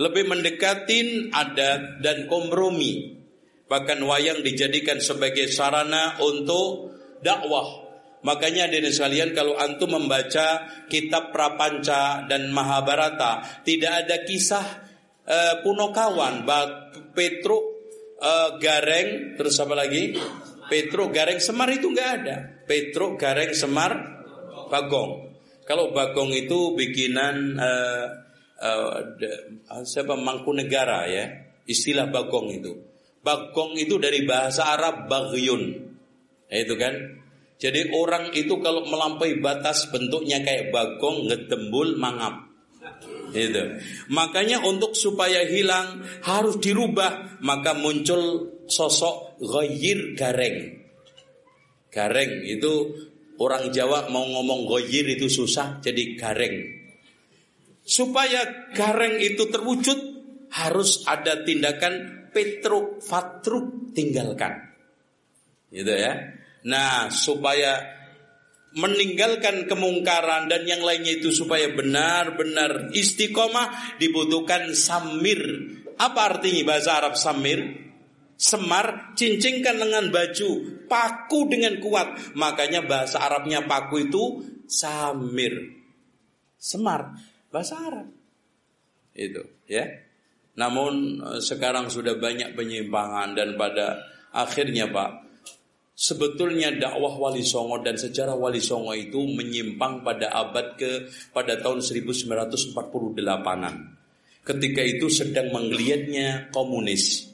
Lebih 0.00 0.24
mendekatin 0.24 1.36
adat 1.36 2.00
dan 2.00 2.24
kompromi. 2.30 3.20
Bahkan 3.68 3.98
wayang 4.00 4.40
dijadikan 4.40 5.02
sebagai 5.02 5.52
sarana 5.52 6.16
untuk 6.22 6.96
dakwah 7.20 7.86
Makanya 8.26 8.66
dari 8.66 8.90
sekalian 8.90 9.36
kalau 9.38 9.54
antum 9.54 9.94
membaca 9.94 10.66
kitab 10.90 11.30
Prapanca 11.30 12.26
dan 12.26 12.50
Mahabharata 12.50 13.62
tidak 13.62 14.02
ada 14.02 14.26
kisah 14.26 14.85
uh, 15.26 15.54
Punokawan, 15.60 16.46
Petro 17.12 17.58
uh, 18.22 18.56
Gareng, 18.62 19.34
terus 19.34 19.58
apa 19.60 19.74
lagi? 19.74 20.14
Petro 20.66 21.10
Gareng 21.14 21.38
Semar 21.38 21.70
itu 21.70 21.90
nggak 21.90 22.10
ada. 22.22 22.36
Petro 22.66 23.14
Gareng 23.14 23.54
Semar 23.54 23.92
Bagong. 24.66 25.38
Kalau 25.66 25.90
Bagong 25.94 26.30
itu 26.34 26.74
bikinan 26.78 27.58
uh, 27.58 28.06
uh, 28.62 29.82
siapa 29.82 30.14
Mangkunegara 30.14 31.10
ya, 31.10 31.24
istilah 31.66 32.06
bagong 32.10 32.54
itu. 32.54 32.72
Bagong 33.26 33.74
itu 33.74 33.98
dari 33.98 34.22
bahasa 34.22 34.70
Arab 34.78 35.10
bagyun. 35.10 35.62
Ya, 36.46 36.62
itu 36.62 36.78
kan. 36.78 36.94
Jadi 37.56 37.90
orang 37.90 38.30
itu 38.36 38.60
kalau 38.62 38.86
melampaui 38.86 39.42
batas 39.42 39.90
bentuknya 39.90 40.44
kayak 40.46 40.70
bagong, 40.70 41.26
ngedembul, 41.26 41.98
mangap. 41.98 42.45
Itu. 43.34 43.62
Makanya 44.12 44.62
untuk 44.64 44.94
supaya 44.94 45.44
hilang 45.44 46.04
harus 46.24 46.56
dirubah, 46.62 47.42
maka 47.42 47.76
muncul 47.76 48.52
sosok 48.66 49.40
goyir 49.42 50.14
gareng. 50.16 50.82
Gareng 51.92 52.44
itu 52.44 52.92
orang 53.40 53.72
Jawa 53.72 54.08
mau 54.12 54.24
ngomong 54.24 54.68
goyir 54.68 55.06
itu 55.08 55.28
susah, 55.28 55.80
jadi 55.80 56.16
gareng. 56.16 56.56
Supaya 57.86 58.70
gareng 58.74 59.22
itu 59.22 59.46
terwujud 59.46 59.98
harus 60.50 61.06
ada 61.06 61.44
tindakan 61.46 62.26
petruk 62.34 63.00
fatruk 63.00 63.96
tinggalkan. 63.96 64.76
Gitu 65.70 65.92
ya. 65.92 66.36
Nah, 66.66 67.08
supaya 67.08 67.95
meninggalkan 68.76 69.64
kemungkaran 69.64 70.52
dan 70.52 70.68
yang 70.68 70.84
lainnya 70.84 71.16
itu 71.16 71.32
supaya 71.32 71.72
benar-benar 71.72 72.92
istiqomah 72.92 73.96
dibutuhkan 73.96 74.76
samir. 74.76 75.40
Apa 75.96 76.36
artinya 76.36 76.76
bahasa 76.76 77.00
Arab 77.00 77.16
samir? 77.16 77.88
Semar, 78.36 79.16
cincingkan 79.16 79.80
dengan 79.80 80.12
baju, 80.12 80.84
paku 80.92 81.48
dengan 81.48 81.80
kuat. 81.80 82.36
Makanya 82.36 82.84
bahasa 82.84 83.24
Arabnya 83.24 83.64
paku 83.64 84.12
itu 84.12 84.44
samir. 84.68 85.72
Semar, 86.60 87.16
bahasa 87.48 87.80
Arab. 87.80 88.12
Itu, 89.16 89.40
ya. 89.64 89.88
Namun 90.60 91.24
eh, 91.24 91.40
sekarang 91.40 91.88
sudah 91.88 92.20
banyak 92.20 92.52
penyimpangan 92.52 93.32
dan 93.32 93.56
pada 93.56 94.04
akhirnya 94.36 94.92
Pak, 94.92 95.25
Sebetulnya 95.96 96.76
dakwah 96.76 97.16
Wali 97.16 97.40
Songo 97.40 97.80
dan 97.80 97.96
sejarah 97.96 98.36
Wali 98.36 98.60
Songo 98.60 98.92
itu 98.92 99.16
menyimpang 99.16 100.04
pada 100.04 100.28
abad 100.28 100.76
ke 100.76 101.08
pada 101.32 101.56
tahun 101.56 101.80
1948-an. 101.80 103.74
Ketika 104.44 104.82
itu 104.84 105.08
sedang 105.08 105.56
menggeliatnya 105.56 106.52
komunis. 106.52 107.25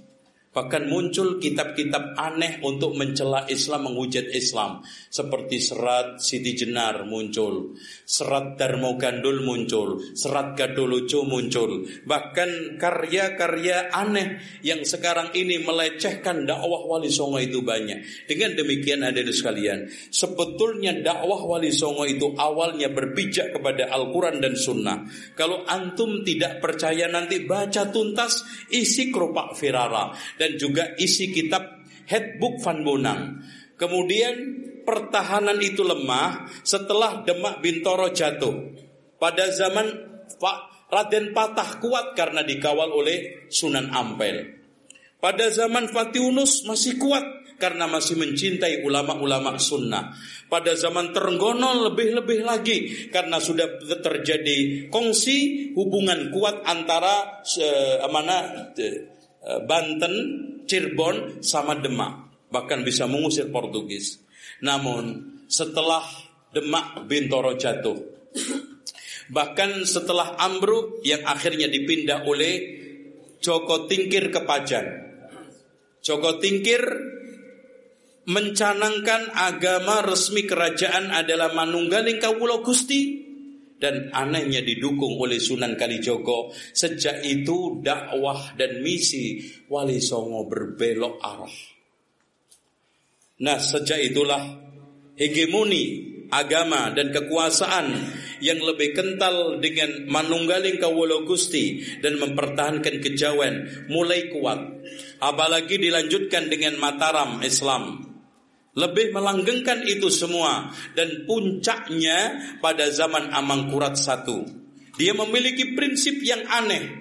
Bahkan 0.52 0.84
muncul 0.92 1.40
kitab-kitab 1.40 2.12
aneh 2.12 2.60
untuk 2.60 2.92
mencela 2.92 3.48
Islam, 3.48 3.88
menghujat 3.88 4.28
Islam. 4.36 4.84
Seperti 5.08 5.56
serat 5.64 6.20
Siti 6.20 6.52
Jenar 6.52 7.08
muncul. 7.08 7.72
Serat 8.04 8.60
Darmo 8.60 9.00
Gandul 9.00 9.40
muncul. 9.48 10.12
Serat 10.12 10.52
Gadolojo 10.52 11.24
muncul. 11.24 11.88
Bahkan 12.04 12.76
karya-karya 12.76 13.96
aneh 13.96 14.44
yang 14.60 14.84
sekarang 14.84 15.32
ini 15.32 15.64
melecehkan 15.64 16.44
dakwah 16.44 16.84
Wali 16.84 17.08
Songo 17.08 17.40
itu 17.40 17.64
banyak. 17.64 18.28
Dengan 18.28 18.52
demikian 18.52 19.08
ada 19.08 19.24
di 19.24 19.32
sekalian. 19.32 19.88
Sebetulnya 20.12 21.00
dakwah 21.00 21.48
Wali 21.48 21.72
Songo 21.72 22.04
itu 22.04 22.28
awalnya 22.36 22.92
berpijak 22.92 23.56
kepada 23.56 23.88
Al-Quran 23.88 24.44
dan 24.44 24.52
Sunnah. 24.52 25.00
Kalau 25.32 25.64
antum 25.64 26.20
tidak 26.20 26.60
percaya 26.60 27.08
nanti 27.08 27.40
baca 27.40 27.88
tuntas 27.88 28.44
isi 28.68 29.08
keropak 29.08 29.56
Firara 29.56 30.12
dan 30.42 30.58
juga 30.58 30.98
isi 30.98 31.30
kitab 31.30 31.86
Headbook 32.10 32.58
Van 32.66 32.82
Bonang. 32.82 33.22
Kemudian 33.78 34.34
pertahanan 34.82 35.62
itu 35.62 35.86
lemah 35.86 36.50
setelah 36.66 37.22
Demak 37.22 37.62
Bintoro 37.62 38.10
jatuh. 38.10 38.74
Pada 39.22 39.54
zaman 39.54 39.86
Pak 40.42 40.90
Raden 40.90 41.30
Patah 41.30 41.78
kuat 41.78 42.18
karena 42.18 42.42
dikawal 42.42 42.90
oleh 42.90 43.46
Sunan 43.46 43.94
Ampel. 43.94 44.60
Pada 45.22 45.46
zaman 45.54 45.86
Fatiunus 45.86 46.66
masih 46.66 46.98
kuat 46.98 47.22
karena 47.62 47.86
masih 47.86 48.18
mencintai 48.18 48.82
ulama-ulama 48.82 49.54
sunnah. 49.62 50.10
Pada 50.50 50.74
zaman 50.74 51.14
Terenggono 51.14 51.86
lebih-lebih 51.86 52.42
lagi 52.42 52.78
karena 53.14 53.38
sudah 53.38 53.78
terjadi 54.02 54.90
kongsi 54.90 55.70
hubungan 55.78 56.34
kuat 56.34 56.66
antara 56.66 57.38
uh, 57.46 58.10
mana 58.10 58.66
Eh, 58.74 59.11
Banten, 59.42 60.14
Cirebon, 60.66 61.42
sama 61.42 61.74
Demak. 61.78 62.46
Bahkan 62.52 62.86
bisa 62.86 63.10
mengusir 63.10 63.50
Portugis. 63.50 64.22
Namun 64.62 65.34
setelah 65.50 66.04
Demak 66.52 67.08
Bintoro 67.08 67.56
jatuh. 67.56 67.98
Bahkan 69.32 69.88
setelah 69.88 70.36
ambruk 70.36 71.00
yang 71.06 71.24
akhirnya 71.24 71.66
dipindah 71.70 72.28
oleh 72.28 72.82
Joko 73.42 73.88
Tingkir 73.88 74.28
ke 74.28 74.40
Pajan. 74.44 74.86
Joko 76.02 76.36
Tingkir 76.42 76.82
mencanangkan 78.26 79.34
agama 79.34 80.02
resmi 80.06 80.46
kerajaan 80.46 81.10
adalah 81.10 81.50
Manunggaling 81.50 82.22
Kawulo 82.22 82.62
Gusti 82.62 83.21
dan 83.82 84.14
anehnya 84.14 84.62
didukung 84.62 85.18
oleh 85.18 85.42
Sunan 85.42 85.74
Kalijogo. 85.74 86.54
Sejak 86.54 87.26
itu 87.26 87.82
dakwah 87.82 88.54
dan 88.54 88.78
misi 88.78 89.42
Wali 89.66 89.98
Songo 89.98 90.46
berbelok 90.46 91.18
arah. 91.18 91.56
Nah, 93.42 93.58
sejak 93.58 93.98
itulah 93.98 94.38
hegemoni 95.18 96.14
agama 96.30 96.94
dan 96.94 97.10
kekuasaan 97.10 97.90
yang 98.38 98.62
lebih 98.62 98.94
kental 98.94 99.58
dengan 99.58 100.06
Manunggaling 100.06 100.78
Kawolo 100.78 101.26
Gusti 101.26 101.82
dan 101.98 102.22
mempertahankan 102.22 103.02
kejawen 103.02 103.86
mulai 103.90 104.30
kuat. 104.30 104.62
Apalagi 105.18 105.82
dilanjutkan 105.82 106.46
dengan 106.46 106.78
Mataram 106.78 107.42
Islam 107.42 108.11
lebih 108.72 109.12
melanggengkan 109.12 109.84
itu 109.84 110.08
semua 110.08 110.72
dan 110.96 111.28
puncaknya 111.28 112.40
pada 112.64 112.88
zaman 112.88 113.28
Amangkurat 113.28 113.92
satu. 113.96 114.48
Dia 114.96 115.12
memiliki 115.12 115.76
prinsip 115.76 116.20
yang 116.24 116.44
aneh. 116.48 117.00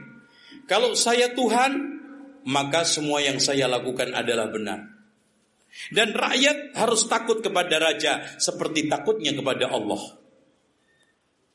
Kalau 0.68 0.95
saya 0.95 1.31
Tuhan, 1.35 1.72
maka 2.48 2.88
semua 2.88 3.19
yang 3.23 3.39
saya 3.39 3.68
lakukan 3.68 4.11
adalah 4.15 4.48
benar. 4.52 4.80
Dan 5.91 6.11
rakyat 6.11 6.76
harus 6.76 7.07
takut 7.07 7.39
kepada 7.39 7.80
raja 7.80 8.35
seperti 8.35 8.91
takutnya 8.91 9.31
kepada 9.31 9.72
Allah. 9.72 10.03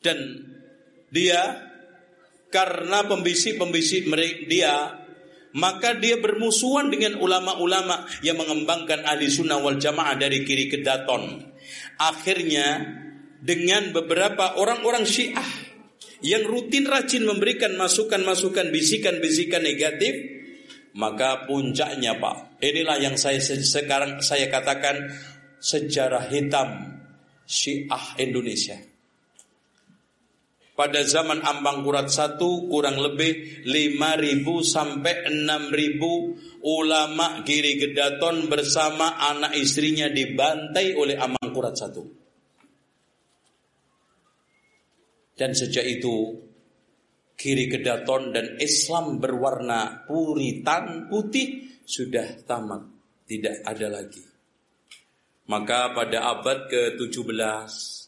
Dan 0.01 0.45
dia 1.13 1.61
karena 2.49 3.05
pembisik-pembisik 3.05 4.09
dia 4.49 5.06
maka 5.57 5.97
dia 5.97 6.21
bermusuhan 6.21 6.93
dengan 6.93 7.17
ulama-ulama 7.17 8.05
yang 8.21 8.37
mengembangkan 8.37 9.09
ahli 9.09 9.33
sunnah 9.33 9.57
wal 9.57 9.81
jamaah 9.81 10.13
dari 10.21 10.45
kiri 10.45 10.69
ke 10.69 10.85
daton. 10.85 11.41
Akhirnya 11.97 12.85
dengan 13.41 13.97
beberapa 13.97 14.61
orang-orang 14.61 15.09
syiah 15.09 15.49
yang 16.21 16.45
rutin 16.45 16.85
rajin 16.85 17.25
memberikan 17.25 17.73
masukan-masukan 17.81 18.69
bisikan-bisikan 18.69 19.65
negatif, 19.65 20.13
maka 20.97 21.49
puncaknya 21.49 22.21
Pak, 22.21 22.61
inilah 22.61 23.01
yang 23.01 23.17
saya 23.17 23.41
sekarang 23.41 24.21
saya 24.21 24.53
katakan 24.53 25.09
sejarah 25.61 26.29
hitam 26.29 27.01
Syiah 27.49 28.17
Indonesia. 28.21 28.96
Pada 30.77 31.01
zaman 31.09 31.41
Ambang 31.41 31.81
Kurat 31.81 32.13
1 32.13 32.37
kurang 32.69 33.01
lebih 33.01 33.65
5.000 33.65 34.45
sampai 34.61 35.25
6.000 35.25 36.05
ulama 36.69 37.41
Giri 37.49 37.81
Gedaton 37.81 38.45
bersama 38.53 39.17
anak 39.17 39.57
istrinya 39.57 40.05
dibantai 40.13 40.93
oleh 40.93 41.17
Ambang 41.17 41.49
Kurat 41.57 41.73
1. 41.73 41.97
Dan 45.33 45.57
sejak 45.57 45.89
itu 45.89 46.45
Giri 47.41 47.73
Gedaton 47.73 48.37
dan 48.37 48.61
Islam 48.61 49.17
berwarna 49.17 50.05
puritan 50.05 51.09
putih 51.09 51.81
sudah 51.89 52.45
tamat, 52.45 52.85
tidak 53.25 53.65
ada 53.65 53.89
lagi. 53.89 54.25
Maka 55.49 55.93
pada 55.97 56.37
abad 56.37 56.69
ke-17 56.69 58.06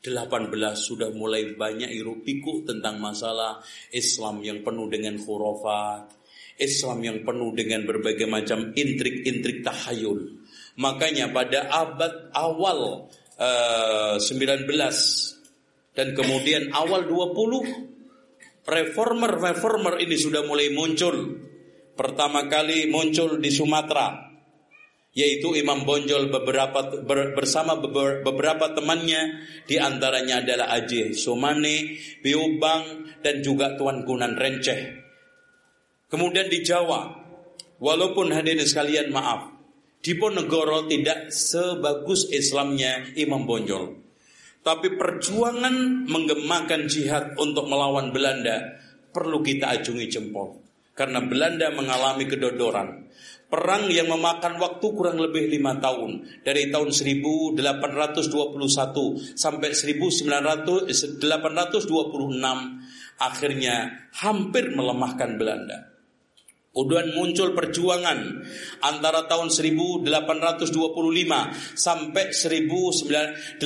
18 0.00 0.48
sudah 0.80 1.12
mulai 1.12 1.52
banyak 1.52 1.92
iru 1.92 2.24
pikuk 2.24 2.64
tentang 2.64 2.96
masalah 2.96 3.60
Islam 3.92 4.40
yang 4.40 4.64
penuh 4.64 4.88
dengan 4.88 5.20
khurafat, 5.20 6.08
Islam 6.56 7.04
yang 7.04 7.18
penuh 7.20 7.52
dengan 7.52 7.84
berbagai 7.84 8.24
macam 8.24 8.72
intrik-intrik 8.72 9.60
tahayul. 9.60 10.40
Makanya 10.80 11.28
pada 11.36 11.68
abad 11.68 12.32
awal 12.32 13.12
uh, 13.36 14.16
eh, 14.16 14.64
19 14.64 14.68
dan 15.92 16.16
kemudian 16.16 16.72
awal 16.72 17.04
20 17.04 18.64
reformer-reformer 18.64 20.00
ini 20.00 20.16
sudah 20.16 20.48
mulai 20.48 20.72
muncul. 20.72 21.44
Pertama 21.92 22.48
kali 22.48 22.88
muncul 22.88 23.36
di 23.36 23.52
Sumatera. 23.52 24.29
Yaitu 25.10 25.58
Imam 25.58 25.82
Bonjol 25.82 26.30
beberapa 26.30 27.02
ber, 27.02 27.34
bersama 27.34 27.78
beberapa 28.22 28.70
temannya 28.74 29.42
di 29.66 29.76
antaranya 29.76 30.42
adalah 30.42 30.70
Aji 30.78 31.18
Somane, 31.18 31.98
Biubang 32.22 33.10
dan 33.24 33.42
juga 33.42 33.74
Tuan 33.74 34.06
Kunan 34.06 34.38
Renceh. 34.38 34.80
Kemudian 36.10 36.50
di 36.50 36.62
Jawa, 36.62 37.10
walaupun 37.78 38.34
hadirin 38.34 38.66
sekalian 38.66 39.14
maaf, 39.14 39.60
Diponegoro 40.00 40.88
tidak 40.88 41.28
sebagus 41.28 42.32
Islamnya 42.32 43.12
Imam 43.20 43.44
Bonjol. 43.44 44.00
Tapi 44.64 44.96
perjuangan 44.96 46.08
menggemakan 46.08 46.88
jihad 46.88 47.36
untuk 47.36 47.68
melawan 47.68 48.08
Belanda 48.08 48.80
perlu 49.12 49.44
kita 49.44 49.68
ajungi 49.76 50.08
jempol. 50.08 50.56
Karena 50.96 51.20
Belanda 51.20 51.68
mengalami 51.72 52.24
kedodoran. 52.24 53.12
Perang 53.50 53.90
yang 53.90 54.06
memakan 54.06 54.62
waktu 54.62 54.86
kurang 54.94 55.18
lebih 55.18 55.50
lima 55.50 55.74
tahun 55.82 56.22
dari 56.46 56.70
tahun 56.70 56.94
1821 56.94 57.58
sampai 59.34 59.74
1826 59.74 60.86
akhirnya 63.18 64.06
hampir 64.22 64.70
melemahkan 64.70 65.34
Belanda. 65.34 65.90
Kemudian 66.70 67.10
muncul 67.18 67.50
perjuangan 67.50 68.46
antara 68.86 69.26
tahun 69.26 69.50
1825 69.50 70.06
sampai 71.74 72.30
1837 72.30 73.58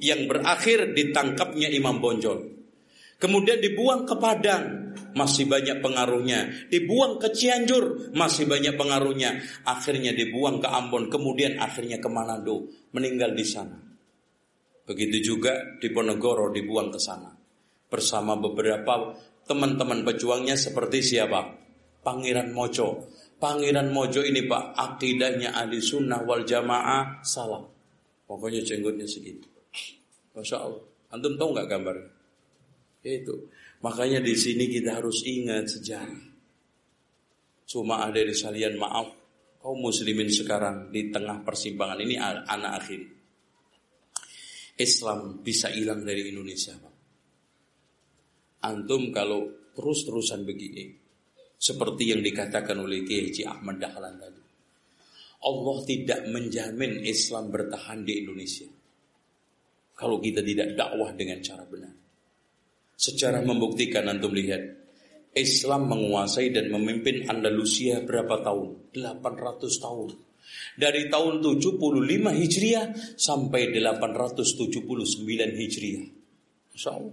yang 0.00 0.24
berakhir 0.24 0.96
ditangkapnya 0.96 1.68
Imam 1.68 2.00
Bonjol. 2.00 2.55
Kemudian 3.16 3.64
dibuang 3.64 4.04
ke 4.04 4.12
Padang, 4.20 4.92
masih 5.16 5.48
banyak 5.48 5.80
pengaruhnya. 5.80 6.68
Dibuang 6.68 7.16
ke 7.16 7.32
Cianjur, 7.32 8.12
masih 8.12 8.44
banyak 8.44 8.76
pengaruhnya. 8.76 9.40
Akhirnya 9.64 10.12
dibuang 10.12 10.60
ke 10.60 10.68
Ambon, 10.68 11.08
kemudian 11.08 11.56
akhirnya 11.56 11.96
ke 11.96 12.08
Manado, 12.12 12.68
meninggal 12.92 13.32
di 13.32 13.46
sana. 13.48 13.80
Begitu 14.84 15.34
juga 15.34 15.80
di 15.80 15.88
Ponegoro 15.88 16.52
dibuang 16.52 16.92
ke 16.92 17.00
sana. 17.00 17.32
Bersama 17.88 18.36
beberapa 18.36 19.16
teman-teman 19.48 20.04
pejuangnya 20.04 20.54
seperti 20.54 21.00
siapa? 21.00 21.56
Pangeran 22.04 22.52
Mojo. 22.52 23.08
Pangeran 23.40 23.90
Mojo 23.90 24.20
ini 24.22 24.44
Pak, 24.44 24.76
akidahnya 24.76 25.56
ahli 25.56 25.80
sunnah 25.80 26.20
wal 26.22 26.44
jamaah 26.44 27.24
salah. 27.24 27.64
Pokoknya 28.28 28.60
jenggotnya 28.60 29.08
segitu. 29.08 29.48
Masya 30.36 30.56
Allah. 30.60 30.84
Antum 31.14 31.34
tahu 31.38 31.56
nggak 31.56 31.68
gambarnya? 31.70 32.15
Itu. 33.06 33.46
Makanya 33.86 34.18
di 34.18 34.34
sini 34.34 34.66
kita 34.66 34.98
harus 34.98 35.22
ingat 35.22 35.70
sejarah. 35.70 36.22
Cuma 37.66 38.02
ada 38.02 38.18
di 38.18 38.34
salian 38.34 38.74
maaf, 38.74 39.06
kaum 39.62 39.78
muslimin 39.78 40.26
sekarang 40.26 40.90
di 40.90 41.14
tengah 41.14 41.46
persimpangan 41.46 42.02
ini 42.02 42.18
anak 42.18 42.72
akhir. 42.82 43.02
Islam 44.76 45.40
bisa 45.40 45.70
hilang 45.70 46.02
dari 46.02 46.26
Indonesia, 46.26 46.74
Pak. 46.74 46.94
Antum 48.66 49.14
kalau 49.14 49.70
terus-terusan 49.72 50.42
begini, 50.42 50.90
seperti 51.56 52.10
yang 52.10 52.20
dikatakan 52.20 52.76
oleh 52.76 53.06
Kiai 53.06 53.30
Ahmad 53.46 53.78
Dahlan 53.78 54.18
tadi. 54.18 54.42
Allah 55.46 55.78
tidak 55.86 56.20
menjamin 56.28 57.06
Islam 57.06 57.54
bertahan 57.54 58.02
di 58.02 58.24
Indonesia. 58.24 58.66
Kalau 59.96 60.20
kita 60.20 60.44
tidak 60.44 60.76
dakwah 60.76 61.14
dengan 61.14 61.40
cara 61.40 61.64
benar. 61.64 62.05
Sejarah 62.96 63.44
membuktikan 63.44 64.08
antum 64.08 64.32
lihat 64.32 64.76
Islam 65.36 65.92
menguasai 65.92 66.48
dan 66.48 66.72
memimpin 66.72 67.28
Andalusia 67.28 68.00
berapa 68.00 68.40
tahun? 68.40 68.96
800 68.96 69.68
tahun. 69.84 70.08
Dari 70.80 71.12
tahun 71.12 71.44
75 71.44 71.76
Hijriah 72.32 72.86
sampai 73.20 73.68
879 73.76 74.88
Hijriah. 75.60 76.06
Allah. 76.88 77.12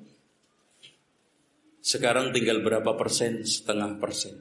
Sekarang 1.84 2.32
tinggal 2.32 2.64
berapa 2.64 2.96
persen? 2.96 3.44
Setengah 3.44 4.00
persen. 4.00 4.40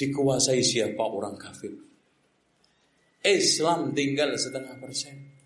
Dikuasai 0.00 0.64
siapa 0.64 1.04
orang 1.04 1.36
kafir? 1.36 1.76
Islam 3.20 3.92
tinggal 3.92 4.32
setengah 4.40 4.80
persen. 4.80 5.41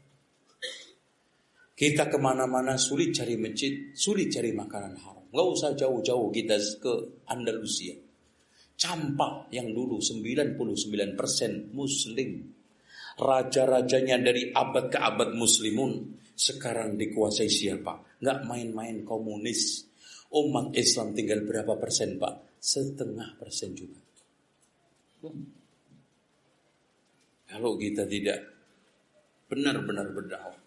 Kita 1.76 2.08
ke 2.08 2.16
mana-mana 2.16 2.80
sulit 2.80 3.12
cari 3.12 3.36
masjid, 3.36 3.92
sulit 3.92 4.32
cari 4.32 4.48
makanan 4.56 4.96
haram. 4.96 5.28
Nggak 5.28 5.48
usah 5.52 5.70
jauh-jauh 5.76 6.32
kita 6.32 6.56
ke 6.80 6.92
Andalusia. 7.28 7.92
Campak 8.80 9.52
yang 9.52 9.76
dulu 9.76 10.00
99% 10.00 10.56
muslim. 11.76 12.30
Raja-rajanya 13.20 14.16
dari 14.24 14.56
abad 14.56 14.88
ke 14.88 14.96
abad 14.96 15.36
muslimun. 15.36 16.16
Sekarang 16.32 16.96
dikuasai 16.96 17.48
siapa? 17.52 18.24
Nggak 18.24 18.38
main-main 18.48 19.04
komunis. 19.04 19.84
Umat 20.32 20.72
Islam 20.72 21.12
tinggal 21.12 21.44
berapa 21.44 21.76
persen 21.76 22.16
Pak? 22.16 22.56
Setengah 22.56 23.36
persen 23.36 23.76
juga. 23.76 24.00
Kalau 27.52 27.76
kita 27.76 28.08
tidak 28.08 28.40
benar-benar 29.52 30.08
berdakwah 30.16 30.65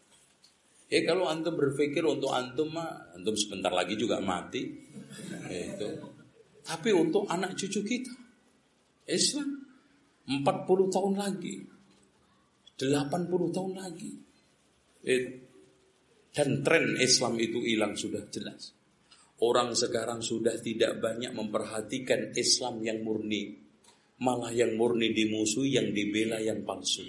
Ya 0.90 1.06
kalau 1.06 1.30
antum 1.30 1.53
berpikir 1.53 2.02
untuk 2.02 2.34
antum 2.34 2.74
mah, 2.74 3.14
antum 3.14 3.38
sebentar 3.38 3.70
lagi 3.70 3.94
juga 3.94 4.18
mati. 4.18 4.66
Ya, 5.45 5.70
itu. 5.70 5.90
Tapi 6.66 6.90
untuk 6.94 7.30
anak 7.30 7.53
cucu 7.53 7.86
kita, 7.86 8.14
Islam 9.06 9.70
40 10.26 10.90
tahun 10.90 11.14
lagi, 11.18 11.56
80 12.78 13.56
tahun 13.56 13.74
lagi. 13.78 14.11
Itu. 15.06 15.30
Dan 16.30 16.61
tren 16.61 16.94
Islam 17.02 17.41
itu 17.41 17.60
hilang 17.66 17.98
sudah 17.98 18.22
jelas. 18.30 18.74
Orang 19.41 19.74
sekarang 19.74 20.22
sudah 20.22 20.61
tidak 20.61 21.02
banyak 21.02 21.34
memperhatikan 21.34 22.38
Islam 22.38 22.86
yang 22.86 23.02
murni. 23.02 23.56
Malah 24.20 24.52
yang 24.52 24.76
murni 24.76 25.16
dimusuhi, 25.16 25.80
yang 25.80 25.90
dibela 25.95 26.38
yang 26.44 26.61
palsu. 26.68 27.07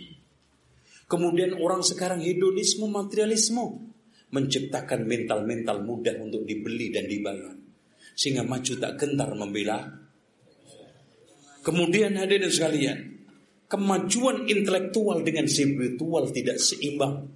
Kemudian 1.11 1.59
orang 1.59 1.82
sekarang 1.82 2.23
hedonisme, 2.23 2.87
materialisme. 2.87 3.91
Menciptakan 4.31 5.11
mental-mental 5.11 5.82
mudah 5.82 6.15
untuk 6.23 6.47
dibeli 6.47 6.95
dan 6.95 7.11
dibayar. 7.11 7.51
Sehingga 8.15 8.47
maju 8.47 8.73
tak 8.78 8.95
gentar 8.95 9.35
membela. 9.35 9.91
Kemudian 11.66 12.15
hadirin 12.15 12.47
sekalian. 12.47 12.99
Kemajuan 13.66 14.47
intelektual 14.47 15.27
dengan 15.27 15.51
spiritual 15.51 16.31
tidak 16.31 16.62
seimbang. 16.62 17.27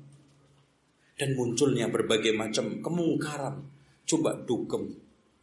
Dan 1.19 1.35
munculnya 1.35 1.91
berbagai 1.91 2.31
macam 2.31 2.79
kemungkaran. 2.79 3.59
Coba 4.07 4.39
dukem, 4.39 4.95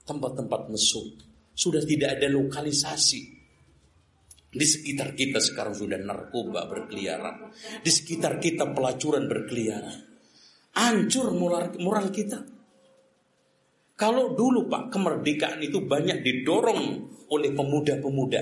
tempat-tempat 0.07 0.71
mesum. 0.71 1.19
Sudah 1.51 1.83
tidak 1.83 2.15
ada 2.15 2.31
lokalisasi 2.31 3.40
di 4.51 4.67
sekitar 4.67 5.15
kita 5.15 5.39
sekarang 5.39 5.71
sudah 5.71 5.95
narkoba 5.95 6.67
berkeliaran. 6.67 7.55
Di 7.79 7.87
sekitar 7.87 8.35
kita 8.35 8.75
pelacuran 8.75 9.31
berkeliaran. 9.31 9.99
Hancur 10.75 11.31
moral, 11.31 11.71
moral 11.79 12.11
kita. 12.11 12.43
Kalau 13.95 14.35
dulu 14.35 14.67
Pak 14.67 14.91
kemerdekaan 14.91 15.63
itu 15.63 15.87
banyak 15.87 16.19
didorong 16.19 16.83
oleh 17.31 17.49
pemuda-pemuda. 17.55 18.41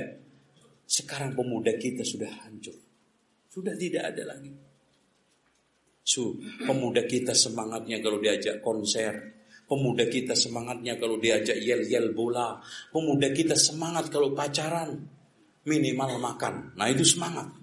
Sekarang 0.90 1.38
pemuda 1.38 1.78
kita 1.78 2.02
sudah 2.02 2.32
hancur. 2.42 2.74
Sudah 3.46 3.78
tidak 3.78 4.10
ada 4.10 4.34
lagi. 4.34 4.50
Su, 6.02 6.42
pemuda 6.66 7.06
kita 7.06 7.38
semangatnya 7.38 8.02
kalau 8.02 8.18
diajak 8.18 8.66
konser. 8.66 9.46
Pemuda 9.70 10.10
kita 10.10 10.34
semangatnya 10.34 10.98
kalau 10.98 11.22
diajak 11.22 11.62
yel-yel 11.62 12.18
bola. 12.18 12.58
Pemuda 12.90 13.30
kita 13.30 13.54
semangat 13.54 14.10
kalau 14.10 14.34
pacaran 14.34 15.19
minimal 15.70 16.18
makan. 16.18 16.74
Nah 16.74 16.90
itu 16.90 17.06
semangat. 17.06 17.54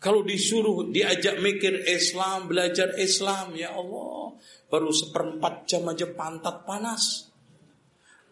Kalau 0.00 0.24
disuruh 0.24 0.88
diajak 0.88 1.38
mikir 1.44 1.84
Islam, 1.84 2.48
belajar 2.48 2.96
Islam, 2.96 3.52
ya 3.52 3.76
Allah, 3.76 4.32
baru 4.66 4.88
seperempat 4.90 5.68
jam 5.68 5.86
aja 5.86 6.08
pantat 6.08 6.64
panas. 6.64 7.28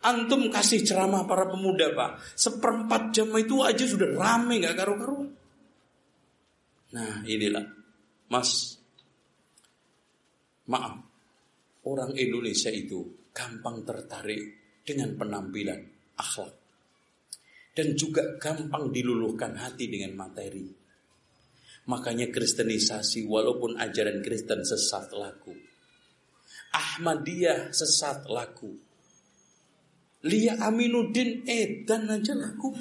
Antum 0.01 0.49
kasih 0.49 0.81
ceramah 0.83 1.29
para 1.29 1.45
pemuda 1.45 1.93
pak, 1.93 2.25
seperempat 2.35 3.13
jam 3.13 3.29
itu 3.37 3.61
aja 3.61 3.85
sudah 3.85 4.17
rame 4.17 4.65
nggak 4.65 4.75
karu-karuan. 4.81 5.29
Nah 6.89 7.21
inilah, 7.29 7.67
Mas, 8.33 8.81
maaf, 10.73 11.05
orang 11.85 12.17
Indonesia 12.17 12.73
itu 12.73 13.29
gampang 13.35 13.85
tertarik 13.85 14.41
dengan 14.89 15.13
penampilan 15.21 15.81
akhlak 16.17 16.68
dan 17.79 17.95
juga 17.95 18.35
gampang 18.43 18.91
diluluhkan 18.91 19.55
hati 19.55 19.87
dengan 19.87 20.19
materi. 20.19 20.67
Makanya 21.87 22.27
kristenisasi 22.27 23.23
walaupun 23.31 23.79
ajaran 23.79 24.19
Kristen 24.19 24.67
sesat 24.67 25.15
laku. 25.15 25.55
Ahmadiyah 26.75 27.71
sesat 27.71 28.27
laku. 28.27 28.75
Lia 30.27 30.59
Aminuddin 30.59 31.47
edan 31.47 32.11
aja 32.11 32.35
laku. 32.35 32.75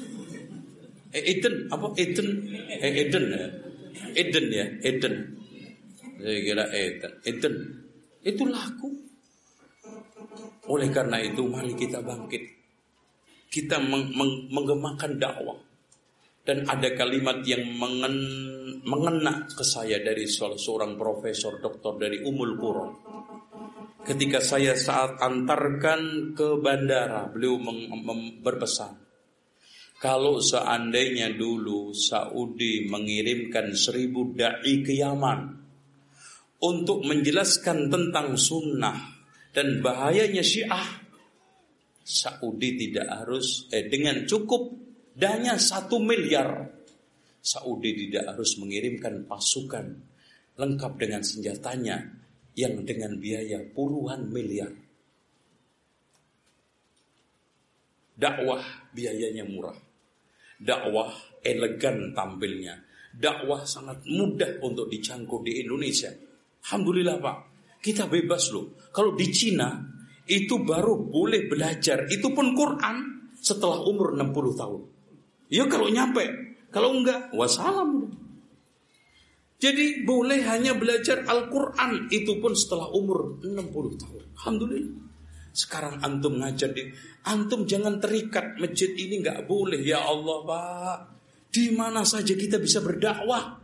Eh, 1.14 1.24
Eden 1.38 1.70
apa 1.70 1.94
Eden? 1.94 2.30
Eh, 2.50 2.94
Eden 3.06 3.26
ya. 3.30 3.48
Eden 4.18 4.46
ya, 4.50 4.66
Eden. 4.82 5.16
Saya 6.18 6.40
kira 6.42 6.66
Eden. 6.74 7.14
Eden. 7.22 7.56
Itu 8.26 8.50
laku. 8.50 8.90
Oleh 10.74 10.90
karena 10.90 11.22
itu 11.22 11.46
mari 11.46 11.78
kita 11.78 12.02
bangkit. 12.02 12.57
Kita 13.48 13.80
meng 13.80 14.12
meng 14.14 14.52
menggemakan 14.52 15.18
dakwah. 15.18 15.60
Dan 16.48 16.64
ada 16.64 16.88
kalimat 16.96 17.44
yang 17.44 17.64
mengen 17.76 18.16
mengena 18.88 19.44
ke 19.52 19.68
saya 19.68 20.00
dari 20.00 20.24
salah 20.32 20.56
seorang 20.56 20.96
profesor 20.96 21.60
doktor 21.60 22.00
dari 22.00 22.24
Umul 22.24 22.56
Qura. 22.56 22.88
Ketika 24.08 24.40
saya 24.40 24.72
saat 24.72 25.20
antarkan 25.20 26.32
ke 26.32 26.56
bandara, 26.64 27.28
beliau 27.28 27.60
berpesan, 28.40 28.96
kalau 30.00 30.40
seandainya 30.40 31.36
dulu 31.36 31.92
Saudi 31.92 32.88
mengirimkan 32.88 33.76
seribu 33.76 34.32
da'i 34.32 34.86
ke 34.86 34.96
Yaman 34.96 35.40
untuk 36.64 37.04
menjelaskan 37.04 37.90
tentang 37.90 38.40
sunnah 38.40 38.96
dan 39.52 39.82
bahayanya 39.82 40.46
syiah, 40.46 41.02
Saudi 42.08 42.80
tidak 42.80 43.12
harus 43.12 43.68
eh, 43.76 43.92
dengan 43.92 44.24
cukup 44.24 44.72
dana 45.12 45.60
satu 45.60 46.00
miliar 46.00 46.78
Saudi 47.48 47.96
tidak 47.96 48.36
harus 48.36 48.60
mengirimkan 48.60 49.24
pasukan 49.24 49.86
lengkap 50.60 50.94
dengan 51.00 51.24
senjatanya 51.24 51.98
yang 52.58 52.84
dengan 52.84 53.16
biaya 53.16 53.64
puluhan 53.72 54.28
miliar. 54.28 54.74
Dakwah 58.18 58.92
biayanya 58.92 59.46
murah. 59.46 59.78
Dakwah 60.58 61.14
elegan 61.46 62.18
tampilnya. 62.18 62.82
Dakwah 63.14 63.64
sangat 63.64 64.04
mudah 64.10 64.58
untuk 64.66 64.90
dicangkup 64.90 65.46
di 65.46 65.62
Indonesia. 65.62 66.10
Alhamdulillah 66.66 67.22
Pak, 67.22 67.38
kita 67.80 68.10
bebas 68.10 68.50
loh. 68.52 68.74
Kalau 68.90 69.14
di 69.14 69.30
Cina 69.30 69.78
itu 70.28 70.62
baru 70.62 71.00
boleh 71.08 71.48
belajar, 71.48 72.06
itu 72.12 72.30
pun 72.36 72.54
Quran 72.54 73.32
setelah 73.40 73.82
umur 73.84 74.14
60 74.16 74.60
tahun. 74.60 74.82
Ya 75.48 75.64
kalau 75.72 75.88
nyampe 75.88 76.48
kalau 76.72 77.00
enggak, 77.00 77.32
wassalam. 77.32 78.12
Jadi 79.58 80.06
boleh 80.06 80.46
hanya 80.46 80.78
belajar 80.78 81.26
Al-Quran 81.26 82.06
itu 82.14 82.38
pun 82.38 82.54
setelah 82.54 82.94
umur 82.94 83.42
60 83.42 83.98
tahun. 83.98 84.24
Alhamdulillah. 84.38 85.06
Sekarang 85.58 85.98
antum 86.06 86.38
ngajar 86.38 86.70
di 86.70 86.86
antum 87.26 87.66
jangan 87.66 87.98
terikat 87.98 88.62
masjid 88.62 88.94
ini 88.94 89.26
nggak 89.26 89.50
boleh 89.50 89.82
ya 89.82 90.06
Allah 90.06 90.38
pak. 90.46 90.98
Di 91.50 91.74
mana 91.74 92.06
saja 92.06 92.38
kita 92.38 92.62
bisa 92.62 92.86
berdakwah. 92.86 93.58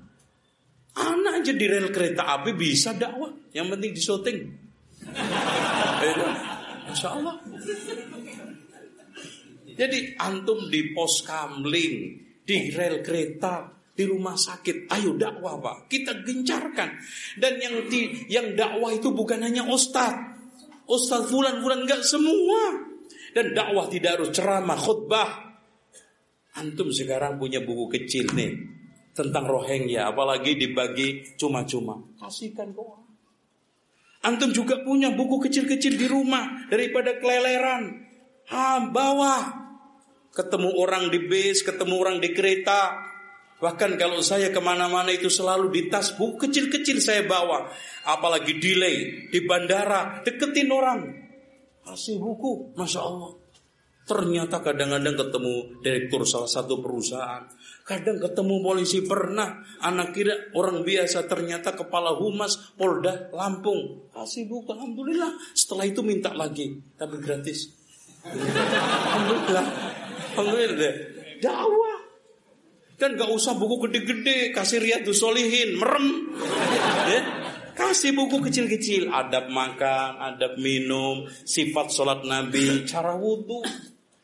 Anak 0.97 1.45
aja 1.45 1.53
di 1.53 1.65
rel 1.69 1.93
kereta 1.93 2.41
api 2.41 2.57
bisa 2.57 2.97
dakwah. 2.97 3.29
Yang 3.53 3.67
penting 3.77 3.91
di 3.93 4.01
Masya 6.93 7.09
Allah. 7.09 7.35
Jadi 9.73 9.99
antum 10.21 10.69
di 10.69 10.93
pos 10.93 11.25
kamling 11.25 11.95
di 12.45 12.69
rel 12.69 13.01
kereta, 13.01 13.65
di 13.89 14.05
rumah 14.05 14.37
sakit. 14.37 14.93
Ayo 14.93 15.17
dakwah 15.17 15.57
Pak, 15.57 15.89
kita 15.89 16.21
gencarkan. 16.21 16.93
Dan 17.41 17.57
yang 17.57 17.89
di, 17.89 18.29
yang 18.29 18.53
dakwah 18.53 18.93
itu 18.93 19.09
bukan 19.09 19.41
hanya 19.41 19.65
ustaz. 19.65 20.13
Ustaz 20.85 21.33
fulan-fulan 21.33 21.89
enggak 21.89 22.05
semua. 22.05 22.93
Dan 23.33 23.57
dakwah 23.57 23.89
tidak 23.89 24.21
harus 24.21 24.29
ceramah, 24.29 24.77
khutbah. 24.77 25.57
Antum 26.53 26.93
sekarang 26.93 27.41
punya 27.41 27.65
buku 27.65 27.89
kecil 27.97 28.29
nih 28.37 28.53
tentang 29.17 29.49
Rohingya, 29.49 30.13
apalagi 30.13 30.53
dibagi 30.53 31.33
cuma-cuma. 31.33 31.97
Kasihkan 32.21 32.69
ke 32.69 32.77
orang. 32.77 33.02
Antum 34.23 34.55
juga 34.55 34.79
punya 34.79 35.11
buku 35.11 35.43
kecil-kecil 35.43 35.99
di 35.99 36.07
rumah 36.07 36.67
daripada 36.71 37.19
keleleran. 37.19 38.07
Ha, 38.47 38.87
bawa 38.87 39.63
ketemu 40.31 40.69
orang 40.79 41.11
di 41.11 41.19
bis, 41.27 41.59
ketemu 41.61 41.93
orang 41.99 42.17
di 42.23 42.31
kereta. 42.31 43.03
Bahkan 43.59 43.95
kalau 43.95 44.19
saya 44.19 44.51
ke 44.51 44.59
mana-mana 44.59 45.11
itu 45.11 45.31
selalu 45.31 45.71
di 45.71 45.81
tas 45.87 46.15
buku 46.15 46.47
kecil-kecil 46.47 46.99
saya 46.99 47.23
bawa. 47.23 47.67
Apalagi 48.07 48.59
delay 48.59 49.27
di 49.27 49.39
bandara, 49.43 50.23
deketin 50.23 50.67
orang. 50.71 50.99
Kasih 51.83 52.19
buku, 52.19 52.75
Masya 52.79 52.99
Allah. 53.03 53.31
Ternyata 54.03 54.59
kadang-kadang 54.59 55.15
ketemu 55.15 55.79
direktur 55.79 56.27
salah 56.27 56.51
satu 56.51 56.83
perusahaan. 56.83 57.47
Kadang 57.83 58.15
ketemu 58.23 58.63
polisi 58.63 59.03
pernah. 59.03 59.59
Anak 59.83 60.15
kira 60.15 60.55
orang 60.55 60.87
biasa 60.87 61.27
ternyata 61.27 61.75
kepala 61.75 62.15
humas 62.15 62.71
Polda 62.79 63.27
Lampung. 63.35 64.07
Kasih 64.15 64.47
buku, 64.47 64.71
Alhamdulillah. 64.71 65.35
Setelah 65.51 65.85
itu 65.91 65.99
minta 65.99 66.31
lagi. 66.31 66.79
Tapi 66.95 67.19
gratis. 67.19 67.67
Alhamdulillah. 68.23 69.65
Alhamdulillah. 70.39 70.93
Dakwah. 71.43 71.99
Kan 72.95 73.19
gak 73.19 73.31
usah 73.35 73.59
buku 73.59 73.89
gede-gede, 73.89 74.55
kasih 74.55 74.79
riyadus 74.79 75.19
solihin, 75.19 75.75
merem. 75.75 76.31
Ya. 77.11 77.21
Kasih 77.73 78.13
buku 78.15 78.37
kecil-kecil, 78.37 79.09
adab 79.09 79.49
makan, 79.49 80.21
adab 80.21 80.61
minum, 80.61 81.25
sifat 81.43 81.89
sholat 81.89 82.21
nabi, 82.23 82.85
cara 82.85 83.17
wudhu. 83.17 83.65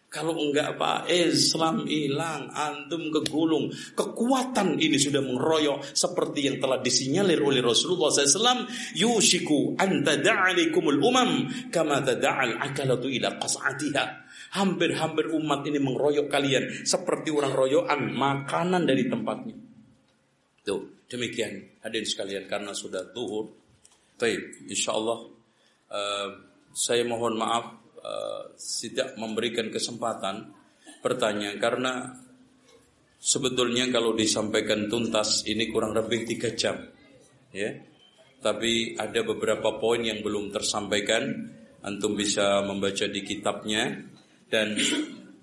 Kalau 0.09 0.33
enggak 0.41 0.73
Pak, 0.73 1.05
Islam 1.05 1.85
hilang, 1.85 2.49
antum 2.49 3.13
kegulung. 3.13 3.69
Kekuatan 3.93 4.81
ini 4.81 4.97
sudah 4.97 5.21
mengeroyok 5.21 5.93
seperti 5.93 6.49
yang 6.49 6.57
telah 6.57 6.81
disinyalir 6.81 7.37
oleh 7.37 7.61
Rasulullah 7.61 8.09
SAW. 8.09 8.65
Yushiku 8.97 9.77
anta 9.77 10.17
da'alikumul 10.17 10.97
umam 10.97 11.45
kama 11.69 12.01
tada'al 12.01 12.57
akalatu 12.57 13.05
ila 13.05 13.37
qas'atiha. 13.37 14.05
Hampir-hampir 14.57 15.29
umat 15.29 15.61
ini 15.69 15.77
mengeroyok 15.77 16.25
kalian 16.25 16.81
seperti 16.81 17.29
orang 17.29 17.53
royokan 17.53 18.09
makanan 18.09 18.89
dari 18.89 19.05
tempatnya. 19.05 19.53
Tuh, 20.65 21.05
demikian 21.05 21.85
hadirin 21.85 22.09
sekalian 22.09 22.49
karena 22.49 22.73
sudah 22.73 23.13
tuhur. 23.13 23.45
Baik, 24.17 24.65
insyaallah 24.73 25.19
uh, 25.93 26.29
saya 26.73 27.05
mohon 27.05 27.37
maaf 27.37 27.78
uh, 27.99 28.55
tidak 28.57 29.15
memberikan 29.19 29.69
kesempatan 29.69 30.51
pertanyaan 30.99 31.57
karena 31.59 31.93
sebetulnya 33.19 33.87
kalau 33.91 34.15
disampaikan 34.15 34.87
tuntas 34.87 35.43
ini 35.47 35.67
kurang 35.67 35.95
lebih 35.95 36.27
tiga 36.27 36.55
jam, 36.55 36.79
ya. 37.51 37.71
Tapi 38.39 38.95
ada 38.95 39.19
beberapa 39.27 39.75
poin 39.83 39.99
yang 39.99 40.23
belum 40.23 40.55
tersampaikan. 40.55 41.57
Antum 41.79 42.15
bisa 42.15 42.59
membaca 42.63 43.07
di 43.07 43.23
kitabnya 43.23 43.87
dan 44.51 44.75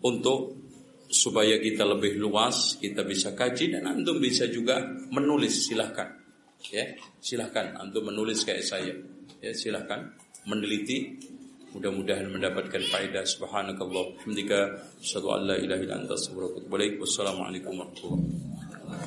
untuk 0.05 0.67
supaya 1.07 1.57
kita 1.63 1.87
lebih 1.87 2.19
luas 2.19 2.77
kita 2.83 3.07
bisa 3.07 3.33
kaji 3.33 3.79
dan 3.79 3.87
antum 3.87 4.19
bisa 4.19 4.51
juga 4.51 4.83
menulis 5.15 5.71
silahkan 5.71 6.19
ya 6.67 6.83
silahkan 7.23 7.79
antum 7.79 8.11
menulis 8.11 8.43
kayak 8.43 8.67
saya 8.67 8.95
ya 9.39 9.55
silahkan 9.55 10.11
meneliti 10.51 11.15
mudah-mudahan 11.77 12.33
mendapatkan 12.33 12.83
faedah. 12.89 13.25
Subhanakallah. 13.29 14.17
Hamdika 14.25 14.81
asyhadu 14.99 15.29
an 15.37 15.41
la 15.53 15.57
ilaha 15.61 15.81
illa 15.85 15.95
anta 16.01 16.17
astaghfiruka 16.17 16.57
wa 16.57 16.61
atubu 16.65 16.75
ilaik. 16.81 16.95
Wassalamualaikum 17.05 17.73
warahmatullahi 17.77 18.25
wabarakatuh 18.25 19.07